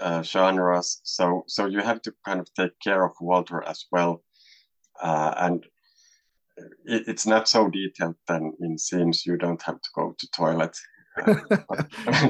uh, 0.00 0.22
genres. 0.22 1.00
So 1.04 1.44
so 1.46 1.66
you 1.66 1.80
have 1.80 2.00
to 2.02 2.14
kind 2.24 2.40
of 2.40 2.48
take 2.54 2.78
care 2.80 3.04
of 3.04 3.12
Walter 3.20 3.62
as 3.62 3.84
well, 3.92 4.22
uh, 5.02 5.34
and 5.36 5.66
it, 6.56 7.04
it's 7.06 7.26
not 7.26 7.48
so 7.48 7.68
detailed. 7.68 8.16
Then 8.28 8.52
in 8.60 8.78
Sims, 8.78 9.26
you 9.26 9.36
don't 9.36 9.62
have 9.62 9.80
to 9.80 9.88
go 9.94 10.14
to 10.18 10.30
toilet. 10.30 10.76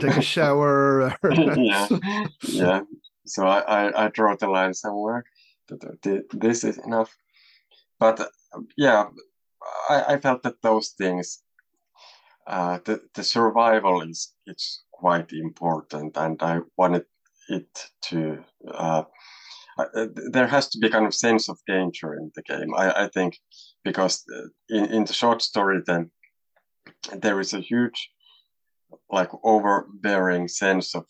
Take 0.01 0.16
a 0.16 0.23
shower. 0.23 1.16
yeah, 1.57 1.89
yeah. 2.49 2.81
So 3.27 3.47
I, 3.47 3.61
I, 3.61 4.05
I 4.05 4.09
draw 4.09 4.35
the 4.37 4.49
line 4.49 4.75
somewhere. 4.75 5.25
This 6.03 6.64
is 6.64 6.79
enough. 6.79 7.16
But 8.01 8.29
yeah, 8.77 9.07
I, 9.89 10.14
I 10.14 10.18
felt 10.18 10.43
that 10.43 10.61
those 10.62 10.91
things, 10.99 11.43
uh, 12.47 12.81
the 12.85 13.01
the 13.14 13.23
survival 13.23 14.03
is 14.03 14.35
it's 14.47 14.85
quite 14.93 15.33
important, 15.33 16.16
and 16.16 16.43
I 16.43 16.61
wanted 16.77 17.05
it 17.49 17.91
to 18.09 18.45
uh, 18.68 19.05
uh, 19.79 20.07
there 20.33 20.47
has 20.47 20.68
to 20.70 20.79
be 20.79 20.91
kind 20.91 21.07
of 21.07 21.14
sense 21.14 21.49
of 21.49 21.59
danger 21.66 22.14
in 22.14 22.31
the 22.35 22.43
game. 22.43 22.75
I, 22.75 23.05
I 23.05 23.09
think 23.09 23.39
because 23.85 24.24
uh, 24.35 24.49
in, 24.68 24.85
in 24.87 25.05
the 25.05 25.12
short 25.12 25.43
story, 25.43 25.80
then 25.87 26.11
there 27.16 27.41
is 27.41 27.55
a 27.55 27.61
huge, 27.61 28.11
like 29.11 29.30
overbearing 29.45 30.49
sense 30.49 30.95
of 30.95 31.07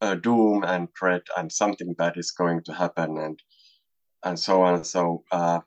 uh, 0.00 0.14
doom 0.14 0.64
and 0.64 0.88
dread, 0.94 1.22
and 1.36 1.52
something 1.52 1.94
bad 1.94 2.16
is 2.16 2.30
going 2.30 2.62
to 2.64 2.72
happen, 2.72 3.18
and 3.18 3.38
and 4.24 4.38
so 4.38 4.62
on. 4.62 4.84
So 4.84 5.24
uh, 5.30 5.60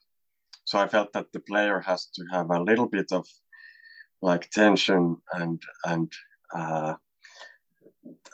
so 0.65 0.79
I 0.79 0.87
felt 0.87 1.13
that 1.13 1.31
the 1.31 1.39
player 1.39 1.79
has 1.79 2.07
to 2.15 2.25
have 2.31 2.49
a 2.49 2.61
little 2.61 2.87
bit 2.87 3.11
of 3.11 3.25
like 4.21 4.49
tension 4.49 5.17
and 5.33 5.61
and 5.85 6.11
uh, 6.53 6.95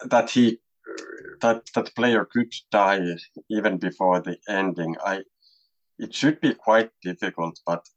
that 0.06 0.30
he 0.30 0.60
that 1.42 1.64
that 1.76 1.96
player 1.96 2.26
could 2.26 2.54
die 2.72 3.02
even 3.50 3.78
before 3.78 4.20
the 4.22 4.38
ending. 4.48 4.96
I 5.04 5.24
it 6.00 6.14
should 6.14 6.40
be 6.42 6.54
quite 6.54 6.92
difficult, 7.02 7.60
but 7.66 7.88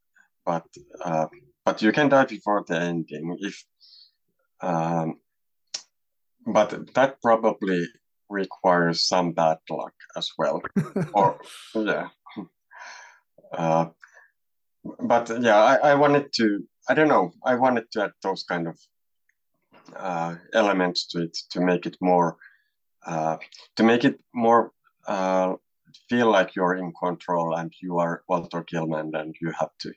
but 0.44 0.66
uh, 1.04 1.26
but 1.64 1.82
you 1.82 1.92
can 1.92 2.08
die 2.08 2.24
before 2.24 2.64
the 2.66 2.78
ending 2.80 3.36
if. 3.40 3.64
Um, 4.60 5.20
but 6.46 6.94
that 6.94 7.20
probably 7.22 7.86
requires 8.28 9.06
some 9.06 9.32
bad 9.32 9.58
luck 9.68 9.94
as 10.16 10.30
well, 10.38 10.62
or 11.14 11.40
yeah. 11.74 12.08
Uh, 13.52 13.86
but 15.00 15.30
yeah, 15.40 15.56
I, 15.56 15.90
I 15.90 15.94
wanted 15.94 16.32
to. 16.34 16.66
I 16.88 16.94
don't 16.94 17.08
know. 17.08 17.32
I 17.44 17.54
wanted 17.54 17.90
to 17.92 18.04
add 18.04 18.12
those 18.22 18.42
kind 18.44 18.66
of 18.68 18.78
uh, 19.96 20.36
elements 20.54 21.06
to 21.08 21.22
it 21.22 21.36
to 21.50 21.60
make 21.60 21.86
it 21.86 21.96
more 22.00 22.36
uh, 23.06 23.36
to 23.76 23.82
make 23.82 24.04
it 24.04 24.20
more 24.34 24.72
uh, 25.06 25.54
feel 26.08 26.30
like 26.30 26.54
you're 26.54 26.76
in 26.76 26.92
control 26.92 27.54
and 27.54 27.72
you 27.82 27.98
are 27.98 28.22
Walter 28.28 28.64
Gilman 28.64 29.14
and 29.14 29.34
you 29.40 29.52
have 29.58 29.70
to 29.80 29.92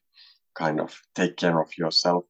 kind 0.55 0.79
of 0.79 0.99
take 1.15 1.37
care 1.37 1.59
of 1.59 1.77
yourself. 1.77 2.25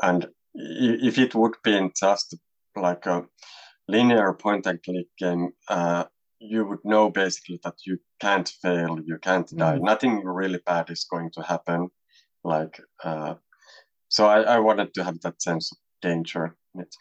And 0.00 0.28
if 0.54 1.18
it 1.18 1.34
would 1.34 1.54
be 1.62 1.76
in 1.76 1.92
just 1.98 2.36
like 2.76 3.06
a 3.06 3.24
linear 3.88 4.32
point 4.34 4.66
and 4.66 4.82
click 4.82 5.08
game, 5.18 5.52
uh, 5.68 6.04
you 6.38 6.64
would 6.66 6.84
know 6.84 7.10
basically 7.10 7.60
that 7.62 7.74
you 7.86 7.98
can't 8.20 8.48
fail, 8.48 8.98
you 9.04 9.18
can't 9.18 9.48
die. 9.56 9.78
Mm. 9.78 9.82
Nothing 9.82 10.24
really 10.24 10.60
bad 10.66 10.90
is 10.90 11.04
going 11.04 11.30
to 11.32 11.42
happen. 11.42 11.88
Like, 12.42 12.80
uh, 13.04 13.34
so 14.08 14.26
I, 14.26 14.42
I 14.42 14.58
wanted 14.58 14.92
to 14.94 15.04
have 15.04 15.20
that 15.20 15.40
sense 15.40 15.72
of 15.72 15.78
danger 16.00 16.56
in 16.74 16.82
it. 16.82 16.94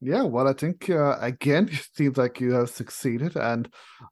Yeah, 0.00 0.22
well, 0.22 0.46
I 0.46 0.52
think 0.52 0.90
uh, 0.90 1.16
again, 1.20 1.68
it 1.72 1.88
seems 1.94 2.18
like 2.18 2.40
you 2.40 2.52
have 2.52 2.68
succeeded, 2.68 3.36
and 3.36 3.68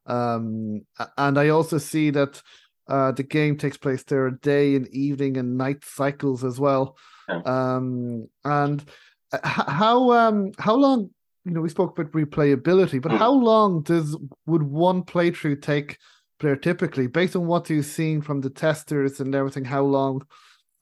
um, 0.07 0.81
and 1.17 1.37
I 1.37 1.49
also 1.49 1.77
see 1.77 2.09
that 2.11 2.41
uh, 2.87 3.11
the 3.11 3.23
game 3.23 3.57
takes 3.57 3.77
place 3.77 4.03
there 4.03 4.25
are 4.25 4.31
day 4.31 4.75
and 4.75 4.87
evening 4.89 5.37
and 5.37 5.57
night 5.57 5.83
cycles 5.83 6.43
as 6.43 6.59
well. 6.59 6.97
Yeah. 7.29 7.41
Um, 7.45 8.27
and 8.43 8.83
uh, 9.31 9.39
how 9.43 10.11
um 10.11 10.51
how 10.59 10.75
long? 10.75 11.09
You 11.45 11.51
know, 11.51 11.61
we 11.61 11.69
spoke 11.69 11.97
about 11.97 12.13
replayability, 12.13 13.01
but 13.01 13.11
mm. 13.11 13.17
how 13.17 13.31
long 13.31 13.83
does 13.83 14.17
would 14.45 14.63
one 14.63 15.03
playthrough 15.03 15.61
take 15.61 15.97
player 16.39 16.55
typically, 16.55 17.07
based 17.07 17.35
on 17.35 17.47
what 17.47 17.69
you've 17.69 17.85
seen 17.85 18.21
from 18.21 18.41
the 18.41 18.49
testers 18.49 19.19
and 19.19 19.35
everything? 19.35 19.65
How 19.65 19.83
long 19.83 20.25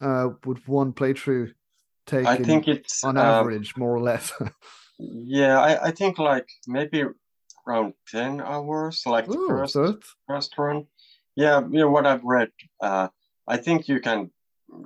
uh, 0.02 0.30
would 0.46 0.68
one 0.68 0.94
playthrough 0.94 1.54
take? 2.06 2.28
I 2.28 2.36
in- 2.36 2.46
think 2.46 2.68
it's 2.68 3.04
on 3.04 3.18
um, 3.18 3.26
average, 3.26 3.76
more 3.76 3.96
or 3.96 4.02
less. 4.02 4.34
yeah, 5.00 5.60
I, 5.60 5.88
I 5.88 5.92
think 5.92 6.20
like 6.20 6.48
maybe 6.68 7.06
around 7.68 7.94
10 8.10 8.42
hours, 8.42 9.04
like 9.06 9.28
the 9.28 9.38
oh, 9.38 9.48
first 9.48 9.74
so 9.74 10.00
first 10.28 10.58
run. 10.58 10.86
Yeah, 11.36 11.62
yeah, 11.72 11.86
what 11.86 12.06
I've 12.06 12.24
read, 12.24 12.50
uh, 12.82 13.08
I 13.48 13.58
think 13.58 13.88
you 13.88 14.00
can 14.02 14.32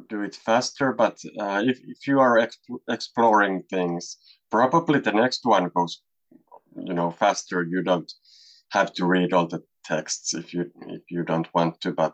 do 0.09 0.21
it 0.21 0.35
faster, 0.35 0.93
but 0.93 1.17
uh, 1.39 1.61
if 1.65 1.79
if 1.87 2.07
you 2.07 2.19
are 2.19 2.37
exp 2.37 2.57
exploring 2.89 3.63
things, 3.69 4.17
probably 4.51 4.99
the 4.99 5.11
next 5.11 5.41
one 5.45 5.69
goes, 5.75 6.01
you 6.75 6.93
know, 6.93 7.11
faster. 7.11 7.63
You 7.63 7.81
don't 7.83 8.11
have 8.71 8.93
to 8.93 9.05
read 9.05 9.33
all 9.33 9.47
the 9.47 9.61
texts 9.83 10.33
if 10.33 10.53
you 10.53 10.71
if 10.87 11.01
you 11.09 11.23
don't 11.23 11.47
want 11.53 11.81
to, 11.81 11.91
but 11.91 12.13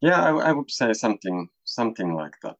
yeah, 0.00 0.22
I, 0.22 0.30
I 0.48 0.52
would 0.52 0.70
say 0.70 0.92
something 0.92 1.48
something 1.64 2.14
like 2.14 2.36
that. 2.42 2.58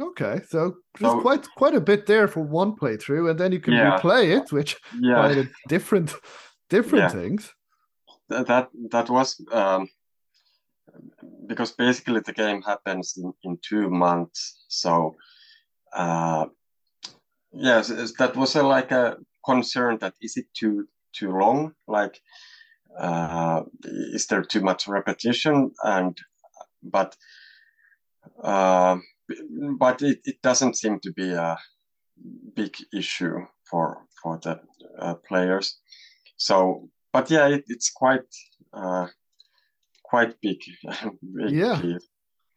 okay. 0.00 0.40
So 0.48 0.74
there's 0.98 1.12
So- 1.12 1.20
quite 1.20 1.46
quite 1.56 1.74
a 1.76 1.80
bit 1.90 2.06
there 2.06 2.28
for 2.28 2.40
one 2.42 2.72
playthrough, 2.76 3.30
and 3.30 3.38
then 3.40 3.52
you 3.52 3.60
can 3.60 3.74
Yeah. 3.74 3.98
replay 3.98 4.36
it, 4.38 4.52
which 4.52 4.76
Yeah, 5.00 5.14
quite 5.20 5.38
a 5.38 5.48
different 5.68 6.14
different 6.70 7.04
Yeah. 7.04 7.20
things. 7.22 7.54
that 8.28 8.68
that 8.90 9.08
was 9.10 9.40
um, 9.52 9.88
because 11.46 11.72
basically 11.72 12.20
the 12.20 12.32
game 12.32 12.62
happens 12.62 13.14
in, 13.16 13.32
in 13.44 13.58
two 13.62 13.88
months. 13.90 14.64
So 14.68 15.16
uh, 15.94 16.46
yes, 17.52 17.88
that 18.18 18.36
was 18.36 18.56
a, 18.56 18.62
like 18.62 18.92
a 18.92 19.16
concern 19.44 19.98
that 20.00 20.14
is 20.20 20.36
it 20.36 20.46
too 20.54 20.86
too 21.12 21.32
long? 21.32 21.72
Like 21.86 22.20
uh, 22.98 23.62
is 24.12 24.26
there 24.26 24.42
too 24.42 24.60
much 24.60 24.88
repetition? 24.88 25.72
And 25.82 26.16
but 26.82 27.16
uh, 28.42 28.96
but 29.78 30.02
it, 30.02 30.20
it 30.24 30.42
doesn't 30.42 30.76
seem 30.76 31.00
to 31.00 31.12
be 31.12 31.32
a 31.32 31.56
big 32.54 32.76
issue 32.92 33.46
for 33.70 34.06
for 34.22 34.38
the 34.42 34.60
uh, 34.98 35.14
players. 35.26 35.78
So 36.36 36.88
but 37.12 37.30
yeah, 37.30 37.48
it, 37.48 37.64
it's 37.68 37.90
quite 37.90 38.28
uh, 38.72 39.06
quite 40.08 40.40
big. 40.40 40.58
big 41.36 41.50
Yeah. 41.50 41.80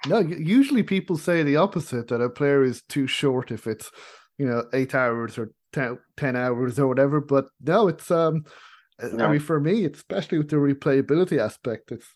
No, 0.07 0.19
usually 0.19 0.83
people 0.83 1.17
say 1.17 1.43
the 1.43 1.57
opposite 1.57 2.07
that 2.07 2.21
a 2.21 2.29
player 2.29 2.63
is 2.63 2.81
too 2.89 3.05
short 3.07 3.51
if 3.51 3.67
it's 3.67 3.91
you 4.37 4.45
know 4.47 4.63
eight 4.73 4.95
hours 4.95 5.37
or 5.37 5.51
10, 5.73 5.99
10 6.17 6.35
hours 6.35 6.79
or 6.79 6.87
whatever. 6.87 7.21
But 7.21 7.45
no, 7.61 7.87
it's 7.87 8.09
um, 8.09 8.43
I 8.99 9.27
mean 9.27 9.39
for 9.39 9.59
me, 9.59 9.85
especially 9.85 10.37
with 10.39 10.49
the 10.49 10.55
replayability 10.57 11.37
aspect, 11.37 11.91
it's 11.91 12.07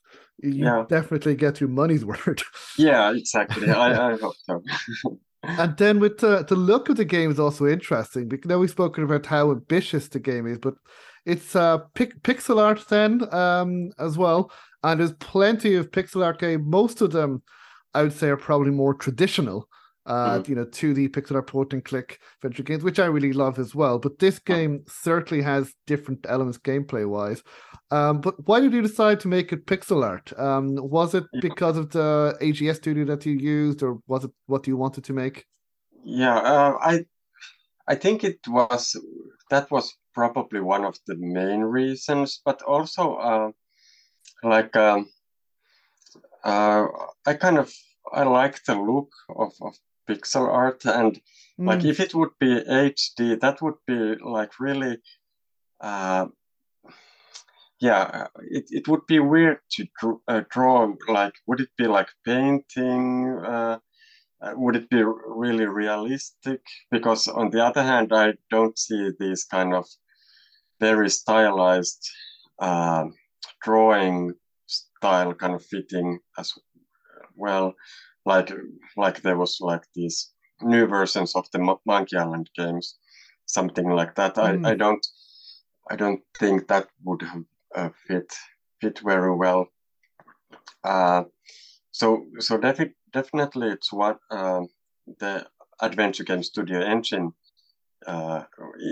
you 0.42 0.66
Yeah. 0.66 0.86
definitely 0.90 1.36
get 1.36 1.60
your 1.62 1.70
money's 1.70 2.06
worth. 2.12 2.44
Yeah, 2.78 3.14
exactly. 3.14 3.70
I, 3.70 4.14
I 4.14 4.18
hope 4.18 4.36
so. 4.46 4.64
And 5.48 5.78
then 5.78 6.00
with 6.00 6.18
the 6.18 6.44
the 6.44 6.56
look 6.56 6.90
of 6.90 6.98
the 6.98 7.06
game 7.06 7.30
is 7.30 7.40
also 7.40 7.68
interesting 7.68 8.28
because 8.28 8.50
now 8.50 8.58
we've 8.58 8.72
spoken 8.80 9.04
about 9.04 9.28
how 9.28 9.52
ambitious 9.52 10.08
the 10.08 10.20
game 10.20 10.48
is, 10.48 10.58
but 10.58 10.74
it's 11.24 11.56
uh 11.56 11.78
pic- 11.94 12.20
pixel 12.24 12.58
art 12.60 12.84
then 12.90 13.32
um 13.32 13.92
as 14.00 14.18
well, 14.18 14.52
and 14.92 15.00
there's 15.00 15.14
plenty 15.14 15.76
of 15.76 15.92
pixel 15.92 16.24
art 16.24 16.40
game. 16.40 16.70
Most 16.70 17.02
of 17.02 17.12
them, 17.12 17.42
I 17.94 18.04
would 18.04 18.14
say, 18.14 18.30
are 18.30 18.38
probably 18.38 18.72
more 18.72 18.94
traditional. 18.94 19.68
Uh, 20.06 20.44
you 20.46 20.54
know, 20.54 20.66
2D 20.66 21.10
pixel 21.10 21.34
art 21.34 21.48
point 21.48 21.74
and 21.74 21.84
click 21.84 22.20
adventure 22.38 22.62
games, 22.62 22.84
which 22.84 23.00
I 23.00 23.06
really 23.06 23.34
love 23.34 23.58
as 23.58 23.74
well. 23.74 23.98
But 23.98 24.20
this 24.20 24.38
game 24.38 24.84
certainly 24.88 25.42
has 25.44 25.74
different 25.88 26.28
elements 26.30 26.60
gameplay 26.60 27.10
wise. 27.10 27.42
Um, 27.90 28.22
but 28.22 28.36
why 28.48 28.60
did 28.60 28.72
you 28.72 28.84
decide 28.84 29.20
to 29.22 29.28
make 29.28 29.52
it 29.52 29.66
pixel 29.66 30.06
art? 30.06 30.32
Um, 30.38 30.76
was 30.76 31.16
it 31.16 31.24
because 31.42 31.76
of 31.76 31.90
the 31.90 32.38
AGS 32.40 32.76
studio 32.76 33.06
that 33.06 33.26
you 33.26 33.34
used, 33.34 33.82
or 33.82 33.98
was 34.06 34.26
it 34.26 34.32
what 34.46 34.68
you 34.68 34.78
wanted 34.78 35.04
to 35.06 35.14
make? 35.14 35.46
Yeah, 36.04 36.38
uh, 36.38 36.78
I 36.80 37.06
I 37.88 37.96
think 37.96 38.24
it 38.24 38.48
was 38.48 38.96
that 39.50 39.72
was 39.72 39.92
probably 40.14 40.60
one 40.60 40.86
of 40.86 41.00
the 41.08 41.16
main 41.16 41.62
reasons, 41.62 42.42
but 42.46 42.62
also 42.62 43.16
uh, 43.16 43.52
like 44.44 44.76
um, 44.76 45.10
uh, 46.44 46.88
I 47.26 47.34
kind 47.34 47.58
of 47.58 47.74
I 48.14 48.24
like 48.24 48.64
the 48.66 48.76
look 48.76 49.12
of, 49.30 49.54
of 49.62 49.76
pixel 50.08 50.48
art 50.48 50.86
and 50.86 51.20
like 51.66 51.80
Mm, 51.80 51.90
if 51.90 52.00
it 52.00 52.14
would 52.14 52.32
be 52.40 52.62
HD, 52.68 53.40
that 53.40 53.62
would 53.62 53.80
be 53.88 54.16
like 54.24 54.60
really 54.60 54.98
uh, 55.82 56.28
yeah, 57.80 58.28
it, 58.52 58.66
it 58.70 58.88
would 58.88 59.06
be 59.08 59.20
weird 59.20 59.60
to 59.72 59.86
draw, 60.00 60.18
uh, 60.28 60.42
draw 60.50 60.94
like 61.08 61.34
would 61.48 61.60
it 61.60 61.70
be 61.78 61.88
like 61.88 62.10
painting 62.26 63.40
uh, 63.46 63.80
uh, 64.42 64.54
would 64.56 64.76
it 64.76 64.90
be 64.90 65.04
really 65.04 65.66
realistic? 65.66 66.62
Because 66.92 67.28
on 67.28 67.50
the 67.50 67.64
other 67.64 67.84
hand, 67.84 68.14
I 68.14 68.34
don't 68.52 68.78
see 68.78 69.12
these 69.20 69.46
kind 69.46 69.74
of 69.74 69.86
very 70.80 71.10
stylized 71.10 72.08
um 72.60 73.14
drawing 73.62 74.34
style 74.68 75.34
kind 75.34 75.54
of 75.54 75.66
fitting 75.66 76.20
as 76.38 76.54
well. 77.36 77.74
Like 78.26 78.52
like 78.98 79.22
there 79.22 79.38
was 79.38 79.58
like 79.62 79.84
these 79.94 80.32
new 80.62 80.88
versions 80.88 81.36
of 81.36 81.50
the 81.52 81.78
Monkey 81.86 82.18
Island 82.18 82.50
games, 82.56 82.98
something 83.46 83.90
like 83.90 84.16
that. 84.16 84.36
Mm. 84.36 84.66
I, 84.66 84.72
I 84.72 84.76
don't 84.76 85.06
I 85.90 85.96
don't 85.96 86.22
think 86.40 86.68
that 86.68 86.88
would 87.04 87.22
have 87.22 87.44
uh, 87.76 87.90
fit 88.08 88.34
fit 88.82 89.00
very 89.00 89.36
well. 89.36 89.68
Uh, 90.84 91.24
so 91.92 92.26
so 92.40 92.58
defi- 92.58 92.96
definitely 93.14 93.70
it's 93.70 93.94
what 93.94 94.18
um, 94.32 94.68
the 95.20 95.46
adventure 95.82 96.24
game 96.24 96.44
studio 96.44 96.80
engine. 96.80 97.32
Uh, 98.08 98.44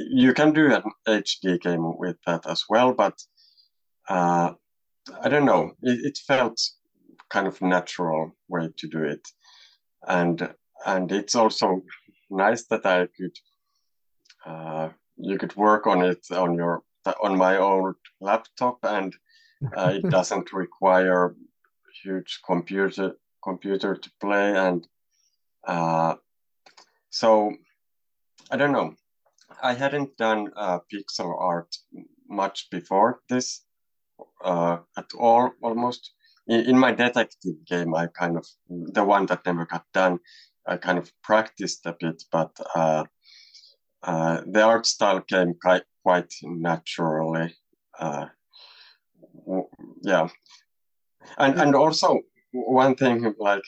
you 0.10 0.34
can 0.34 0.54
do 0.54 0.74
an 0.74 0.84
HD 1.08 1.62
game 1.62 1.98
with 1.98 2.18
that 2.26 2.48
as 2.48 2.64
well, 2.70 2.94
but 2.94 3.22
uh, 4.10 4.54
I 5.22 5.30
don't 5.30 5.46
know. 5.46 5.72
It, 5.82 6.06
it 6.06 6.18
felt 6.28 6.60
kind 7.30 7.48
of 7.48 7.62
natural 7.62 8.36
way 8.48 8.70
to 8.78 8.88
do 8.88 9.04
it, 9.04 9.28
and 10.08 10.54
and 10.86 11.12
it's 11.12 11.36
also 11.36 11.84
nice 12.30 12.66
that 12.68 12.86
I 12.86 13.08
could 13.18 13.38
uh, 14.46 14.90
you 15.18 15.38
could 15.38 15.56
work 15.56 15.88
on 15.88 16.04
it 16.04 16.26
on 16.32 16.56
your 16.56 16.84
on 17.22 17.38
my 17.38 17.58
old 17.58 17.96
laptop, 18.22 18.80
and 18.84 19.16
uh, 19.76 19.94
it 19.96 20.10
doesn't 20.10 20.54
require 20.54 21.36
huge 22.04 22.40
computer 22.46 23.16
computer 23.44 23.96
to 23.96 24.12
play, 24.20 24.56
and 24.56 24.88
uh, 25.68 26.16
so 27.10 27.54
I 28.52 28.58
don't 28.58 28.72
know. 28.72 28.96
I 29.62 29.74
hadn't 29.74 30.18
done 30.18 30.52
uh, 30.56 30.80
pixel 30.92 31.36
art 31.40 31.76
much 32.28 32.70
before 32.72 33.20
this 33.30 33.64
uh, 34.44 34.78
at 34.98 35.10
all, 35.18 35.52
almost. 35.62 36.12
In, 36.48 36.62
in 36.62 36.80
my 36.80 36.92
detective 36.92 37.66
game, 37.66 37.96
I 37.96 38.08
kind 38.08 38.38
of 38.38 38.46
the 38.70 39.04
one 39.04 39.26
that 39.28 39.46
never 39.46 39.66
got 39.66 39.86
done. 39.94 40.20
I 40.66 40.78
kind 40.78 40.98
of 40.98 41.12
practiced 41.22 41.86
a 41.86 41.96
bit, 42.00 42.24
but 42.32 42.58
uh, 42.76 43.06
uh, 44.04 44.42
the 44.46 44.62
art 44.62 44.86
style 44.86 45.22
came 45.22 45.54
quite 45.62 45.84
quite 46.04 46.34
naturally. 46.44 47.56
Uh, 47.98 48.28
w- 49.46 49.70
yeah, 50.02 50.28
and 51.38 51.60
and 51.60 51.76
also 51.76 52.20
one 52.52 52.96
thing 52.96 53.34
like 53.40 53.64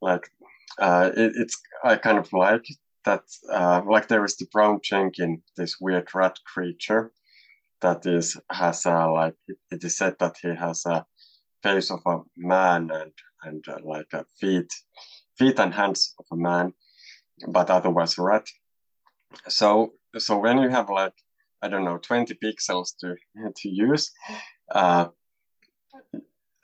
like 0.00 0.30
uh, 0.78 1.10
it, 1.16 1.32
it's 1.36 1.60
I 1.84 1.96
kind 1.96 2.18
of 2.18 2.32
like 2.32 2.66
that 3.04 3.22
uh, 3.50 3.82
like 3.88 4.08
there 4.08 4.24
is 4.24 4.36
the 4.36 4.46
Brown 4.52 4.80
Jenkin 4.82 5.42
this 5.56 5.80
weird 5.80 6.14
rat 6.14 6.38
creature 6.44 7.12
that 7.80 8.06
is 8.06 8.36
has 8.50 8.86
a 8.86 9.06
like 9.06 9.34
it, 9.48 9.84
is 9.84 9.96
said 9.96 10.14
that 10.18 10.36
he 10.40 10.48
has 10.54 10.84
a 10.86 11.04
face 11.62 11.90
of 11.90 12.00
a 12.06 12.18
man 12.36 12.90
and 12.90 13.12
and 13.42 13.64
uh, 13.68 13.78
like 13.84 14.12
a 14.12 14.24
feet 14.40 14.72
feet 15.38 15.58
and 15.58 15.74
hands 15.74 16.14
of 16.18 16.26
a 16.32 16.36
man 16.36 16.72
but 17.48 17.70
otherwise 17.70 18.18
a 18.18 18.22
rat 18.22 18.46
so 19.48 19.92
so 20.18 20.38
when 20.38 20.58
you 20.58 20.68
have 20.68 20.88
like 20.88 21.12
i 21.62 21.68
don't 21.68 21.84
know 21.84 21.98
20 21.98 22.34
pixels 22.42 22.96
to 23.00 23.14
to 23.56 23.68
use 23.68 24.10
uh, 24.74 25.06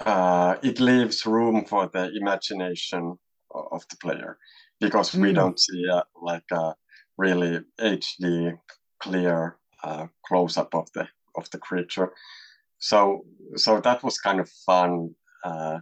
uh, 0.04 0.56
it 0.62 0.80
leaves 0.80 1.26
room 1.26 1.64
for 1.64 1.88
the 1.92 2.10
imagination 2.16 3.16
of 3.50 3.84
the 3.90 3.96
player 3.96 4.38
because 4.80 5.14
we 5.14 5.30
Mm. 5.30 5.34
don't 5.34 5.60
see 5.60 5.88
uh, 5.88 6.02
like 6.20 6.50
a 6.52 6.74
really 7.18 7.60
hd 7.78 8.58
clear 8.98 9.58
uh, 9.83 10.07
close 10.26 10.57
up 10.57 10.74
of 10.74 10.91
the 10.93 11.07
of 11.37 11.49
the 11.51 11.59
creature 11.59 12.12
so 12.78 13.24
so 13.57 13.80
that 13.80 14.03
was 14.03 14.18
kind 14.18 14.41
of 14.41 14.49
fun 14.49 15.14
uh, 15.45 15.78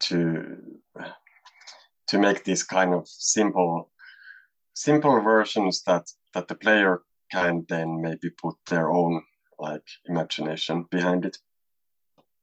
to 0.00 0.56
to 2.06 2.18
make 2.18 2.44
these 2.44 2.62
kind 2.62 2.92
of 2.94 3.06
simple 3.08 3.90
simple 4.74 5.20
versions 5.20 5.82
that 5.82 6.10
that 6.34 6.48
the 6.48 6.54
player 6.54 7.02
can 7.30 7.64
then 7.68 8.00
maybe 8.00 8.30
put 8.30 8.54
their 8.68 8.90
own 8.90 9.22
like 9.58 9.86
imagination 10.06 10.86
behind 10.90 11.24
it 11.24 11.38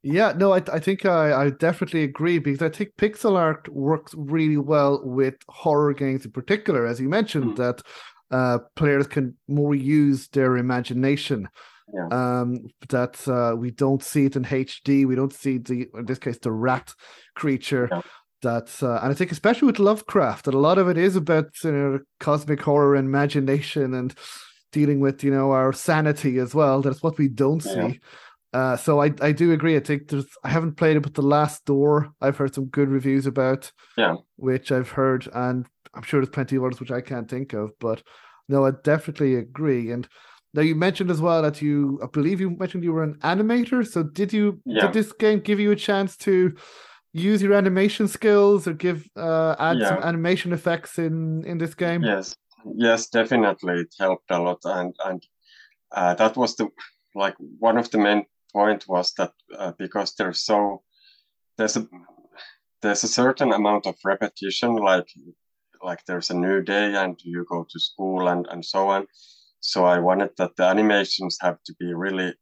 Yeah, 0.03 0.33
no, 0.35 0.53
I, 0.53 0.63
I 0.73 0.79
think 0.79 1.05
I, 1.05 1.43
I 1.43 1.49
definitely 1.51 2.03
agree 2.03 2.39
because 2.39 2.63
I 2.63 2.69
think 2.75 2.95
pixel 2.97 3.37
art 3.37 3.69
works 3.69 4.15
really 4.17 4.57
well 4.57 5.01
with 5.03 5.35
horror 5.47 5.93
games 5.93 6.25
in 6.25 6.31
particular, 6.31 6.87
as 6.87 6.99
you 6.99 7.07
mentioned, 7.07 7.51
mm. 7.51 7.55
that 7.57 7.83
uh, 8.31 8.59
players 8.75 9.07
can 9.07 9.35
more 9.47 9.75
use 9.75 10.27
their 10.29 10.57
imagination. 10.57 11.49
Yeah. 11.93 12.07
Um, 12.07 12.67
that 12.87 13.27
uh, 13.27 13.55
we 13.57 13.71
don't 13.71 14.01
see 14.01 14.25
it 14.25 14.37
in 14.37 14.45
HD. 14.45 15.05
We 15.05 15.15
don't 15.15 15.33
see 15.33 15.57
the 15.57 15.87
in 15.93 16.05
this 16.05 16.19
case 16.19 16.37
the 16.39 16.51
rat 16.51 16.93
creature. 17.35 17.89
Yeah. 17.91 18.01
That's 18.41 18.81
uh, 18.81 18.99
and 19.03 19.11
I 19.11 19.13
think 19.13 19.31
especially 19.31 19.67
with 19.67 19.77
Lovecraft, 19.79 20.45
that 20.45 20.53
a 20.53 20.59
lot 20.59 20.77
of 20.77 20.89
it 20.89 20.97
is 20.97 21.15
about 21.15 21.51
you 21.63 21.71
know 21.71 21.99
cosmic 22.19 22.61
horror 22.61 22.95
and 22.95 23.07
imagination 23.07 23.93
and 23.93 24.15
dealing 24.71 24.99
with 24.99 25.23
you 25.23 25.31
know 25.31 25.51
our 25.51 25.73
sanity 25.73 26.39
as 26.39 26.55
well. 26.55 26.81
That's 26.81 27.03
what 27.03 27.17
we 27.17 27.27
don't 27.27 27.63
yeah. 27.65 27.89
see. 27.89 27.99
Uh, 28.53 28.77
so 28.77 29.01
I 29.01 29.11
I 29.21 29.31
do 29.31 29.51
agree. 29.51 29.75
I 29.75 29.79
think 29.79 30.07
there's 30.07 30.25
I 30.43 30.49
haven't 30.49 30.77
played 30.77 30.97
it, 30.97 31.01
but 31.01 31.13
the 31.13 31.21
Last 31.21 31.65
Door 31.65 32.13
I've 32.19 32.37
heard 32.37 32.55
some 32.55 32.65
good 32.65 32.89
reviews 32.89 33.25
about. 33.25 33.71
Yeah, 33.97 34.15
which 34.37 34.71
I've 34.71 34.89
heard, 34.89 35.27
and 35.33 35.67
I'm 35.93 36.03
sure 36.03 36.19
there's 36.19 36.29
plenty 36.29 36.55
of 36.55 36.63
others 36.63 36.79
which 36.79 36.91
I 36.91 37.01
can't 37.01 37.29
think 37.29 37.53
of. 37.53 37.71
But 37.79 38.03
no, 38.47 38.65
I 38.65 38.71
definitely 38.83 39.35
agree. 39.35 39.91
And 39.91 40.07
now 40.53 40.61
you 40.61 40.75
mentioned 40.75 41.11
as 41.11 41.21
well 41.21 41.41
that 41.41 41.61
you, 41.61 41.99
I 42.03 42.07
believe 42.07 42.41
you 42.41 42.51
mentioned 42.51 42.83
you 42.83 42.93
were 42.93 43.03
an 43.03 43.19
animator. 43.19 43.87
So 43.87 44.03
did 44.03 44.33
you? 44.33 44.61
Yeah. 44.65 44.83
Did 44.83 44.93
this 44.93 45.11
game 45.13 45.39
give 45.39 45.59
you 45.59 45.71
a 45.71 45.75
chance 45.75 46.17
to? 46.17 46.55
use 47.13 47.41
your 47.41 47.53
animation 47.53 48.07
skills 48.07 48.67
or 48.67 48.73
give 48.73 49.07
uh, 49.17 49.55
add 49.59 49.79
yeah. 49.79 49.89
some 49.89 50.03
animation 50.03 50.53
effects 50.53 50.97
in 50.97 51.43
in 51.45 51.57
this 51.57 51.73
game 51.73 52.01
yes 52.03 52.35
yes 52.75 53.09
definitely 53.09 53.81
it 53.81 53.93
helped 53.99 54.31
a 54.31 54.39
lot 54.39 54.59
and 54.63 54.95
and 55.05 55.25
uh, 55.91 56.13
that 56.13 56.37
was 56.37 56.55
the 56.55 56.69
like 57.15 57.35
one 57.59 57.77
of 57.77 57.89
the 57.91 57.97
main 57.97 58.25
point 58.53 58.87
was 58.87 59.13
that 59.13 59.33
uh, 59.57 59.73
because 59.77 60.13
there's 60.15 60.45
so 60.45 60.81
there's 61.57 61.75
a 61.75 61.87
there's 62.81 63.03
a 63.03 63.07
certain 63.07 63.51
amount 63.51 63.85
of 63.85 63.95
repetition 64.05 64.75
like 64.75 65.07
like 65.83 66.03
there's 66.05 66.29
a 66.29 66.35
new 66.35 66.61
day 66.61 66.95
and 66.95 67.19
you 67.23 67.45
go 67.49 67.65
to 67.69 67.79
school 67.79 68.27
and 68.27 68.47
and 68.51 68.63
so 68.65 68.89
on. 68.89 69.07
So 69.59 69.85
i 69.85 69.99
wanted 69.99 70.31
that 70.37 70.55
the 70.55 70.63
animations 70.63 71.37
have 71.41 71.57
to 71.65 71.73
be 71.79 71.93
really 71.93 72.33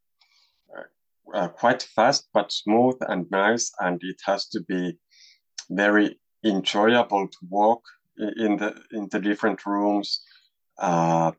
uh, 0.78 1.38
uh, 1.38 1.48
quite 1.50 1.84
fast 1.84 2.30
but 2.34 2.52
smooth 2.52 2.98
and 3.10 3.30
nice 3.32 3.72
and 3.80 4.02
it 4.04 4.22
has 4.26 4.48
to 4.48 4.62
be 4.62 4.98
very 5.70 6.20
enjoyable 6.44 7.28
to 7.28 7.38
walk 7.50 7.84
in 8.18 8.58
the 8.58 8.82
in 8.92 9.08
the 9.12 9.20
different 9.20 9.66
rooms. 9.66 10.22
Uh, 10.78 11.32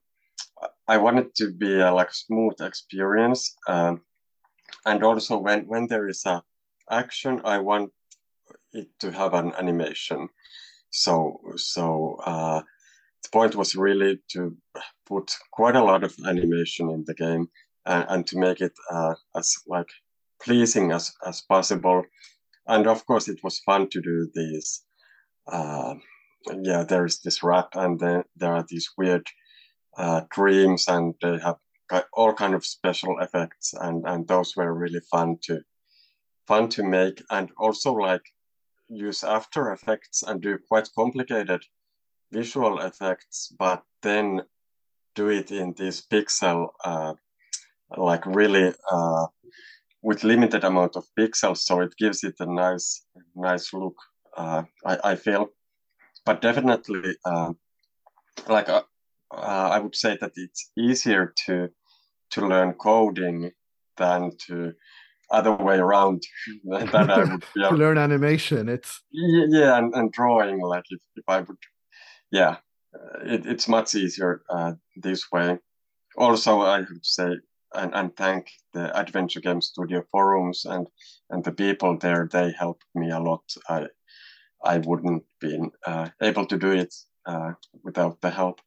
i 0.88 0.96
want 0.96 1.18
it 1.18 1.34
to 1.34 1.50
be 1.50 1.80
a 1.80 1.92
like 1.92 2.12
smooth 2.12 2.60
experience 2.60 3.56
um, 3.68 4.02
and 4.84 5.02
also 5.02 5.38
when 5.38 5.60
when 5.66 5.86
there 5.86 6.08
is 6.08 6.26
a 6.26 6.42
action 6.90 7.40
i 7.44 7.58
want 7.58 7.90
it 8.72 8.88
to 8.98 9.10
have 9.10 9.34
an 9.34 9.52
animation 9.58 10.28
so 10.90 11.40
so 11.56 12.16
uh, 12.24 12.60
the 13.22 13.28
point 13.30 13.54
was 13.54 13.76
really 13.76 14.18
to 14.28 14.56
put 15.06 15.34
quite 15.52 15.76
a 15.76 15.84
lot 15.84 16.04
of 16.04 16.14
animation 16.26 16.90
in 16.90 17.04
the 17.06 17.14
game 17.14 17.48
and, 17.86 18.06
and 18.08 18.26
to 18.26 18.38
make 18.38 18.60
it 18.60 18.72
uh, 18.90 19.14
as 19.36 19.54
like 19.66 19.88
pleasing 20.42 20.92
as 20.92 21.12
as 21.26 21.42
possible. 21.42 22.04
And 22.66 22.86
of 22.86 23.04
course 23.06 23.28
it 23.28 23.42
was 23.42 23.60
fun 23.60 23.88
to 23.90 24.00
do 24.00 24.30
these 24.34 24.82
uh, 25.50 25.94
yeah 26.62 26.84
there 26.84 27.04
is 27.04 27.20
this 27.20 27.42
rap 27.42 27.70
and 27.74 27.98
there 28.00 28.24
are 28.42 28.64
these 28.68 28.90
weird 28.96 29.26
uh, 29.96 30.22
dreams 30.30 30.88
and 30.88 31.14
they 31.20 31.38
have 31.38 31.56
all 32.12 32.32
kind 32.32 32.54
of 32.54 32.64
special 32.64 33.18
effects 33.20 33.74
and 33.80 34.04
and 34.06 34.28
those 34.28 34.56
were 34.56 34.72
really 34.72 35.00
fun 35.10 35.36
to 35.42 35.60
fun 36.50 36.68
to 36.68 36.82
make. 36.82 37.22
And 37.30 37.48
also 37.56 37.92
like 37.92 38.26
use 38.90 39.24
after 39.24 39.72
effects 39.72 40.22
and 40.22 40.40
do 40.40 40.58
quite 40.68 40.88
complicated 40.94 41.62
visual 42.32 42.80
effects 42.80 43.52
but 43.58 43.82
then 44.02 44.40
do 45.14 45.28
it 45.28 45.50
in 45.50 45.72
this 45.76 46.00
pixel 46.06 46.68
uh, 46.84 47.14
like 47.96 48.24
really 48.26 48.72
uh, 48.90 49.26
with 50.02 50.24
limited 50.24 50.64
amount 50.64 50.96
of 50.96 51.04
pixels 51.18 51.58
so 51.58 51.80
it 51.80 51.94
gives 51.98 52.24
it 52.24 52.34
a 52.40 52.46
nice 52.46 53.04
nice 53.34 53.72
look 53.72 53.96
uh, 54.36 54.62
I, 54.84 54.98
I 55.04 55.14
feel. 55.16 55.48
But 56.24 56.42
definitely 56.42 57.16
uh, 57.24 57.52
like 58.48 58.68
uh, 58.68 58.82
uh, 59.30 59.68
I 59.72 59.78
would 59.78 59.96
say 59.96 60.16
that 60.20 60.32
it's 60.36 60.70
easier 60.76 61.32
to 61.46 61.68
to 62.32 62.46
learn 62.46 62.74
coding 62.74 63.50
than 63.96 64.32
to 64.46 64.72
other 65.30 65.54
way 65.54 65.78
around 65.78 66.22
than 66.64 66.94
I 66.94 67.24
would 67.24 67.44
be 67.54 67.60
to 67.62 67.70
learn 67.70 67.98
animation. 67.98 68.68
It's 68.68 69.02
yeah, 69.10 69.78
and, 69.78 69.94
and 69.94 70.12
drawing. 70.12 70.60
Like 70.60 70.84
if, 70.90 71.00
if 71.16 71.24
I 71.28 71.40
would, 71.40 71.56
yeah, 72.30 72.56
uh, 72.94 73.20
it, 73.24 73.46
it's 73.46 73.68
much 73.68 73.94
easier 73.94 74.42
uh, 74.50 74.72
this 74.96 75.30
way. 75.32 75.58
Also, 76.16 76.60
I 76.60 76.80
would 76.80 77.06
say 77.06 77.36
and, 77.74 77.94
and 77.94 78.16
thank 78.16 78.50
the 78.72 78.96
Adventure 78.98 79.40
Game 79.40 79.60
Studio 79.60 80.04
forums 80.10 80.64
and 80.64 80.86
and 81.30 81.44
the 81.44 81.52
people 81.52 81.96
there. 81.98 82.28
They 82.30 82.52
helped 82.58 82.84
me 82.94 83.10
a 83.10 83.20
lot. 83.20 83.42
I 83.68 83.86
I 84.64 84.78
wouldn't 84.78 85.24
been 85.40 85.70
uh, 85.86 86.08
able 86.20 86.46
to 86.46 86.58
do 86.58 86.72
it 86.72 86.94
uh, 87.26 87.52
without 87.82 88.20
the 88.20 88.30
help. 88.30 88.60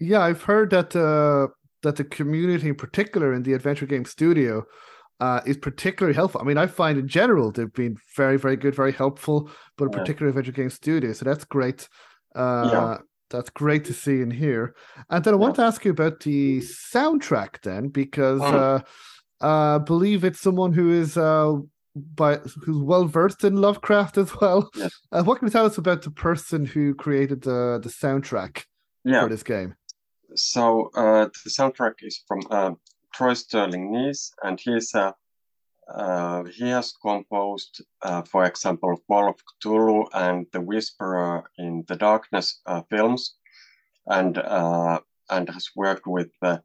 Yeah, 0.00 0.20
I've 0.20 0.42
heard 0.42 0.70
that 0.70 0.94
uh, 0.94 1.48
that 1.82 1.96
the 1.96 2.04
community, 2.04 2.68
in 2.68 2.74
particular 2.74 3.32
in 3.32 3.42
the 3.42 3.54
Adventure 3.54 3.86
Game 3.86 4.04
Studio, 4.04 4.66
uh, 5.20 5.40
is 5.46 5.56
particularly 5.56 6.14
helpful. 6.14 6.40
I 6.40 6.44
mean, 6.44 6.58
I 6.58 6.66
find 6.66 6.98
in 6.98 7.08
general 7.08 7.50
they've 7.50 7.72
been 7.72 7.96
very, 8.16 8.38
very 8.38 8.56
good, 8.56 8.74
very 8.74 8.92
helpful, 8.92 9.50
but 9.76 9.88
yeah. 9.92 9.98
particular 9.98 10.28
Adventure 10.30 10.52
Game 10.52 10.70
Studio. 10.70 11.12
So 11.12 11.24
that's 11.24 11.44
great. 11.44 11.88
Uh, 12.34 12.70
yeah. 12.72 12.98
That's 13.30 13.50
great 13.50 13.84
to 13.84 13.92
see 13.92 14.22
and 14.22 14.32
hear. 14.32 14.74
And 15.08 15.22
then 15.22 15.34
I 15.34 15.36
want 15.36 15.54
to 15.56 15.62
ask 15.62 15.84
you 15.84 15.92
about 15.92 16.20
the 16.20 16.58
soundtrack 16.60 17.60
then, 17.62 17.88
because 17.88 18.40
oh. 18.42 18.82
uh, 19.40 19.76
I 19.76 19.78
believe 19.78 20.24
it's 20.24 20.40
someone 20.40 20.72
who 20.72 20.90
is 20.90 21.16
uh, 21.16 21.58
by 21.94 22.36
who's 22.64 22.82
well 22.82 23.04
versed 23.04 23.44
in 23.44 23.54
Lovecraft 23.56 24.18
as 24.18 24.34
well. 24.40 24.68
Yes. 24.74 24.98
Uh, 25.12 25.22
what 25.22 25.38
can 25.38 25.46
you 25.46 25.52
tell 25.52 25.66
us 25.66 25.78
about 25.78 26.02
the 26.02 26.10
person 26.10 26.64
who 26.64 26.92
created 26.94 27.42
the 27.42 27.78
the 27.80 27.88
soundtrack 27.88 28.64
yeah. 29.04 29.22
for 29.22 29.28
this 29.28 29.44
game? 29.44 29.76
so 30.34 30.90
uh, 30.94 31.28
the 31.44 31.50
soundtrack 31.50 31.94
is 32.02 32.22
from 32.26 32.40
uh, 32.50 32.72
Troy 33.12 33.34
Sterling 33.34 33.92
Nies, 33.92 34.32
and 34.42 34.58
he's 34.60 34.94
uh, 34.94 35.12
uh, 35.94 36.44
he 36.44 36.68
has 36.68 36.92
composed, 37.02 37.82
uh, 38.02 38.22
for 38.22 38.44
example, 38.44 38.96
Call 39.08 39.28
of 39.28 39.36
Cthulhu 39.44 40.06
and 40.14 40.46
The 40.52 40.60
Whisperer 40.60 41.50
in 41.58 41.84
the 41.88 41.96
Darkness 41.96 42.60
uh, 42.66 42.82
films, 42.88 43.34
and 44.06 44.38
uh, 44.38 45.00
and 45.30 45.48
has 45.48 45.70
worked 45.74 46.06
with 46.06 46.28
the 46.40 46.62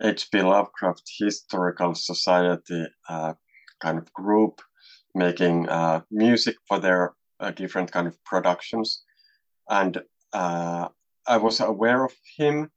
H.P. 0.00 0.42
Lovecraft 0.42 1.02
Historical 1.18 1.94
Society 1.94 2.86
uh, 3.08 3.34
kind 3.80 3.98
of 3.98 4.12
group, 4.12 4.60
making 5.14 5.68
uh, 5.68 6.02
music 6.10 6.56
for 6.68 6.78
their 6.78 7.14
different 7.54 7.90
kind 7.90 8.06
of 8.06 8.22
productions, 8.24 9.02
and 9.68 10.00
I 10.32 11.36
was 11.36 11.60
aware 11.60 12.04
of 12.04 12.14
him 12.36 12.70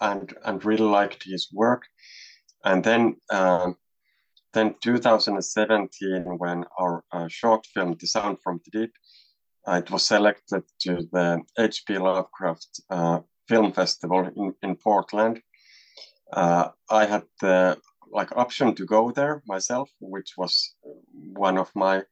and 0.00 0.32
and 0.44 0.64
really 0.64 0.84
liked 0.84 1.24
his 1.24 1.48
work. 1.52 1.82
And 2.64 2.82
then 2.82 3.16
um, 3.30 3.76
then 4.54 4.74
2017, 4.80 6.38
when 6.38 6.64
our 6.78 7.04
uh, 7.12 7.28
short 7.28 7.66
film 7.66 7.96
"The 8.00 8.06
Sound 8.06 8.38
from 8.42 8.60
the 8.64 8.80
Deep," 8.80 8.92
uh, 9.66 9.82
it 9.84 9.90
was 9.90 10.04
selected 10.04 10.62
to 10.82 11.08
the 11.12 11.42
H.P. 11.58 11.98
Lovecraft 11.98 12.80
uh, 12.90 13.20
Film 13.48 13.72
Festival 13.72 14.30
in 14.36 14.54
in 14.62 14.76
Portland. 14.76 15.40
Uh, 16.32 16.68
I 16.90 17.06
had 17.06 17.24
the 17.40 17.78
like 18.10 18.36
option 18.36 18.74
to 18.74 18.86
go 18.86 19.10
there 19.10 19.42
myself, 19.46 19.90
which 20.00 20.34
was 20.36 20.74
one 21.12 21.58
of 21.58 21.70
my 21.74 22.02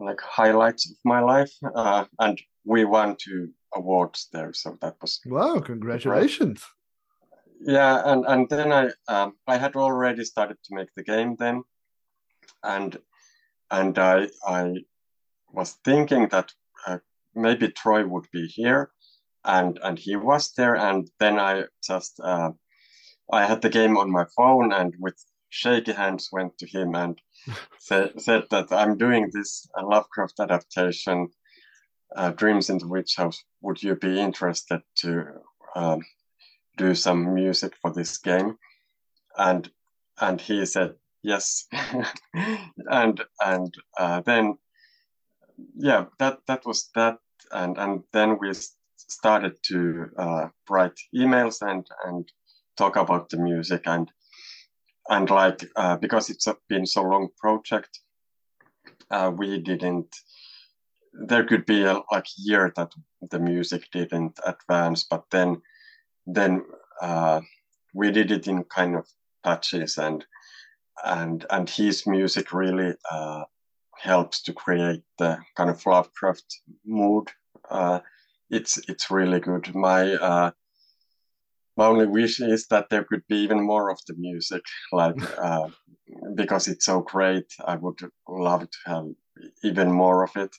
like 0.00 0.20
highlights 0.20 0.90
of 0.90 0.96
my 1.04 1.20
life, 1.20 1.52
uh, 1.74 2.04
and 2.18 2.40
we 2.64 2.84
won 2.84 3.16
two 3.18 3.50
awards 3.74 4.28
there. 4.32 4.52
So 4.52 4.76
that 4.80 4.96
was 5.00 5.20
wow! 5.26 5.60
Congratulations! 5.60 6.60
Great 6.60 6.75
yeah 7.60 8.02
and 8.04 8.24
and 8.26 8.48
then 8.48 8.72
i 8.72 8.90
um, 9.08 9.34
i 9.46 9.56
had 9.56 9.76
already 9.76 10.24
started 10.24 10.56
to 10.64 10.74
make 10.74 10.88
the 10.94 11.02
game 11.02 11.36
then. 11.38 11.62
And 12.62 12.98
and 13.70 13.98
i 13.98 14.28
i 14.46 14.74
was 15.52 15.72
thinking 15.84 16.28
that 16.28 16.52
uh, 16.86 16.98
maybe 17.34 17.68
troy 17.68 18.06
would 18.06 18.26
be 18.32 18.46
here 18.46 18.90
and 19.44 19.78
and 19.82 19.98
he 19.98 20.16
was 20.16 20.52
there. 20.52 20.76
And 20.76 21.10
then 21.18 21.38
i 21.38 21.64
just 21.82 22.20
uh, 22.22 22.52
i 23.32 23.44
had 23.44 23.62
the 23.62 23.70
game 23.70 23.96
on 23.96 24.10
my 24.10 24.26
phone 24.36 24.72
and 24.72 24.94
with 24.98 25.18
shaky 25.48 25.92
hands 25.92 26.28
went 26.32 26.58
to 26.58 26.66
him 26.66 26.94
and 26.94 27.20
say, 27.78 28.10
said 28.18 28.44
that 28.50 28.72
i'm 28.72 28.98
doing 28.98 29.30
this 29.32 29.68
uh, 29.78 29.86
lovecraft 29.86 30.40
adaptation 30.40 31.28
uh, 32.14 32.30
dreams 32.30 32.70
in 32.70 32.78
the 32.78 32.86
witch 32.86 33.16
house. 33.16 33.42
Would 33.62 33.82
you 33.82 33.96
be 33.96 34.20
interested 34.20 34.80
to 34.96 35.24
um, 35.74 36.02
do 36.76 36.94
some 36.94 37.34
music 37.34 37.74
for 37.80 37.92
this 37.92 38.18
game 38.18 38.56
and 39.38 39.70
and 40.20 40.40
he 40.40 40.64
said 40.64 40.94
yes, 41.22 41.66
and 42.90 43.20
and 43.44 43.74
uh, 43.98 44.20
then 44.20 44.56
yeah, 45.76 46.06
that 46.18 46.38
that 46.46 46.64
was 46.64 46.90
that, 46.94 47.18
and 47.52 47.76
and 47.78 48.02
then 48.12 48.38
we 48.40 48.52
started 48.96 49.56
to 49.64 50.06
uh, 50.18 50.48
write 50.70 50.98
emails 51.14 51.62
and 51.62 51.86
and 52.04 52.30
talk 52.76 52.96
about 52.96 53.28
the 53.28 53.36
music 53.36 53.82
and 53.86 54.10
and 55.08 55.30
like 55.30 55.64
uh, 55.76 55.96
because 55.96 56.30
it's 56.30 56.48
been 56.68 56.86
so 56.86 57.02
long 57.02 57.28
project, 57.38 58.00
uh, 59.10 59.30
we 59.34 59.60
didn't. 59.60 60.16
There 61.28 61.44
could 61.44 61.64
be 61.64 61.84
a 61.84 62.02
like 62.12 62.26
year 62.36 62.72
that 62.76 62.92
the 63.30 63.38
music 63.38 63.88
didn't 63.90 64.38
advance, 64.44 65.04
but 65.04 65.24
then 65.30 65.62
then 66.26 66.64
uh, 67.00 67.40
we 67.94 68.10
did 68.10 68.30
it 68.30 68.46
in 68.48 68.64
kind 68.64 68.96
of 68.96 69.06
patches 69.44 69.98
and 69.98 70.24
and 71.04 71.44
and 71.50 71.68
his 71.68 72.06
music 72.06 72.52
really 72.52 72.94
uh, 73.10 73.44
helps 73.98 74.42
to 74.42 74.52
create 74.52 75.02
the 75.18 75.38
kind 75.56 75.70
of 75.70 75.84
Lovecraft 75.84 76.60
mood. 76.84 77.28
Uh, 77.70 78.00
it's 78.50 78.78
it's 78.88 79.10
really 79.10 79.40
good. 79.40 79.74
My 79.74 80.14
uh, 80.14 80.50
my 81.76 81.86
only 81.86 82.06
wish 82.06 82.40
is 82.40 82.66
that 82.68 82.88
there 82.88 83.04
could 83.04 83.22
be 83.28 83.36
even 83.36 83.60
more 83.60 83.90
of 83.90 83.98
the 84.06 84.14
music, 84.14 84.62
like 84.92 85.16
uh, 85.38 85.68
because 86.34 86.68
it's 86.68 86.86
so 86.86 87.00
great. 87.00 87.46
I 87.64 87.76
would 87.76 87.98
love 88.28 88.68
to 88.70 88.78
have 88.86 89.06
even 89.62 89.92
more 89.92 90.24
of 90.24 90.36
it. 90.36 90.54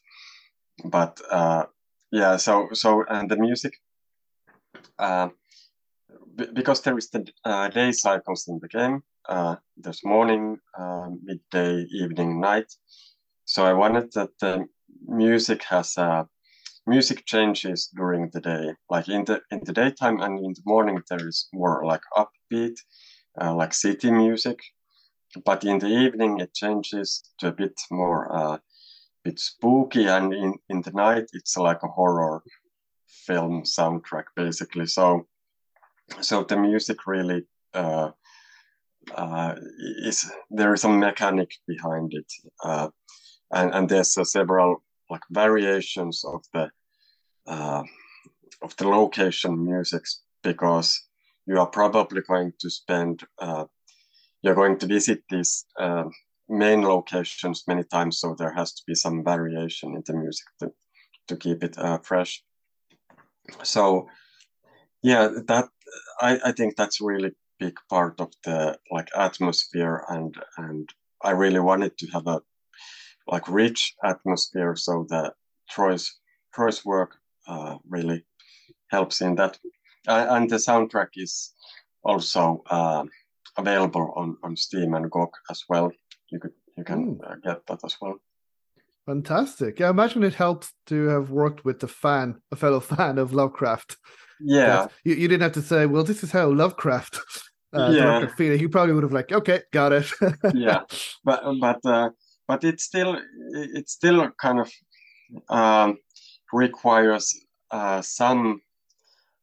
But 0.86 1.20
uh, 1.32 1.66
yeah, 2.12 2.38
so 2.38 2.70
so 2.74 3.04
and 3.10 3.30
the 3.30 3.38
music, 3.38 3.74
uh, 5.00 5.30
because 6.54 6.82
there 6.82 6.98
is 6.98 7.10
the 7.10 7.28
uh, 7.44 7.68
day 7.70 7.92
cycles 7.92 8.48
in 8.48 8.60
the 8.60 8.68
game. 8.68 9.02
Uh, 9.28 9.56
there's 9.76 10.04
morning, 10.04 10.58
uh, 10.78 11.10
midday, 11.24 11.86
evening, 11.92 12.40
night. 12.40 12.72
So 13.46 13.66
I 13.66 13.74
wanted 13.74 14.12
that 14.14 14.30
the 14.40 14.68
music 15.08 15.64
has 15.64 15.98
a 15.98 16.28
music 16.86 17.26
changes 17.26 17.90
during 17.96 18.30
the 18.30 18.42
day. 18.42 18.74
Like 18.90 19.10
in 19.10 19.26
the 19.26 19.42
in 19.52 19.62
the 19.64 19.74
daytime 19.74 20.22
and 20.22 20.40
in 20.40 20.54
the 20.54 20.64
morning, 20.66 21.02
there 21.10 21.28
is 21.28 21.48
more 21.54 21.86
like 21.86 22.04
upbeat, 22.16 22.78
uh, 23.42 23.54
like 23.56 23.74
city 23.74 24.12
music. 24.12 24.60
But 25.46 25.64
in 25.64 25.80
the 25.80 25.88
evening, 25.88 26.40
it 26.40 26.54
changes 26.54 27.22
to 27.40 27.48
a 27.48 27.52
bit 27.52 27.80
more, 27.92 28.34
uh, 28.36 28.58
bit 29.24 29.40
spooky, 29.40 30.08
and 30.08 30.34
in 30.34 30.54
in 30.70 30.82
the 30.82 30.92
night, 30.92 31.26
it's 31.34 31.58
like 31.58 31.84
a 31.84 31.88
horror 31.88 32.44
film 33.08 33.64
soundtrack 33.64 34.26
basically. 34.36 34.88
So 34.88 35.28
so 36.22 36.44
the 36.44 36.58
music 36.58 37.06
really 37.06 37.46
uh, 37.74 38.12
uh, 39.16 39.56
is 40.04 40.30
there 40.50 40.74
is 40.74 40.84
a 40.84 40.90
mechanic 40.90 41.52
behind 41.68 42.14
it, 42.14 42.32
uh, 42.64 42.90
and 43.52 43.74
and 43.74 43.90
there's 43.90 44.18
uh, 44.18 44.24
several 44.24 44.84
like 45.10 45.22
variations 45.30 46.24
of 46.26 46.44
the 46.54 46.70
uh, 47.48 47.84
of 48.62 48.76
the 48.78 48.88
location 48.88 49.66
musics 49.66 50.22
because 50.44 51.02
you 51.46 51.60
are 51.60 51.68
probably 51.68 52.22
going 52.22 52.52
to 52.60 52.70
spend 52.70 53.24
uh, 53.40 53.66
you're 54.42 54.56
going 54.56 54.78
to 54.78 54.88
visit 54.88 55.24
these 55.30 55.66
main 56.50 56.82
locations 56.82 57.64
many 57.68 57.84
times 57.84 58.20
so 58.20 58.34
there 58.38 58.54
has 58.54 58.74
to 58.74 58.82
be 58.88 58.96
some 58.96 59.24
variation 59.24 59.96
in 59.96 60.04
the 60.06 60.14
music 60.14 60.46
to, 60.60 60.72
to 61.28 61.36
keep 61.36 61.62
it 61.64 61.78
fresh. 62.04 62.44
So 63.64 64.08
yeah 65.04 65.30
that 65.48 65.70
I, 66.22 66.40
I 66.46 66.52
think 66.52 66.76
that's 66.76 67.02
really 67.02 67.32
big 67.60 67.78
part 67.90 68.20
of 68.20 68.32
the 68.44 68.78
like 68.92 69.10
atmosphere 69.16 70.06
and 70.10 70.36
and 70.58 70.88
i 71.24 71.32
really 71.32 71.60
wanted 71.60 71.98
to 71.98 72.08
have 72.08 72.28
a 72.28 72.40
like 73.28 73.48
rich 73.48 73.96
atmosphere 74.04 74.76
so 74.76 75.08
that 75.10 75.34
troy's 75.70 76.20
troy's 76.54 76.86
work 76.86 77.16
uh, 77.48 77.78
really 77.88 78.24
helps 78.90 79.22
in 79.22 79.36
that. 79.36 79.58
Uh, 80.08 80.26
and 80.30 80.50
the 80.50 80.56
soundtrack 80.56 81.10
is 81.16 81.54
also 82.04 82.64
uh, 82.70 83.04
available 83.58 84.14
on, 84.16 84.38
on 84.44 84.56
Steam 84.56 84.94
and 84.94 85.12
GOG 85.12 85.32
as 85.50 85.64
well. 85.70 85.92
You 86.30 86.40
could 86.40 86.54
you 86.78 86.84
can 86.84 87.16
mm. 87.16 87.44
get 87.44 87.66
that 87.68 87.80
as 87.84 87.98
well. 88.02 88.20
Fantastic! 89.08 89.80
Yeah, 89.80 89.88
I 89.88 89.90
imagine 89.92 90.22
it 90.24 90.36
helps 90.36 90.74
to 90.88 91.08
have 91.08 91.32
worked 91.32 91.64
with 91.64 91.82
a 91.82 91.88
fan, 91.88 92.42
a 92.52 92.58
fellow 92.58 92.80
fan 92.96 93.18
of 93.18 93.34
Lovecraft. 93.34 93.98
Yeah, 94.40 94.88
you, 95.04 95.16
you 95.16 95.28
didn't 95.28 95.44
have 95.44 95.54
to 95.54 95.62
say, 95.62 95.86
"Well, 95.86 96.04
this 96.04 96.24
is 96.24 96.32
how 96.32 96.52
Lovecraft." 96.52 97.20
Uh, 97.74 97.92
yeah, 97.92 98.28
feeling. 98.38 98.62
You 98.62 98.70
probably 98.70 98.94
would 98.94 99.04
have 99.04 99.12
like, 99.12 99.30
"Okay, 99.30 99.62
got 99.74 99.92
it." 99.92 100.10
yeah, 100.54 100.84
but 101.26 101.44
but 101.60 101.86
uh, 101.86 102.10
but 102.48 102.64
it's 102.64 102.86
still 102.86 103.20
it's 103.54 103.92
still 103.92 104.32
kind 104.42 104.62
of 104.62 104.72
um, 105.50 105.98
requires 106.54 107.38
uh, 107.70 108.02
some 108.02 108.62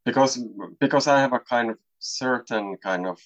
because 0.07 0.43
because 0.81 1.07
I 1.07 1.21
have 1.21 1.35
a 1.35 1.39
kind 1.39 1.71
of 1.71 1.77
certain 1.99 2.79
kind 2.83 3.07
of 3.07 3.19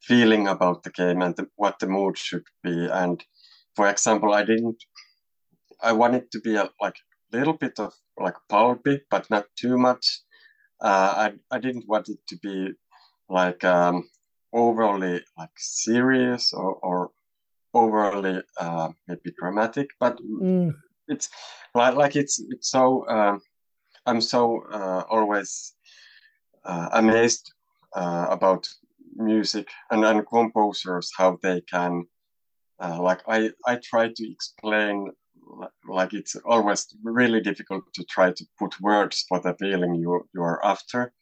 feeling 0.00 0.48
about 0.48 0.82
the 0.82 0.90
game 0.90 1.22
and 1.22 1.36
the, 1.36 1.46
what 1.56 1.78
the 1.78 1.86
mood 1.86 2.18
should 2.18 2.44
be. 2.62 2.88
And 2.90 3.24
for 3.76 3.88
example, 3.88 4.32
I 4.34 4.44
didn't. 4.44 4.82
I 5.82 5.92
want 5.92 6.14
it 6.14 6.30
to 6.32 6.40
be 6.40 6.56
a 6.56 6.70
like 6.80 6.96
little 7.32 7.54
bit 7.54 7.78
of 7.78 7.92
like 8.18 8.36
pulpy, 8.48 9.00
but 9.10 9.28
not 9.30 9.46
too 9.56 9.78
much. 9.78 10.20
Uh, 10.80 11.12
I 11.16 11.56
I 11.56 11.58
didn't 11.58 11.88
want 11.88 12.08
it 12.08 12.18
to 12.28 12.36
be 12.38 12.72
like 13.28 13.64
um, 13.64 14.08
overly 14.52 15.24
like 15.38 15.56
serious 15.56 16.52
or, 16.52 16.74
or 16.74 17.10
overly 17.74 18.42
uh, 18.58 18.90
maybe 19.08 19.32
dramatic, 19.38 19.88
but 20.00 20.18
mm 20.18 20.74
it's 21.08 21.28
like 21.74 21.96
like 21.96 22.14
it's 22.16 22.40
it's 22.50 22.70
so 22.70 23.04
uh, 23.06 23.36
I'm 24.06 24.20
so 24.20 24.62
uh, 24.72 25.02
always 25.10 25.74
uh, 26.64 26.88
amazed 26.92 27.52
uh, 27.94 28.26
about 28.30 28.68
music 29.16 29.68
and, 29.90 30.04
and 30.04 30.26
composers 30.26 31.10
how 31.18 31.38
they 31.42 31.60
can 31.62 32.04
uh, 32.80 33.02
like 33.02 33.20
I 33.26 33.50
I 33.66 33.76
try 33.82 34.12
to 34.14 34.32
explain 34.32 35.10
like 35.88 36.14
it's 36.14 36.36
always 36.44 36.86
really 37.02 37.40
difficult 37.40 37.84
to 37.94 38.04
try 38.04 38.30
to 38.32 38.44
put 38.58 38.80
words 38.80 39.24
for 39.28 39.40
the 39.40 39.54
feeling 39.54 39.94
you 39.94 40.26
you 40.34 40.42
are 40.42 40.64
after 40.64 41.12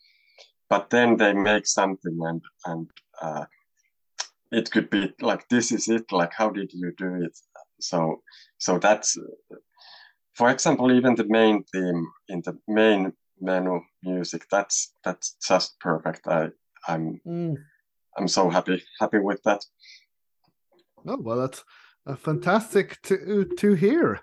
but 0.69 0.91
then 0.91 1.17
they 1.17 1.33
make 1.33 1.67
something 1.67 2.19
and 2.23 2.43
and 2.67 2.91
uh, 3.23 3.45
it 4.53 4.71
could 4.71 4.89
be 4.91 5.13
like 5.21 5.49
this 5.49 5.73
is 5.73 5.89
it 5.89 6.05
like 6.13 6.33
how 6.33 6.49
did 6.51 6.73
you 6.73 6.93
do 6.97 7.15
it 7.23 7.37
so 7.81 8.23
so 8.59 8.79
that's 8.79 9.19
for 10.41 10.49
example, 10.49 10.91
even 10.91 11.15
the 11.15 11.29
main 11.29 11.65
theme 11.65 12.07
in 12.29 12.41
the 12.47 12.59
main 12.67 13.13
menu 13.41 13.81
music, 14.03 14.47
that's 14.51 14.95
that's 15.05 15.37
just 15.47 15.79
perfect. 15.81 16.27
I 16.27 16.49
I'm 16.89 17.21
mm. 17.27 17.57
I'm 18.17 18.29
so 18.29 18.49
happy 18.49 18.83
happy 18.99 19.19
with 19.19 19.43
that. 19.43 19.65
Oh 21.07 21.19
well, 21.21 21.37
that's 21.37 21.63
fantastic 22.17 23.01
to 23.03 23.45
to 23.59 23.75
hear. 23.75 24.21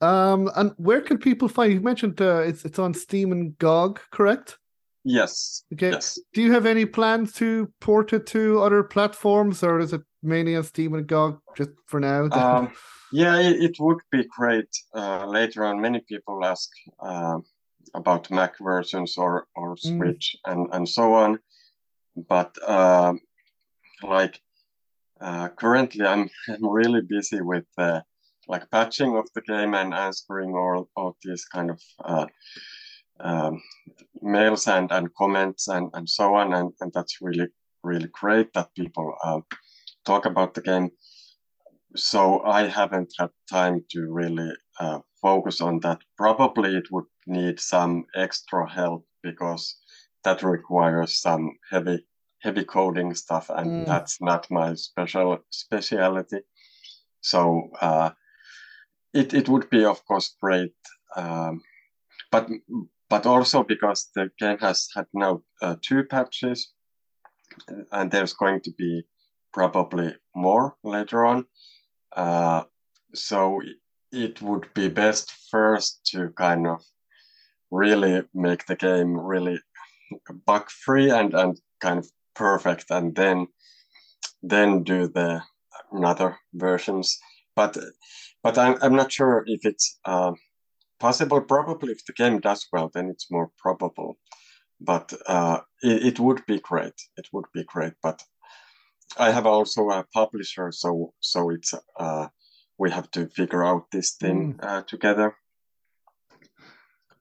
Um, 0.00 0.50
and 0.54 0.72
where 0.76 1.00
can 1.00 1.18
people 1.18 1.48
find? 1.48 1.72
You 1.72 1.80
mentioned 1.80 2.20
uh, 2.20 2.42
it's 2.46 2.64
it's 2.64 2.78
on 2.78 2.94
Steam 2.94 3.32
and 3.32 3.58
GOG, 3.58 4.00
correct? 4.10 4.58
Yes. 5.04 5.64
Okay. 5.72 5.90
Yes. 5.90 6.18
Do 6.32 6.42
you 6.42 6.52
have 6.52 6.66
any 6.66 6.84
plans 6.84 7.32
to 7.34 7.72
port 7.80 8.12
it 8.12 8.26
to 8.26 8.60
other 8.60 8.82
platforms, 8.82 9.62
or 9.62 9.80
is 9.80 9.92
it 9.92 10.02
mainly 10.22 10.56
on 10.56 10.64
Steam 10.64 10.94
and 10.94 11.06
GOG 11.06 11.40
just 11.56 11.70
for 11.86 12.00
now? 12.00 12.28
Um, 12.32 12.72
yeah, 13.10 13.38
it, 13.38 13.62
it 13.62 13.76
would 13.80 14.00
be 14.10 14.24
great. 14.24 14.68
Uh, 14.94 15.24
later 15.24 15.64
on, 15.64 15.80
many 15.80 16.00
people 16.00 16.44
ask 16.44 16.68
uh, 17.00 17.38
about 17.94 18.30
Mac 18.30 18.58
versions 18.58 19.16
or 19.16 19.46
or 19.56 19.76
mm. 19.76 19.96
Switch 19.96 20.36
mm. 20.36 20.52
and 20.52 20.68
and 20.72 20.88
so 20.88 21.14
on. 21.14 21.38
But 22.28 22.56
uh, 22.66 23.14
like 24.02 24.40
uh, 25.20 25.48
currently, 25.50 26.06
I'm 26.06 26.28
I'm 26.48 26.68
really 26.68 27.02
busy 27.02 27.40
with 27.40 27.66
uh, 27.76 28.00
like 28.48 28.70
patching 28.70 29.16
of 29.16 29.28
the 29.34 29.42
game 29.42 29.74
and 29.74 29.94
answering 29.94 30.54
all 30.54 30.88
all 30.96 31.16
these 31.22 31.44
kind 31.44 31.70
of 31.70 31.80
uh, 32.04 32.26
um, 33.20 33.62
mails 34.22 34.68
and 34.68 34.90
and 34.92 35.14
comments 35.14 35.68
and 35.68 35.90
and 35.94 36.08
so 36.08 36.34
on. 36.34 36.54
And 36.54 36.72
and 36.80 36.92
that's 36.92 37.18
really 37.20 37.48
really 37.82 38.08
great 38.12 38.52
that 38.54 38.74
people 38.74 39.14
talk 40.04 40.26
about 40.26 40.54
the 40.54 40.62
game 40.62 40.90
so 41.96 42.42
I 42.44 42.66
haven't 42.66 43.12
had 43.18 43.30
time 43.50 43.84
to 43.90 44.06
really 44.10 44.52
uh, 44.78 45.00
focus 45.20 45.60
on 45.60 45.80
that. 45.80 46.00
Probably 46.16 46.76
it 46.76 46.90
would 46.90 47.06
need 47.26 47.60
some 47.60 48.04
extra 48.14 48.70
help 48.70 49.06
because 49.22 49.76
that 50.24 50.42
requires 50.42 51.20
some 51.20 51.56
heavy 51.70 52.04
heavy 52.40 52.64
coding 52.64 53.14
stuff, 53.14 53.50
and 53.50 53.70
mm. 53.70 53.86
that's 53.86 54.20
not 54.20 54.50
my 54.50 54.74
special 54.74 55.38
speciality. 55.50 56.40
So 57.20 57.70
uh, 57.80 58.10
it 59.12 59.34
it 59.34 59.48
would 59.48 59.68
be 59.70 59.84
of 59.84 60.04
course 60.04 60.34
great, 60.40 60.74
um, 61.16 61.62
but 62.30 62.48
but 63.08 63.26
also 63.26 63.62
because 63.62 64.10
the 64.14 64.30
game 64.38 64.58
has 64.58 64.88
had 64.94 65.06
now 65.12 65.42
uh, 65.62 65.76
two 65.82 66.04
patches, 66.04 66.72
and 67.92 68.10
there's 68.10 68.34
going 68.34 68.60
to 68.62 68.72
be 68.78 69.02
probably 69.52 70.14
more 70.34 70.76
later 70.84 71.24
on. 71.24 71.46
Uh, 72.14 72.64
so 73.14 73.60
it 74.12 74.40
would 74.40 74.72
be 74.74 74.88
best 74.88 75.32
first 75.50 76.04
to 76.12 76.30
kind 76.30 76.66
of 76.66 76.82
really 77.70 78.22
make 78.34 78.64
the 78.66 78.76
game 78.76 79.18
really 79.18 79.58
bug 80.46 80.70
free 80.70 81.10
and 81.10 81.34
and 81.34 81.60
kind 81.80 81.98
of 81.98 82.10
perfect, 82.38 82.90
and 82.90 83.14
then 83.14 83.48
then 84.42 84.84
do 84.84 85.08
the 85.08 85.42
another 85.92 86.38
versions. 86.54 87.18
But 87.56 87.76
but 88.42 88.56
I'm 88.56 88.76
I'm 88.82 88.96
not 88.96 89.12
sure 89.12 89.44
if 89.46 89.66
it's 89.66 89.98
uh, 90.04 90.32
possible. 91.00 91.40
Probably 91.40 91.92
if 91.92 92.04
the 92.06 92.12
game 92.12 92.40
does 92.40 92.66
well, 92.72 92.90
then 92.94 93.08
it's 93.10 93.30
more 93.30 93.50
probable. 93.58 94.18
But 94.80 95.12
uh, 95.26 95.60
it, 95.82 96.06
it 96.06 96.20
would 96.20 96.46
be 96.46 96.60
great. 96.60 96.94
It 97.16 97.26
would 97.32 97.46
be 97.52 97.64
great. 97.64 97.94
But 98.02 98.22
I 99.18 99.32
have 99.32 99.46
also 99.46 99.90
a 99.90 100.04
publisher, 100.14 100.70
so 100.72 101.12
so 101.20 101.50
it's 101.50 101.74
uh, 101.98 102.28
we 102.78 102.90
have 102.90 103.10
to 103.10 103.28
figure 103.28 103.64
out 103.64 103.90
this 103.90 104.12
thing 104.12 104.54
mm. 104.54 104.64
uh, 104.64 104.82
together. 104.82 105.34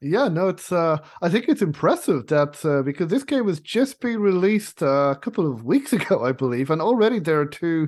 Yeah, 0.01 0.27
no, 0.27 0.49
it's. 0.49 0.71
Uh, 0.71 0.97
I 1.21 1.29
think 1.29 1.45
it's 1.47 1.61
impressive 1.61 2.27
that 2.27 2.63
uh, 2.63 2.83
because 2.83 3.09
this 3.09 3.23
game 3.23 3.45
was 3.45 3.59
just 3.59 3.99
been 3.99 4.19
released 4.19 4.83
uh, 4.83 5.11
a 5.11 5.15
couple 5.15 5.51
of 5.51 5.63
weeks 5.63 5.93
ago, 5.99 6.23
I 6.23 6.31
believe, 6.31 6.69
and 6.69 6.81
already 6.81 7.19
there 7.19 7.41
are 7.41 7.45
two, 7.45 7.87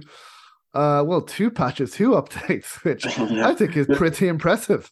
uh, 0.73 1.03
well, 1.05 1.21
two 1.21 1.51
patches, 1.51 1.91
two 1.91 2.09
updates, 2.21 2.83
which 2.83 3.05
yeah. 3.17 3.47
I 3.47 3.53
think 3.53 3.77
is 3.77 3.87
pretty 3.87 4.27
impressive. 4.27 4.91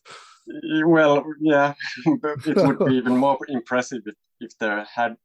Well, 0.85 1.25
yeah, 1.41 1.73
it 2.05 2.55
would 2.55 2.79
be 2.87 2.95
even 2.95 3.17
more 3.17 3.37
impressive 3.49 4.03
if, 4.05 4.15
if 4.39 4.57
there 4.59 4.85
had 4.85 5.17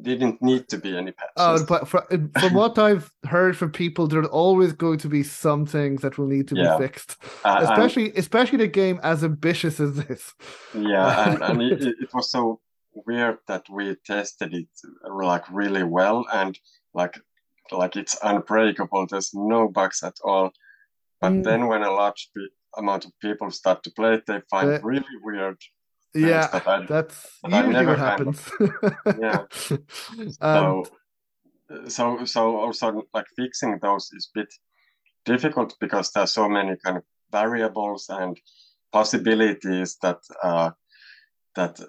didn't 0.00 0.40
need 0.40 0.68
to 0.68 0.78
be 0.78 0.96
any 0.96 1.12
patches. 1.12 1.32
Oh, 1.36 1.64
but 1.66 1.86
for, 1.86 2.06
from 2.40 2.54
what 2.54 2.78
I've 2.78 3.12
heard 3.24 3.56
from 3.56 3.72
people, 3.72 4.06
there's 4.06 4.26
always 4.28 4.72
going 4.72 4.98
to 5.00 5.08
be 5.08 5.22
some 5.22 5.66
things 5.66 6.00
that 6.02 6.16
will 6.16 6.26
need 6.26 6.48
to 6.48 6.56
yeah. 6.56 6.76
be 6.76 6.84
fixed, 6.84 7.16
uh, 7.44 7.66
especially 7.68 8.10
and, 8.10 8.18
especially 8.18 8.58
the 8.58 8.68
game 8.68 9.00
as 9.02 9.22
ambitious 9.22 9.80
as 9.80 9.94
this. 9.94 10.34
Yeah, 10.74 11.30
and, 11.32 11.42
and 11.42 11.62
it, 11.62 11.82
it, 11.82 12.14
was 12.14 12.30
so 12.30 12.60
weird 13.06 13.38
that 13.48 13.64
we 13.70 13.96
tested 14.06 14.54
it 14.54 14.68
like 15.10 15.44
really 15.50 15.84
well, 15.84 16.24
and 16.32 16.58
like 16.94 17.18
like 17.70 17.96
it's 17.96 18.18
unbreakable. 18.22 19.06
There's 19.06 19.34
no 19.34 19.68
bugs 19.68 20.02
at 20.02 20.16
all. 20.24 20.52
But 21.20 21.32
mm. 21.32 21.44
then 21.44 21.66
when 21.66 21.82
a 21.82 21.90
large 21.90 22.30
amount 22.76 23.04
of 23.04 23.12
people 23.20 23.50
start 23.50 23.82
to 23.84 23.90
play 23.90 24.14
it, 24.14 24.26
they 24.26 24.40
find 24.50 24.70
uh, 24.70 24.80
really 24.82 25.04
weird 25.22 25.58
yeah, 26.14 26.48
that's 26.88 27.38
that 27.42 27.66
usually 27.66 27.86
what 27.86 27.98
happens. 27.98 28.50
yeah. 29.18 29.44
Um, 30.40 30.84
so, 31.68 31.84
so, 31.88 32.24
so 32.24 32.56
also 32.56 33.02
like 33.14 33.26
fixing 33.36 33.78
those 33.80 34.10
is 34.12 34.30
a 34.34 34.40
bit 34.40 34.54
difficult 35.24 35.74
because 35.80 36.10
there's 36.10 36.32
so 36.32 36.48
many 36.48 36.76
kind 36.84 36.98
of 36.98 37.04
variables 37.30 38.06
and 38.08 38.38
possibilities 38.92 39.96
that 40.02 40.18
uh, 40.42 40.70
that 41.56 41.80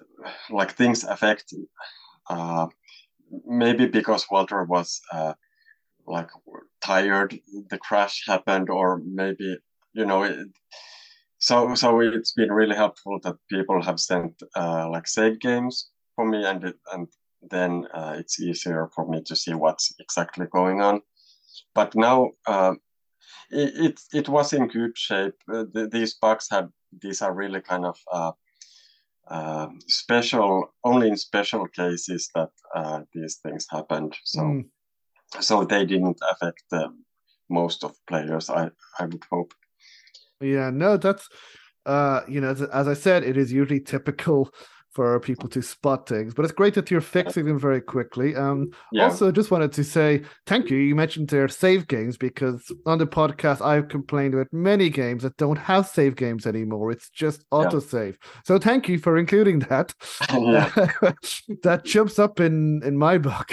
like 0.50 0.72
things 0.72 1.04
affect. 1.04 1.52
Uh, 2.30 2.66
maybe 3.46 3.86
because 3.86 4.26
Walter 4.30 4.64
was 4.64 5.00
uh, 5.12 5.34
like 6.06 6.30
tired, 6.82 7.38
the 7.68 7.78
crash 7.78 8.24
happened, 8.26 8.70
or 8.70 9.02
maybe 9.04 9.58
you 9.92 10.06
know. 10.06 10.22
It, 10.22 10.48
so 11.44 11.74
so 11.74 12.00
it's 12.00 12.32
been 12.32 12.50
really 12.50 12.74
helpful 12.74 13.18
that 13.22 13.36
people 13.50 13.82
have 13.82 14.00
sent 14.00 14.42
uh, 14.56 14.88
like 14.88 15.06
save 15.06 15.38
games 15.40 15.90
for 16.16 16.24
me 16.26 16.42
and 16.46 16.64
it, 16.64 16.76
and 16.92 17.06
then 17.50 17.86
uh, 17.92 18.14
it's 18.18 18.40
easier 18.40 18.88
for 18.94 19.06
me 19.06 19.22
to 19.22 19.36
see 19.36 19.52
what's 19.52 19.94
exactly 20.00 20.46
going 20.46 20.80
on. 20.80 21.02
But 21.74 21.94
now 21.94 22.30
uh, 22.46 22.74
it, 23.50 23.72
it, 23.86 24.00
it 24.14 24.28
was 24.28 24.54
in 24.54 24.68
good 24.68 24.96
shape. 24.96 25.34
Uh, 25.52 25.64
the, 25.70 25.86
these 25.92 26.14
bugs 26.14 26.48
have 26.50 26.70
these 27.02 27.20
are 27.20 27.34
really 27.34 27.60
kind 27.60 27.84
of 27.84 27.98
uh, 28.10 28.32
uh, 29.28 29.68
special 29.86 30.72
only 30.82 31.08
in 31.08 31.16
special 31.16 31.66
cases 31.68 32.30
that 32.34 32.52
these 33.12 33.36
things 33.42 33.66
happened. 33.70 34.16
So 34.24 34.40
mm. 34.40 34.64
so 35.40 35.64
they 35.64 35.84
didn't 35.84 36.20
affect 36.30 36.64
most 37.50 37.84
of 37.84 37.92
players 38.06 38.48
i 38.48 38.70
i 38.98 39.04
would 39.04 39.22
hope 39.30 39.52
yeah, 40.44 40.70
no, 40.70 40.96
that's 40.96 41.28
uh, 41.86 42.20
you 42.28 42.40
know, 42.40 42.50
as, 42.50 42.62
as 42.62 42.88
I 42.88 42.94
said, 42.94 43.24
it 43.24 43.36
is 43.36 43.52
usually 43.52 43.80
typical 43.80 44.50
for 44.94 45.18
people 45.18 45.48
to 45.48 45.60
spot 45.60 46.08
things, 46.08 46.34
but 46.34 46.44
it's 46.44 46.54
great 46.54 46.72
that 46.74 46.88
you're 46.88 47.00
fixing 47.00 47.46
them 47.46 47.58
very 47.58 47.80
quickly. 47.80 48.36
Um, 48.36 48.70
yeah. 48.92 49.04
Also, 49.04 49.32
just 49.32 49.50
wanted 49.50 49.72
to 49.72 49.82
say 49.82 50.22
thank 50.46 50.70
you. 50.70 50.78
You 50.78 50.94
mentioned 50.94 51.28
their 51.28 51.48
save 51.48 51.88
games 51.88 52.16
because 52.16 52.72
on 52.86 52.98
the 52.98 53.06
podcast, 53.06 53.60
I've 53.60 53.88
complained 53.88 54.34
about 54.34 54.46
many 54.52 54.88
games 54.88 55.24
that 55.24 55.36
don't 55.36 55.58
have 55.58 55.88
save 55.88 56.14
games 56.14 56.46
anymore. 56.46 56.92
It's 56.92 57.10
just 57.10 57.44
autosave. 57.50 58.12
Yeah. 58.12 58.40
So 58.44 58.58
thank 58.58 58.88
you 58.88 58.98
for 58.98 59.18
including 59.18 59.58
that. 59.60 59.92
that 61.62 61.82
jumps 61.84 62.20
up 62.20 62.38
in 62.38 62.80
in 62.84 62.96
my 62.96 63.18
book. 63.18 63.52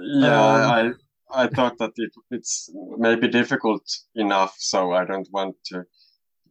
Yeah, 0.00 0.42
um, 0.42 0.96
I 1.30 1.44
I 1.44 1.46
thought 1.48 1.76
that 1.78 1.92
it, 1.96 2.12
it's 2.30 2.70
maybe 2.96 3.28
difficult 3.28 3.84
enough, 4.14 4.54
so 4.58 4.92
I 4.92 5.04
don't 5.04 5.28
want 5.30 5.56
to 5.66 5.84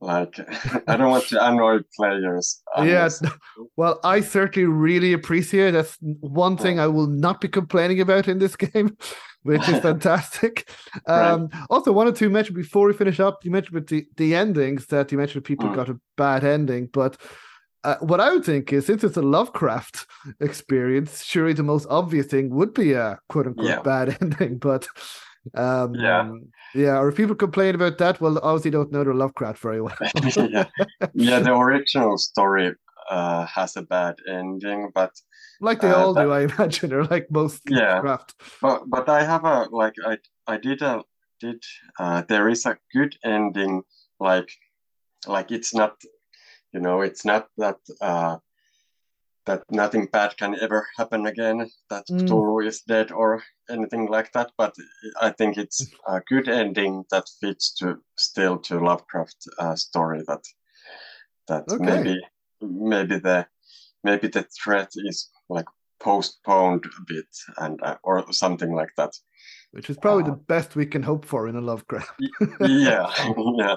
like 0.02 0.39
I 0.88 0.97
don't 0.97 1.10
want 1.10 1.28
to 1.28 1.45
annoy 1.45 1.80
players. 1.95 2.62
Yes, 2.78 3.20
Yeah, 3.24 3.30
well, 3.76 4.00
I 4.04 4.22
certainly 4.22 4.68
really 4.68 5.14
appreciate. 5.14 5.72
That's 5.72 5.97
one 6.02 6.58
thing 6.58 6.80
I 6.80 6.88
will 6.88 7.08
not 7.08 7.41
be 7.41 7.47
complaining 7.47 8.00
about 8.02 8.28
in 8.28 8.39
this 8.39 8.56
game, 8.56 8.97
which 9.43 9.68
is 9.68 9.80
fantastic. 9.82 10.70
Um, 11.06 11.50
right. 11.54 11.66
Also, 11.70 11.91
wanted 11.91 12.16
to 12.18 12.30
mention 12.30 12.56
before 12.56 12.88
we 12.88 12.93
finish 12.93 13.20
up, 13.20 13.43
you 13.43 13.52
mentioned 13.52 13.76
with 13.76 13.88
the 13.88 14.08
the 14.18 14.36
endings 14.36 14.88
that 14.88 15.12
you 15.12 15.18
mentioned 15.18 15.43
people 15.43 15.70
mm. 15.70 15.76
got 15.76 15.89
a 15.89 16.00
bad 16.18 16.43
ending, 16.43 16.88
but. 16.91 17.18
Uh, 17.86 17.95
what 18.02 18.20
I 18.20 18.34
would 18.34 18.43
think 18.43 18.74
is, 18.74 18.86
since 18.86 19.06
it's 19.06 19.16
a 19.16 19.22
Lovecraft 19.22 20.06
experience, 20.41 21.24
surely 21.24 21.54
the 21.54 21.64
most 21.64 21.88
obvious 21.89 22.26
thing 22.26 22.50
would 22.50 22.74
be 22.74 22.91
a 22.91 23.18
quote 23.30 23.47
unquote 23.47 23.66
yeah. 23.66 23.82
bad 23.82 24.18
ending. 24.22 24.58
But 24.58 24.86
um, 25.56 25.96
yeah. 25.96 26.32
Yeah, 26.76 27.00
or 27.00 27.10
if 27.10 27.16
people 27.16 27.36
complain 27.36 27.76
about 27.76 27.98
that, 27.98 28.22
well, 28.22 28.40
obviously 28.44 28.72
don't 28.72 28.92
know 28.92 29.04
the 29.04 29.14
Lovecraft 29.14 29.60
very 29.60 29.82
well. 29.82 29.96
yeah. 30.36 30.66
yeah, 31.14 31.40
the 31.40 31.56
original 31.56 32.18
story 32.18 32.76
uh, 33.10 33.46
has 33.46 33.76
a 33.76 33.82
bad 33.82 34.16
ending, 34.28 34.92
but 34.94 35.12
like 35.62 35.82
they 35.82 35.90
uh, 35.90 35.96
all 35.96 36.14
that, 36.14 36.26
do, 36.26 36.32
I 36.32 36.42
imagine, 36.42 36.94
or 36.94 37.06
like 37.06 37.32
most 37.32 37.62
yeah. 37.68 37.96
Lovecraft. 37.96 38.36
But 38.62 38.84
but 38.88 39.10
I 39.10 39.24
have 39.24 39.46
a 39.46 39.68
like 39.72 39.96
I 40.06 40.18
I 40.46 40.58
did 40.58 40.82
a 40.82 41.04
did 41.40 41.64
uh, 41.98 42.24
there 42.28 42.50
is 42.50 42.66
a 42.66 42.78
good 42.94 43.16
ending, 43.24 43.82
like 44.20 44.52
like 45.28 45.52
it's 45.52 45.74
not, 45.74 45.96
you 46.72 46.80
know, 46.80 47.02
it's 47.02 47.26
not 47.26 47.48
that 47.58 47.78
uh, 48.02 48.38
that 49.50 49.64
nothing 49.72 50.06
bad 50.06 50.38
can 50.38 50.56
ever 50.62 50.88
happen 50.95 51.26
again, 51.26 51.68
that 51.89 52.06
mm. 52.08 52.20
Cthulhu 52.20 52.68
is 52.68 52.82
dead 52.82 53.12
or 53.12 53.41
anything 53.68 54.06
like 54.06 54.32
that. 54.34 54.52
But 54.60 54.76
I 55.20 55.32
think 55.32 55.58
it's 55.58 55.88
a 56.08 56.22
good 56.22 56.47
ending 56.47 57.04
that 57.10 57.26
fits 57.41 57.74
to 57.80 57.97
still 58.16 58.60
to 58.60 58.78
Lovecraft 58.78 59.47
uh, 59.58 59.76
story 59.76 60.22
that 60.28 60.43
that 61.47 61.64
okay. 61.68 61.84
maybe 61.84 62.22
maybe 62.62 63.18
the 63.18 63.47
maybe 64.04 64.28
the 64.28 64.45
threat 64.64 64.91
is 64.95 65.32
like 65.50 65.66
postponed 66.00 66.86
a 66.86 67.04
bit 67.08 67.32
and 67.58 67.82
uh, 67.82 67.97
or 68.04 68.32
something 68.32 68.72
like 68.76 68.93
that. 68.97 69.14
Which 69.72 69.89
is 69.89 69.97
probably 69.97 70.26
uh, 70.26 70.36
the 70.36 70.43
best 70.54 70.76
we 70.76 70.86
can 70.86 71.02
hope 71.02 71.26
for 71.26 71.47
in 71.47 71.56
a 71.56 71.62
Lovecraft. 71.62 72.22
yeah, 72.62 73.12
yeah. 73.58 73.76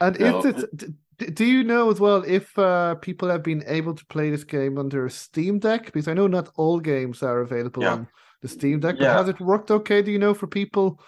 And 0.00 0.16
is 0.16 0.44
it 0.46 0.94
do 1.18 1.44
you 1.44 1.64
know 1.64 1.90
as 1.90 1.98
well 1.98 2.22
if 2.26 2.56
uh, 2.58 2.94
people 2.96 3.28
have 3.28 3.42
been 3.42 3.64
able 3.66 3.94
to 3.94 4.06
play 4.06 4.30
this 4.30 4.44
game 4.44 4.78
under 4.78 5.06
a 5.06 5.10
Steam 5.10 5.58
Deck? 5.58 5.86
Because 5.86 6.08
I 6.08 6.14
know 6.14 6.26
not 6.26 6.50
all 6.56 6.78
games 6.78 7.22
are 7.22 7.40
available 7.40 7.82
yeah. 7.82 7.92
on 7.92 8.08
the 8.40 8.48
Steam 8.48 8.80
Deck, 8.80 8.96
yeah. 8.98 9.14
but 9.14 9.18
has 9.18 9.28
it 9.28 9.40
worked 9.40 9.70
okay? 9.70 10.00
Do 10.00 10.12
you 10.12 10.18
know 10.18 10.34
for 10.34 10.46
people 10.46 11.00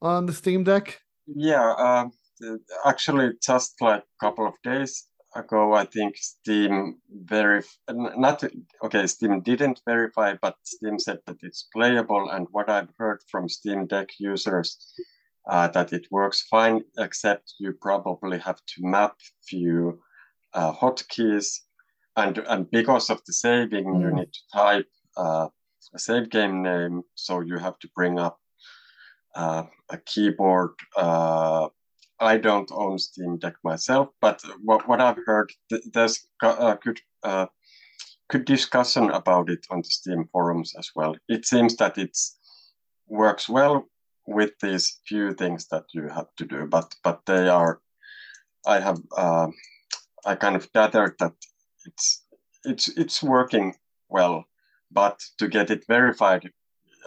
on 0.00 0.26
the 0.26 0.32
Steam 0.32 0.64
Deck? 0.64 1.00
Yeah, 1.26 1.72
uh, 1.72 2.08
actually, 2.86 3.32
just 3.42 3.80
like 3.80 4.02
a 4.02 4.26
couple 4.26 4.46
of 4.46 4.54
days 4.64 5.06
ago, 5.34 5.74
I 5.74 5.84
think 5.84 6.16
Steam 6.16 6.96
verif 7.26 7.66
not 7.88 8.42
okay. 8.84 9.06
Steam 9.06 9.40
didn't 9.40 9.80
verify, 9.86 10.34
but 10.40 10.56
Steam 10.62 10.98
said 10.98 11.18
that 11.26 11.36
it's 11.42 11.68
playable. 11.74 12.30
And 12.30 12.46
what 12.52 12.70
I've 12.70 12.90
heard 12.96 13.20
from 13.30 13.48
Steam 13.48 13.86
Deck 13.86 14.08
users 14.18 14.94
uh, 15.48 15.68
that 15.68 15.92
it 15.92 16.06
works 16.10 16.42
fine, 16.42 16.82
except 16.98 17.54
you 17.58 17.72
probably 17.72 18.38
have 18.38 18.60
to 18.66 18.82
map 18.86 19.16
few 19.46 20.00
uh, 20.54 20.72
hotkeys. 20.72 21.60
And, 22.16 22.38
and 22.38 22.70
because 22.70 23.10
of 23.10 23.22
the 23.26 23.32
saving, 23.32 23.86
mm. 23.86 24.00
you 24.00 24.14
need 24.14 24.32
to 24.32 24.40
type 24.52 24.88
uh, 25.16 25.48
a 25.94 25.98
save 25.98 26.30
game 26.30 26.62
name. 26.62 27.02
So 27.14 27.40
you 27.40 27.58
have 27.58 27.78
to 27.80 27.88
bring 27.94 28.18
up 28.18 28.38
uh, 29.34 29.64
a 29.88 29.98
keyboard. 29.98 30.72
Uh, 30.96 31.68
I 32.20 32.36
don't 32.36 32.70
own 32.72 32.98
Steam 32.98 33.38
Deck 33.38 33.54
myself, 33.64 34.10
but 34.20 34.42
what, 34.62 34.86
what 34.86 35.00
I've 35.00 35.18
heard, 35.26 35.50
th- 35.70 35.82
there's 35.92 36.24
a 36.40 36.78
good, 36.80 37.00
uh, 37.24 37.46
good 38.30 38.44
discussion 38.44 39.10
about 39.10 39.50
it 39.50 39.66
on 39.70 39.78
the 39.78 39.88
Steam 39.88 40.28
forums 40.30 40.74
as 40.78 40.90
well. 40.94 41.16
It 41.28 41.46
seems 41.46 41.76
that 41.76 41.98
it 41.98 42.16
works 43.08 43.48
well 43.48 43.88
with 44.26 44.52
these 44.60 45.00
few 45.06 45.34
things 45.34 45.66
that 45.68 45.84
you 45.92 46.08
have 46.08 46.28
to 46.36 46.44
do, 46.44 46.66
but 46.66 46.94
but 47.02 47.20
they 47.26 47.48
are. 47.48 47.80
I 48.66 48.80
have 48.80 49.00
uh, 49.16 49.48
I 50.24 50.34
kind 50.36 50.56
of 50.56 50.72
gathered 50.72 51.16
that 51.18 51.32
it's 51.84 52.24
it's 52.64 52.88
it's 52.88 53.22
working 53.22 53.74
well, 54.08 54.44
but 54.90 55.20
to 55.38 55.48
get 55.48 55.70
it 55.70 55.84
verified, 55.86 56.50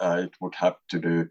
uh, 0.02 0.24
it 0.26 0.34
would 0.42 0.56
have 0.56 0.76
to 0.90 1.00
do 1.00 1.30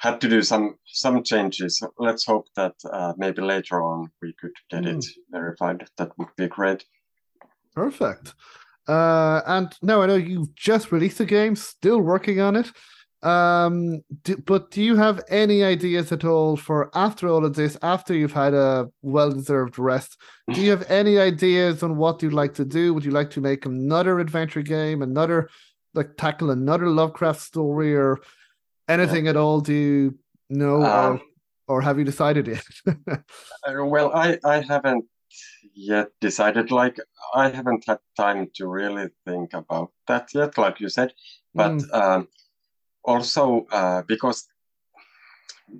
had 0.00 0.20
to 0.20 0.28
do 0.28 0.42
some 0.42 0.76
some 0.86 1.22
changes. 1.22 1.82
Let's 1.98 2.24
hope 2.24 2.48
that 2.56 2.74
uh, 2.90 3.12
maybe 3.16 3.42
later 3.42 3.82
on 3.82 4.10
we 4.22 4.34
could 4.40 4.54
get 4.70 4.84
mm. 4.84 4.98
it 4.98 5.04
verified. 5.30 5.86
That 5.98 6.16
would 6.18 6.34
be 6.36 6.48
great. 6.48 6.84
Perfect. 7.74 8.34
Uh, 8.88 9.42
and 9.46 9.72
now 9.82 10.02
I 10.02 10.06
know 10.06 10.16
you've 10.16 10.54
just 10.54 10.90
released 10.90 11.18
the 11.18 11.26
game, 11.26 11.54
still 11.54 12.00
working 12.00 12.40
on 12.40 12.56
it. 12.56 12.72
Um, 13.22 14.02
do, 14.22 14.36
but 14.38 14.70
do 14.70 14.82
you 14.82 14.96
have 14.96 15.20
any 15.28 15.62
ideas 15.62 16.10
at 16.10 16.24
all 16.24 16.56
for 16.56 16.90
after 16.94 17.28
all 17.28 17.44
of 17.44 17.54
this, 17.54 17.76
after 17.82 18.14
you've 18.14 18.32
had 18.32 18.54
a 18.54 18.90
well-deserved 19.02 19.78
rest? 19.78 20.16
Do 20.52 20.60
you 20.60 20.70
have 20.70 20.90
any 20.90 21.18
ideas 21.18 21.82
on 21.82 21.96
what 21.96 22.22
you'd 22.22 22.32
like 22.32 22.54
to 22.54 22.64
do? 22.64 22.94
Would 22.94 23.04
you 23.04 23.10
like 23.10 23.30
to 23.30 23.40
make 23.40 23.66
another 23.66 24.20
adventure 24.20 24.62
game, 24.62 25.02
another 25.02 25.50
like 25.92 26.16
tackle 26.16 26.50
another 26.50 26.86
Lovecraft 26.86 27.40
story, 27.40 27.94
or 27.94 28.18
anything 28.88 29.28
at 29.28 29.36
all? 29.36 29.60
Do 29.60 29.74
you 29.74 30.18
know, 30.48 30.82
um, 30.82 31.20
or, 31.66 31.76
or 31.76 31.80
have 31.82 31.98
you 31.98 32.04
decided 32.04 32.46
yet? 32.46 32.64
Uh, 33.68 33.84
well, 33.84 34.10
I 34.14 34.38
I 34.42 34.62
haven't 34.62 35.04
yet 35.74 36.08
decided. 36.20 36.70
Like 36.70 36.96
I 37.34 37.50
haven't 37.50 37.84
had 37.86 37.98
time 38.16 38.48
to 38.54 38.66
really 38.66 39.08
think 39.26 39.52
about 39.52 39.90
that 40.08 40.32
yet, 40.32 40.56
like 40.56 40.80
you 40.80 40.88
said. 40.88 41.12
But 41.54 41.72
mm. 41.72 41.94
um, 41.94 42.28
also 43.04 43.66
uh, 43.70 44.02
because 44.02 44.46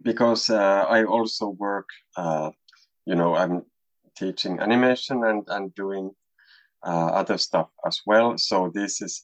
because 0.03 0.51
uh, 0.51 0.87
I 0.89 1.05
also 1.05 1.49
work, 1.49 1.89
uh, 2.17 2.51
you 3.07 3.15
know, 3.15 3.35
I'm 3.35 3.63
teaching 4.17 4.61
animation 4.61 5.25
and 5.25 5.45
and 5.49 5.75
doing 5.75 6.11
uh, 6.85 7.07
other 7.07 7.39
stuff 7.39 7.69
as 7.87 8.01
well. 8.07 8.39
So 8.39 8.71
this 8.75 9.03
is 9.03 9.23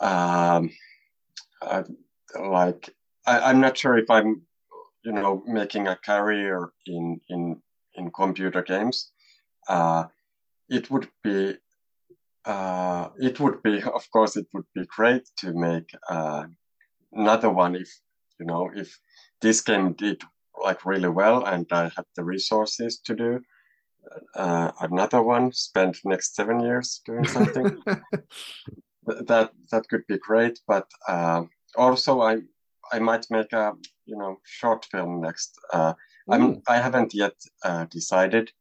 um, 0.00 0.70
uh, 1.62 1.84
like 2.38 2.90
I, 3.26 3.50
am 3.50 3.60
not 3.60 3.78
sure 3.78 3.96
if 3.96 4.10
I'm, 4.10 4.42
you 5.04 5.12
know, 5.12 5.42
making 5.46 5.88
a 5.88 5.96
career 5.96 6.70
in 6.86 7.20
in 7.28 7.62
in 7.94 8.10
computer 8.10 8.62
games. 8.62 9.10
Uh, 9.68 10.04
it 10.68 10.90
would 10.90 11.08
be 11.24 11.56
it 13.18 13.40
would 13.40 13.62
be, 13.62 13.82
of 13.98 14.08
course, 14.10 14.36
it 14.36 14.46
would 14.52 14.66
be 14.74 14.86
great 14.86 15.28
to 15.38 15.52
make 15.52 15.90
another 17.12 17.50
one 17.50 17.74
if 17.76 17.90
you 18.38 18.46
know 18.46 18.70
if 18.74 18.98
this 19.40 19.60
game 19.60 19.92
did 19.92 20.22
like 20.62 20.84
really 20.86 21.08
well 21.08 21.44
and 21.44 21.66
I 21.70 21.84
had 21.84 22.06
the 22.16 22.24
resources 22.24 22.98
to 23.00 23.14
do 23.14 23.40
uh, 24.34 24.72
another 24.80 25.22
one, 25.22 25.52
spend 25.52 25.96
next 26.04 26.34
seven 26.34 26.60
years 26.60 27.00
doing 27.04 27.26
something. 27.26 27.76
that 29.06 29.50
that 29.70 29.88
could 29.88 30.06
be 30.06 30.18
great, 30.18 30.60
but 30.66 30.88
uh, 31.08 31.42
also 31.76 32.20
I 32.20 32.38
I 32.92 32.98
might 32.98 33.26
make 33.30 33.52
a 33.52 33.72
you 34.04 34.16
know 34.16 34.38
short 34.44 34.84
film 34.86 35.20
next. 35.20 35.58
Uh, 35.72 35.94
I'm 36.30 36.62
I 36.68 36.78
haven't 36.78 37.14
yet 37.14 37.34
uh, 37.64 37.84
decided. 37.84 38.52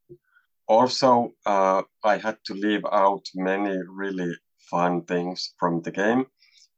Also, 0.67 1.33
uh, 1.45 1.83
I 2.03 2.17
had 2.17 2.37
to 2.45 2.53
leave 2.53 2.85
out 2.91 3.25
many 3.35 3.77
really 3.87 4.35
fun 4.71 5.03
things 5.03 5.53
from 5.59 5.81
the 5.81 5.91
game 5.91 6.25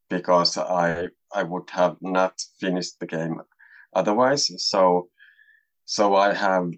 because 0.09 0.57
I 0.57 1.07
I 1.33 1.43
would 1.43 1.69
have 1.71 1.97
not 2.01 2.41
finished 2.59 2.99
the 2.99 3.07
game 3.07 3.41
otherwise. 3.93 4.51
So 4.63 5.09
so 5.85 6.15
I 6.15 6.33
have 6.33 6.71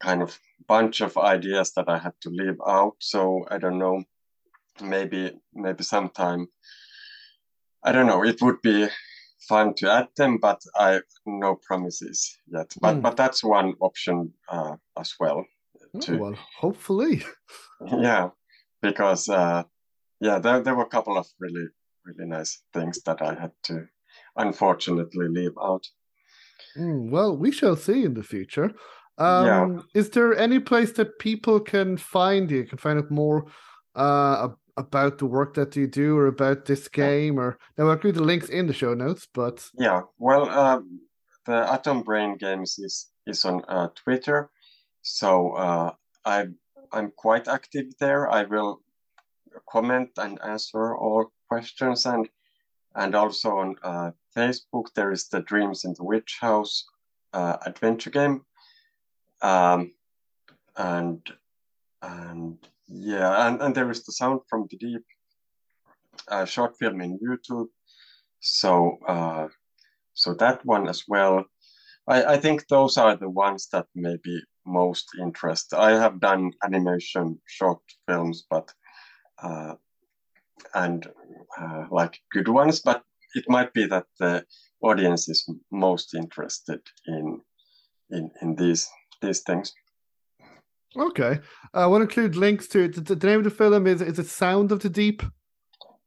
kind 0.00 0.22
of 0.22 0.38
bunch 0.68 1.00
of 1.00 1.16
ideas 1.16 1.72
that 1.72 1.88
I 1.88 1.98
had 1.98 2.14
to 2.22 2.30
leave 2.30 2.58
out. 2.66 2.96
So 3.00 3.46
I 3.50 3.58
don't 3.58 3.78
know, 3.78 4.02
maybe 4.80 5.32
maybe 5.54 5.84
sometime 5.84 6.48
I 7.82 7.92
don't 7.92 8.06
know. 8.06 8.24
It 8.24 8.42
would 8.42 8.60
be 8.62 8.88
fun 9.48 9.74
to 9.74 9.92
add 9.92 10.08
them, 10.16 10.38
but 10.38 10.60
I 10.74 11.00
no 11.24 11.54
promises 11.54 12.36
yet. 12.48 12.72
But 12.80 12.96
mm. 12.96 13.02
but 13.02 13.16
that's 13.16 13.44
one 13.44 13.74
option 13.80 14.32
uh, 14.48 14.76
as 14.98 15.14
well. 15.20 15.44
Oh, 15.94 16.16
well, 16.16 16.38
hopefully. 16.58 17.22
yeah, 17.86 18.30
because 18.82 19.28
uh, 19.28 19.62
yeah, 20.20 20.38
there 20.38 20.60
there 20.60 20.74
were 20.74 20.84
a 20.84 20.94
couple 20.96 21.16
of 21.16 21.26
really 21.38 21.68
really 22.06 22.28
nice 22.28 22.62
things 22.72 23.02
that 23.02 23.22
I 23.22 23.34
had 23.34 23.52
to 23.64 23.86
unfortunately 24.36 25.28
leave 25.28 25.56
out. 25.60 25.86
Mm, 26.76 27.10
well, 27.10 27.36
we 27.36 27.50
shall 27.50 27.76
see 27.76 28.04
in 28.04 28.14
the 28.14 28.22
future. 28.22 28.72
Um, 29.18 29.46
yeah. 29.46 29.82
Is 29.94 30.10
there 30.10 30.36
any 30.36 30.60
place 30.60 30.92
that 30.92 31.18
people 31.18 31.60
can 31.60 31.96
find 31.96 32.50
you, 32.50 32.64
can 32.64 32.78
find 32.78 32.98
out 32.98 33.10
more 33.10 33.46
uh, 33.94 34.48
about 34.76 35.18
the 35.18 35.26
work 35.26 35.54
that 35.54 35.74
you 35.74 35.86
do 35.86 36.16
or 36.18 36.26
about 36.26 36.66
this 36.66 36.88
game? 36.88 37.38
Or 37.38 37.58
now 37.76 37.86
I'll 37.86 37.92
include 37.92 38.16
the 38.16 38.22
links 38.22 38.48
in 38.48 38.66
the 38.66 38.74
show 38.74 38.94
notes, 38.94 39.26
but 39.32 39.66
yeah, 39.78 40.02
well, 40.18 40.48
uh, 40.48 40.80
the 41.46 41.72
Atom 41.72 42.02
Brain 42.02 42.36
Games 42.36 42.78
is 42.78 43.10
is 43.26 43.44
on 43.44 43.62
uh, 43.68 43.88
Twitter, 43.94 44.50
so 45.02 45.52
uh, 45.52 45.92
I 46.24 46.48
I'm 46.92 47.10
quite 47.16 47.48
active 47.48 47.86
there. 47.98 48.30
I 48.30 48.44
will 48.44 48.82
comment 49.68 50.10
and 50.18 50.38
answer 50.42 50.94
all 50.94 51.32
questions 51.48 52.06
and 52.06 52.28
and 52.94 53.14
also 53.14 53.50
on 53.58 53.76
uh, 53.82 54.10
Facebook 54.36 54.86
there 54.94 55.12
is 55.12 55.28
the 55.28 55.40
Dreams 55.40 55.84
in 55.84 55.94
the 55.94 56.04
Witch 56.04 56.38
House 56.40 56.84
uh, 57.32 57.56
adventure 57.66 58.10
game, 58.10 58.42
um, 59.42 59.92
and 60.76 61.20
and 62.02 62.58
yeah, 62.88 63.48
and, 63.48 63.60
and 63.60 63.74
there 63.74 63.90
is 63.90 64.04
the 64.04 64.12
Sound 64.12 64.40
from 64.48 64.66
the 64.70 64.76
Deep 64.78 65.04
uh, 66.28 66.44
short 66.44 66.76
film 66.78 67.00
in 67.00 67.18
YouTube. 67.18 67.68
So 68.40 68.98
uh, 69.06 69.48
so 70.14 70.34
that 70.34 70.64
one 70.64 70.88
as 70.88 71.04
well. 71.08 71.44
I, 72.08 72.34
I 72.34 72.36
think 72.38 72.68
those 72.68 72.96
are 72.96 73.16
the 73.16 73.28
ones 73.28 73.68
that 73.72 73.86
may 73.94 74.16
be 74.22 74.40
most 74.64 75.08
interest. 75.20 75.74
I 75.74 75.92
have 75.92 76.20
done 76.20 76.52
animation 76.64 77.40
short 77.46 77.80
films, 78.06 78.44
but 78.48 78.72
uh, 79.42 79.74
and 80.74 81.06
uh, 81.58 81.84
like 81.90 82.20
good 82.32 82.48
ones, 82.48 82.80
but 82.80 83.02
it 83.34 83.44
might 83.48 83.72
be 83.72 83.86
that 83.86 84.06
the 84.18 84.44
audience 84.80 85.28
is 85.28 85.48
most 85.70 86.14
interested 86.14 86.80
in 87.06 87.40
in 88.10 88.30
in 88.42 88.54
these 88.56 88.88
these 89.22 89.40
things. 89.40 89.72
Okay, 90.96 91.40
uh, 91.74 91.78
I 91.78 91.86
want 91.86 92.00
to 92.00 92.04
include 92.04 92.36
links 92.36 92.68
to 92.68 92.88
the, 92.88 93.14
the 93.14 93.26
name 93.26 93.38
of 93.38 93.44
the 93.44 93.50
film 93.50 93.86
is 93.86 94.00
is 94.00 94.18
it 94.18 94.26
Sound 94.26 94.72
of 94.72 94.80
the 94.80 94.88
Deep? 94.88 95.22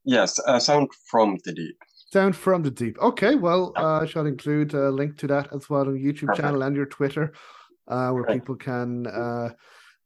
Yes, 0.04 0.40
uh, 0.48 0.60
Sound 0.60 0.90
from 1.06 1.38
the 1.46 1.54
Deep. 1.54 1.78
Sound 2.12 2.36
from 2.36 2.64
the 2.64 2.72
Deep. 2.72 2.98
Okay, 3.00 3.36
well, 3.36 3.72
uh, 3.78 4.00
I 4.02 4.06
shall 4.08 4.26
include 4.26 4.74
a 4.74 4.90
link 4.90 5.18
to 5.20 5.28
that 5.28 5.54
as 5.54 5.70
well 5.70 5.82
on 5.82 5.96
YouTube 5.96 6.28
Perfect. 6.28 6.42
channel 6.42 6.64
and 6.64 6.76
your 6.76 6.88
Twitter, 6.88 7.34
uh, 7.88 8.10
where 8.12 8.24
people 8.24 8.56
can 8.56 9.06
uh, 9.06 9.50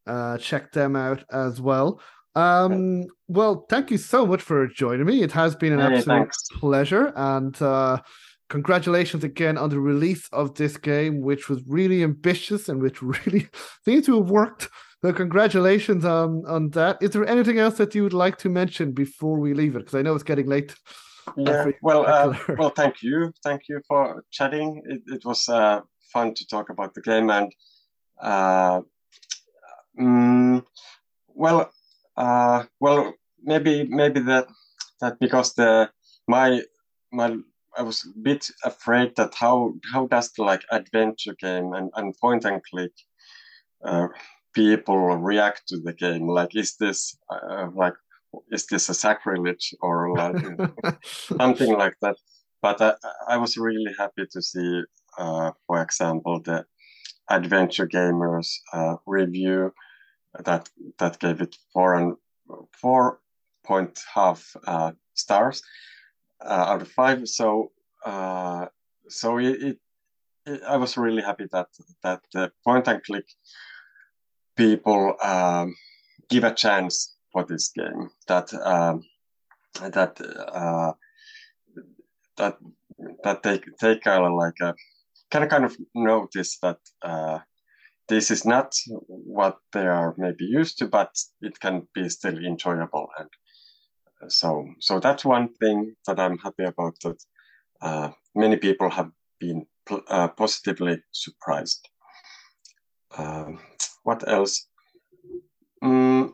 uh, 0.05 0.37
check 0.37 0.73
them 0.73 0.97
out 0.97 1.23
as 1.31 1.61
well. 1.61 2.01
Um, 2.35 3.05
well, 3.27 3.65
thank 3.69 3.91
you 3.91 3.97
so 3.97 4.25
much 4.25 4.41
for 4.41 4.67
joining 4.67 5.05
me. 5.05 5.21
It 5.21 5.31
has 5.33 5.55
been 5.55 5.73
an 5.73 5.79
hey, 5.79 5.97
absolute 5.97 6.17
thanks. 6.17 6.43
pleasure, 6.53 7.13
and 7.15 7.59
uh, 7.61 7.99
congratulations 8.49 9.23
again 9.23 9.57
on 9.57 9.69
the 9.69 9.79
release 9.79 10.27
of 10.31 10.55
this 10.55 10.77
game, 10.77 11.21
which 11.21 11.49
was 11.49 11.61
really 11.67 12.03
ambitious 12.03 12.69
and 12.69 12.81
which 12.81 13.01
really 13.25 13.47
seems 13.85 14.05
to 14.07 14.19
have 14.19 14.29
worked. 14.29 14.69
So, 15.01 15.13
congratulations 15.13 16.05
on 16.05 16.43
on 16.47 16.69
that. 16.71 16.97
Is 17.01 17.11
there 17.11 17.27
anything 17.27 17.59
else 17.59 17.77
that 17.77 17.93
you 17.93 18.03
would 18.03 18.13
like 18.13 18.37
to 18.39 18.49
mention 18.49 18.93
before 18.93 19.39
we 19.39 19.53
leave 19.53 19.75
it? 19.75 19.79
Because 19.79 19.95
I 19.95 20.01
know 20.01 20.15
it's 20.15 20.23
getting 20.23 20.47
late. 20.47 20.73
Yeah. 21.37 21.67
Well, 21.81 22.05
uh, 22.05 22.37
well, 22.57 22.69
thank 22.69 23.01
you, 23.01 23.31
thank 23.43 23.69
you 23.69 23.81
for 23.87 24.23
chatting. 24.31 24.81
It, 24.85 25.01
it 25.07 25.25
was 25.25 25.47
uh, 25.47 25.81
fun 26.11 26.33
to 26.33 26.47
talk 26.47 26.69
about 26.69 26.93
the 26.93 27.01
game, 27.01 27.29
and 27.29 27.51
uh, 28.21 28.81
mm, 29.99 30.65
well, 31.27 31.71
uh, 32.17 32.63
well, 32.79 33.13
maybe 33.41 33.87
maybe 33.87 34.19
that 34.21 34.47
that 35.01 35.19
because 35.19 35.53
the 35.53 35.89
my 36.27 36.61
my 37.11 37.37
I 37.77 37.81
was 37.81 38.05
a 38.05 38.19
bit 38.19 38.49
afraid 38.63 39.15
that 39.15 39.33
how 39.33 39.73
how 39.91 40.07
does 40.07 40.31
the 40.31 40.43
like 40.43 40.63
adventure 40.71 41.35
game 41.39 41.73
and, 41.73 41.89
and 41.95 42.17
point 42.17 42.45
and 42.45 42.61
click 42.63 42.91
uh, 43.83 44.07
people 44.53 45.17
react 45.17 45.67
to 45.67 45.77
the 45.79 45.93
game? 45.93 46.27
Like, 46.27 46.55
is 46.55 46.75
this 46.77 47.17
uh, 47.29 47.69
like 47.73 47.95
is 48.51 48.65
this 48.67 48.89
a 48.89 48.93
sacrilege 48.93 49.73
or 49.81 50.15
like 50.15 50.43
something 51.37 51.77
like 51.77 51.95
that? 52.01 52.17
But 52.61 52.81
I, 52.81 52.93
I 53.27 53.37
was 53.37 53.57
really 53.57 53.93
happy 53.97 54.25
to 54.31 54.41
see, 54.41 54.83
uh, 55.17 55.51
for 55.67 55.81
example, 55.81 56.39
the 56.39 56.65
adventure 57.29 57.87
gamers 57.87 58.55
uh, 58.71 58.95
review 59.05 59.73
that 60.39 60.69
that 60.97 61.19
gave 61.19 61.41
it 61.41 61.55
four 61.73 61.95
and 61.95 62.15
four 62.71 63.19
point 63.63 63.99
half 64.13 64.55
uh, 64.67 64.91
stars 65.13 65.61
uh, 66.43 66.65
out 66.67 66.81
of 66.81 66.91
five. 66.91 67.27
So 67.27 67.71
uh, 68.05 68.67
so 69.07 69.37
it, 69.37 69.77
it, 70.45 70.61
I 70.67 70.77
was 70.77 70.97
really 70.97 71.21
happy 71.21 71.47
that 71.51 71.67
that 72.03 72.21
the 72.33 72.51
point 72.63 72.87
and 72.87 73.03
click 73.03 73.25
people 74.55 75.15
um, 75.23 75.75
give 76.29 76.43
a 76.43 76.53
chance 76.53 77.15
for 77.31 77.43
this 77.43 77.69
game. 77.69 78.09
That 78.27 78.53
um, 78.53 79.03
that 79.79 80.19
uh, 80.21 80.93
that 82.37 82.57
that 83.23 83.43
they 83.43 83.61
they 83.81 83.99
kind 83.99 84.25
of 84.25 84.33
like 84.33 84.59
a 84.61 84.73
kind 85.31 85.43
of 85.43 85.49
kind 85.49 85.65
of 85.65 85.77
notice 85.95 86.57
that 86.59 86.79
uh, 87.01 87.39
this 88.07 88.31
is 88.31 88.45
not 88.45 88.75
what 89.07 89.57
they 89.71 89.87
are 89.87 90.13
maybe 90.17 90.45
used 90.45 90.77
to, 90.79 90.87
but 90.87 91.17
it 91.41 91.59
can 91.59 91.87
be 91.93 92.09
still 92.09 92.37
enjoyable. 92.37 93.07
And 93.17 94.31
so 94.31 94.67
so 94.79 94.99
that's 94.99 95.25
one 95.25 95.49
thing 95.53 95.95
that 96.07 96.19
I'm 96.19 96.37
happy 96.37 96.63
about. 96.63 96.95
That 97.03 97.23
uh, 97.81 98.09
many 98.35 98.57
people 98.57 98.89
have 98.89 99.11
been 99.39 99.65
uh, 100.07 100.29
positively 100.29 101.01
surprised. 101.11 101.87
Um, 103.17 103.59
what 104.03 104.27
else? 104.27 104.67
Mm, 105.83 106.33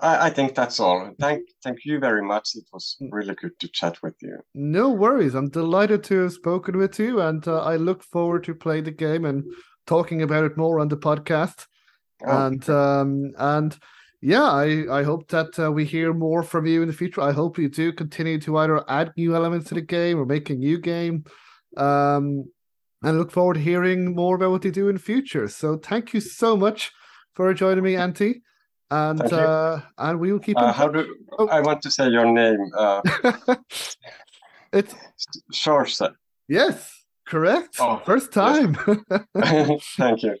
I, 0.00 0.26
I, 0.26 0.30
think 0.30 0.54
that's 0.54 0.80
all. 0.80 1.14
Thank, 1.18 1.48
thank 1.62 1.84
you 1.84 1.98
very 1.98 2.22
much. 2.22 2.50
It 2.54 2.64
was 2.72 2.96
mm. 3.00 3.08
really 3.12 3.34
good 3.34 3.58
to 3.60 3.68
chat 3.68 4.02
with 4.02 4.14
you. 4.20 4.38
No 4.54 4.90
worries. 4.90 5.34
I'm 5.34 5.48
delighted 5.48 6.02
to 6.04 6.22
have 6.22 6.32
spoken 6.32 6.76
with 6.76 6.98
you, 6.98 7.20
and 7.20 7.46
uh, 7.46 7.62
I 7.62 7.76
look 7.76 8.02
forward 8.02 8.44
to 8.44 8.54
playing 8.54 8.84
the 8.84 8.90
game 8.90 9.24
and 9.24 9.44
talking 9.86 10.22
about 10.22 10.44
it 10.44 10.56
more 10.56 10.80
on 10.80 10.88
the 10.88 10.96
podcast. 10.96 11.66
Oh. 12.24 12.46
And 12.46 12.68
um, 12.68 13.32
and 13.38 13.78
yeah, 14.22 14.42
I, 14.42 15.00
I 15.00 15.02
hope 15.02 15.28
that 15.28 15.58
uh, 15.58 15.72
we 15.72 15.84
hear 15.84 16.12
more 16.12 16.42
from 16.42 16.66
you 16.66 16.82
in 16.82 16.88
the 16.88 16.94
future. 16.94 17.22
I 17.22 17.32
hope 17.32 17.58
you 17.58 17.68
do 17.68 17.92
continue 17.92 18.38
to 18.40 18.58
either 18.58 18.84
add 18.90 19.12
new 19.16 19.34
elements 19.34 19.68
to 19.68 19.74
the 19.74 19.80
game 19.80 20.18
or 20.18 20.26
make 20.26 20.50
a 20.50 20.54
new 20.54 20.78
game. 20.78 21.24
Um, 21.76 22.44
and 23.02 23.18
look 23.18 23.30
forward 23.30 23.54
to 23.54 23.60
hearing 23.60 24.14
more 24.14 24.36
about 24.36 24.50
what 24.50 24.64
you 24.64 24.70
do 24.70 24.88
in 24.88 24.96
the 24.96 25.00
future. 25.00 25.48
So 25.48 25.78
thank 25.78 26.12
you 26.12 26.20
so 26.20 26.56
much 26.56 26.92
for 27.34 27.52
joining 27.54 27.84
me, 27.84 27.94
Antti. 27.94 28.42
And 28.90 29.32
uh, 29.32 29.80
and 29.98 30.18
we 30.18 30.32
will 30.32 30.40
keep. 30.40 30.58
Uh, 30.58 30.72
how 30.72 30.88
do 30.88 31.14
oh. 31.38 31.46
I 31.48 31.60
want 31.60 31.80
to 31.82 31.90
say 31.90 32.08
your 32.08 32.26
name? 32.26 32.58
Uh, 32.76 33.00
it's 34.72 34.94
Seoirse. 35.52 36.12
Yes, 36.48 36.99
correct. 37.30 37.76
Oh, 37.78 38.02
First 38.04 38.32
time. 38.32 38.76
Yes. 39.34 39.82
Thank 39.96 40.22
you. 40.22 40.36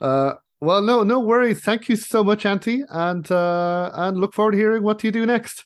Uh, 0.00 0.34
well, 0.60 0.82
no, 0.82 1.04
no 1.04 1.20
worries. 1.20 1.60
Thank 1.60 1.88
you 1.88 1.96
so 1.96 2.24
much, 2.24 2.42
Antti, 2.42 2.82
and 2.90 3.30
uh, 3.30 3.90
and 3.94 4.18
look 4.18 4.34
forward 4.34 4.52
to 4.52 4.58
hearing 4.58 4.82
what 4.82 5.04
you 5.04 5.12
do 5.12 5.24
next. 5.24 5.64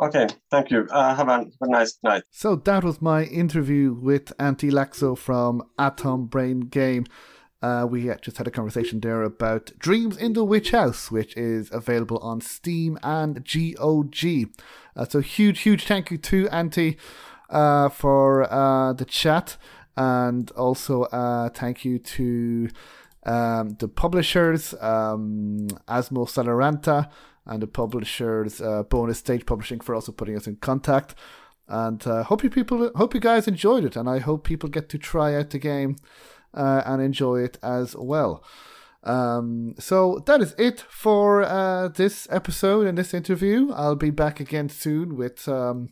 Okay, 0.00 0.28
thank 0.50 0.70
you. 0.70 0.86
Uh, 0.90 1.14
have, 1.14 1.28
a, 1.28 1.32
have 1.32 1.52
a 1.60 1.68
nice 1.68 1.98
night. 2.02 2.22
So 2.30 2.56
that 2.56 2.84
was 2.84 3.02
my 3.02 3.24
interview 3.24 3.92
with 3.92 4.34
Antti 4.38 4.70
Laakso 4.70 5.18
from 5.18 5.62
Atom 5.78 6.26
Brain 6.26 6.60
Game. 6.60 7.04
Uh, 7.60 7.86
we 7.90 8.10
just 8.22 8.38
had 8.38 8.46
a 8.46 8.50
conversation 8.50 9.00
there 9.00 9.22
about 9.22 9.72
Dreams 9.78 10.16
in 10.16 10.32
the 10.32 10.44
Witch 10.44 10.70
House, 10.70 11.10
which 11.10 11.36
is 11.36 11.68
available 11.70 12.16
on 12.18 12.40
Steam 12.40 12.98
and 13.02 13.44
GOG. 13.44 14.48
Uh, 14.96 15.04
so 15.04 15.20
huge, 15.20 15.60
huge 15.60 15.84
thank 15.84 16.10
you 16.10 16.16
to 16.16 16.48
uh, 16.48 16.94
for 17.88 18.52
uh, 18.52 18.92
the 18.92 19.04
chat, 19.04 19.56
and 19.96 20.50
also 20.52 21.02
uh, 21.04 21.48
thank 21.50 21.84
you 21.84 21.98
to 21.98 22.68
um, 23.24 23.76
the 23.78 23.88
publishers, 23.88 24.74
um, 24.80 25.68
Asmo 25.88 26.26
Salaranta, 26.26 27.10
and 27.46 27.62
the 27.62 27.66
publishers, 27.66 28.60
uh, 28.60 28.82
Bonus 28.84 29.18
Stage 29.18 29.44
Publishing, 29.46 29.80
for 29.80 29.94
also 29.94 30.12
putting 30.12 30.36
us 30.36 30.46
in 30.46 30.56
contact. 30.56 31.14
And 31.68 32.04
uh, 32.06 32.24
hope 32.24 32.42
you 32.42 32.50
people, 32.50 32.90
hope 32.96 33.14
you 33.14 33.20
guys 33.20 33.46
enjoyed 33.46 33.84
it, 33.84 33.96
and 33.96 34.08
I 34.08 34.18
hope 34.18 34.44
people 34.44 34.68
get 34.68 34.88
to 34.90 34.98
try 34.98 35.34
out 35.34 35.50
the 35.50 35.58
game 35.58 35.96
uh, 36.54 36.82
and 36.84 37.00
enjoy 37.00 37.42
it 37.42 37.58
as 37.62 37.94
well. 37.94 38.42
Um, 39.02 39.74
so 39.78 40.22
that 40.26 40.40
is 40.40 40.54
it 40.58 40.80
for 40.80 41.42
uh, 41.42 41.88
this 41.88 42.26
episode 42.30 42.86
and 42.86 42.98
this 42.98 43.14
interview. 43.14 43.70
I'll 43.72 43.96
be 43.96 44.10
back 44.10 44.40
again 44.40 44.68
soon 44.68 45.16
with 45.16 45.48
um, 45.48 45.90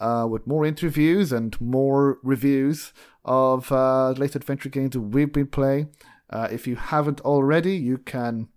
uh, 0.00 0.26
with 0.28 0.46
more 0.46 0.64
interviews 0.64 1.30
and 1.30 1.60
more 1.60 2.18
reviews 2.22 2.92
of 3.24 3.70
uh, 3.70 4.10
latest 4.10 4.36
adventure 4.36 4.68
games 4.68 4.92
that 4.92 5.00
we've 5.00 5.32
been 5.32 5.46
playing. 5.46 5.90
Uh, 6.30 6.48
if 6.50 6.66
you 6.66 6.76
haven't 6.76 7.20
already, 7.20 7.76
you 7.76 7.98
can 7.98 8.48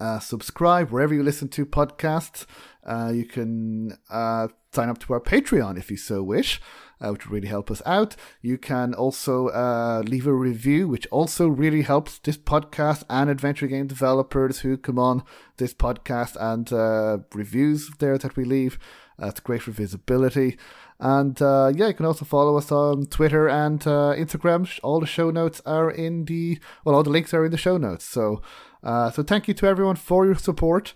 uh, 0.00 0.18
subscribe 0.18 0.90
wherever 0.90 1.14
you 1.14 1.22
listen 1.22 1.48
to 1.48 1.64
podcasts. 1.64 2.46
Uh, 2.84 3.12
you 3.14 3.24
can 3.24 3.96
uh, 4.10 4.48
sign 4.72 4.88
up 4.88 4.98
to 4.98 5.12
our 5.12 5.20
Patreon 5.20 5.78
if 5.78 5.90
you 5.90 5.96
so 5.96 6.22
wish, 6.22 6.60
uh, 7.00 7.10
which 7.10 7.26
would 7.26 7.32
really 7.32 7.48
help 7.48 7.70
us 7.70 7.82
out. 7.86 8.16
You 8.40 8.58
can 8.58 8.94
also 8.94 9.48
uh, 9.48 10.02
leave 10.04 10.26
a 10.26 10.34
review, 10.34 10.88
which 10.88 11.06
also 11.12 11.46
really 11.46 11.82
helps 11.82 12.18
this 12.18 12.36
podcast 12.36 13.04
and 13.08 13.30
adventure 13.30 13.68
game 13.68 13.86
developers 13.86 14.60
who 14.60 14.76
come 14.76 14.98
on 14.98 15.22
this 15.58 15.74
podcast 15.74 16.36
and 16.40 17.24
reviews 17.32 17.90
there 17.98 18.18
that 18.18 18.36
we 18.36 18.44
leave. 18.44 18.78
That's 19.18 19.40
great 19.40 19.62
for 19.62 19.70
visibility. 19.70 20.58
And 20.98 21.40
uh, 21.42 21.72
yeah, 21.74 21.88
you 21.88 21.94
can 21.94 22.06
also 22.06 22.24
follow 22.24 22.56
us 22.56 22.70
on 22.70 23.06
Twitter 23.06 23.48
and 23.48 23.84
uh, 23.86 24.14
Instagram. 24.16 24.68
All 24.82 25.00
the 25.00 25.06
show 25.06 25.30
notes 25.30 25.60
are 25.66 25.90
in 25.90 26.26
the 26.26 26.58
well, 26.84 26.94
all 26.94 27.02
the 27.02 27.10
links 27.10 27.34
are 27.34 27.44
in 27.44 27.50
the 27.50 27.58
show 27.58 27.76
notes. 27.76 28.04
So, 28.04 28.40
uh, 28.82 29.10
so 29.10 29.22
thank 29.22 29.48
you 29.48 29.54
to 29.54 29.66
everyone 29.66 29.96
for 29.96 30.26
your 30.26 30.36
support. 30.36 30.92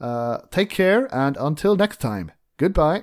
Uh, 0.00 0.38
take 0.50 0.70
care, 0.70 1.12
and 1.12 1.36
until 1.38 1.74
next 1.74 2.00
time, 2.00 2.30
goodbye. 2.56 3.02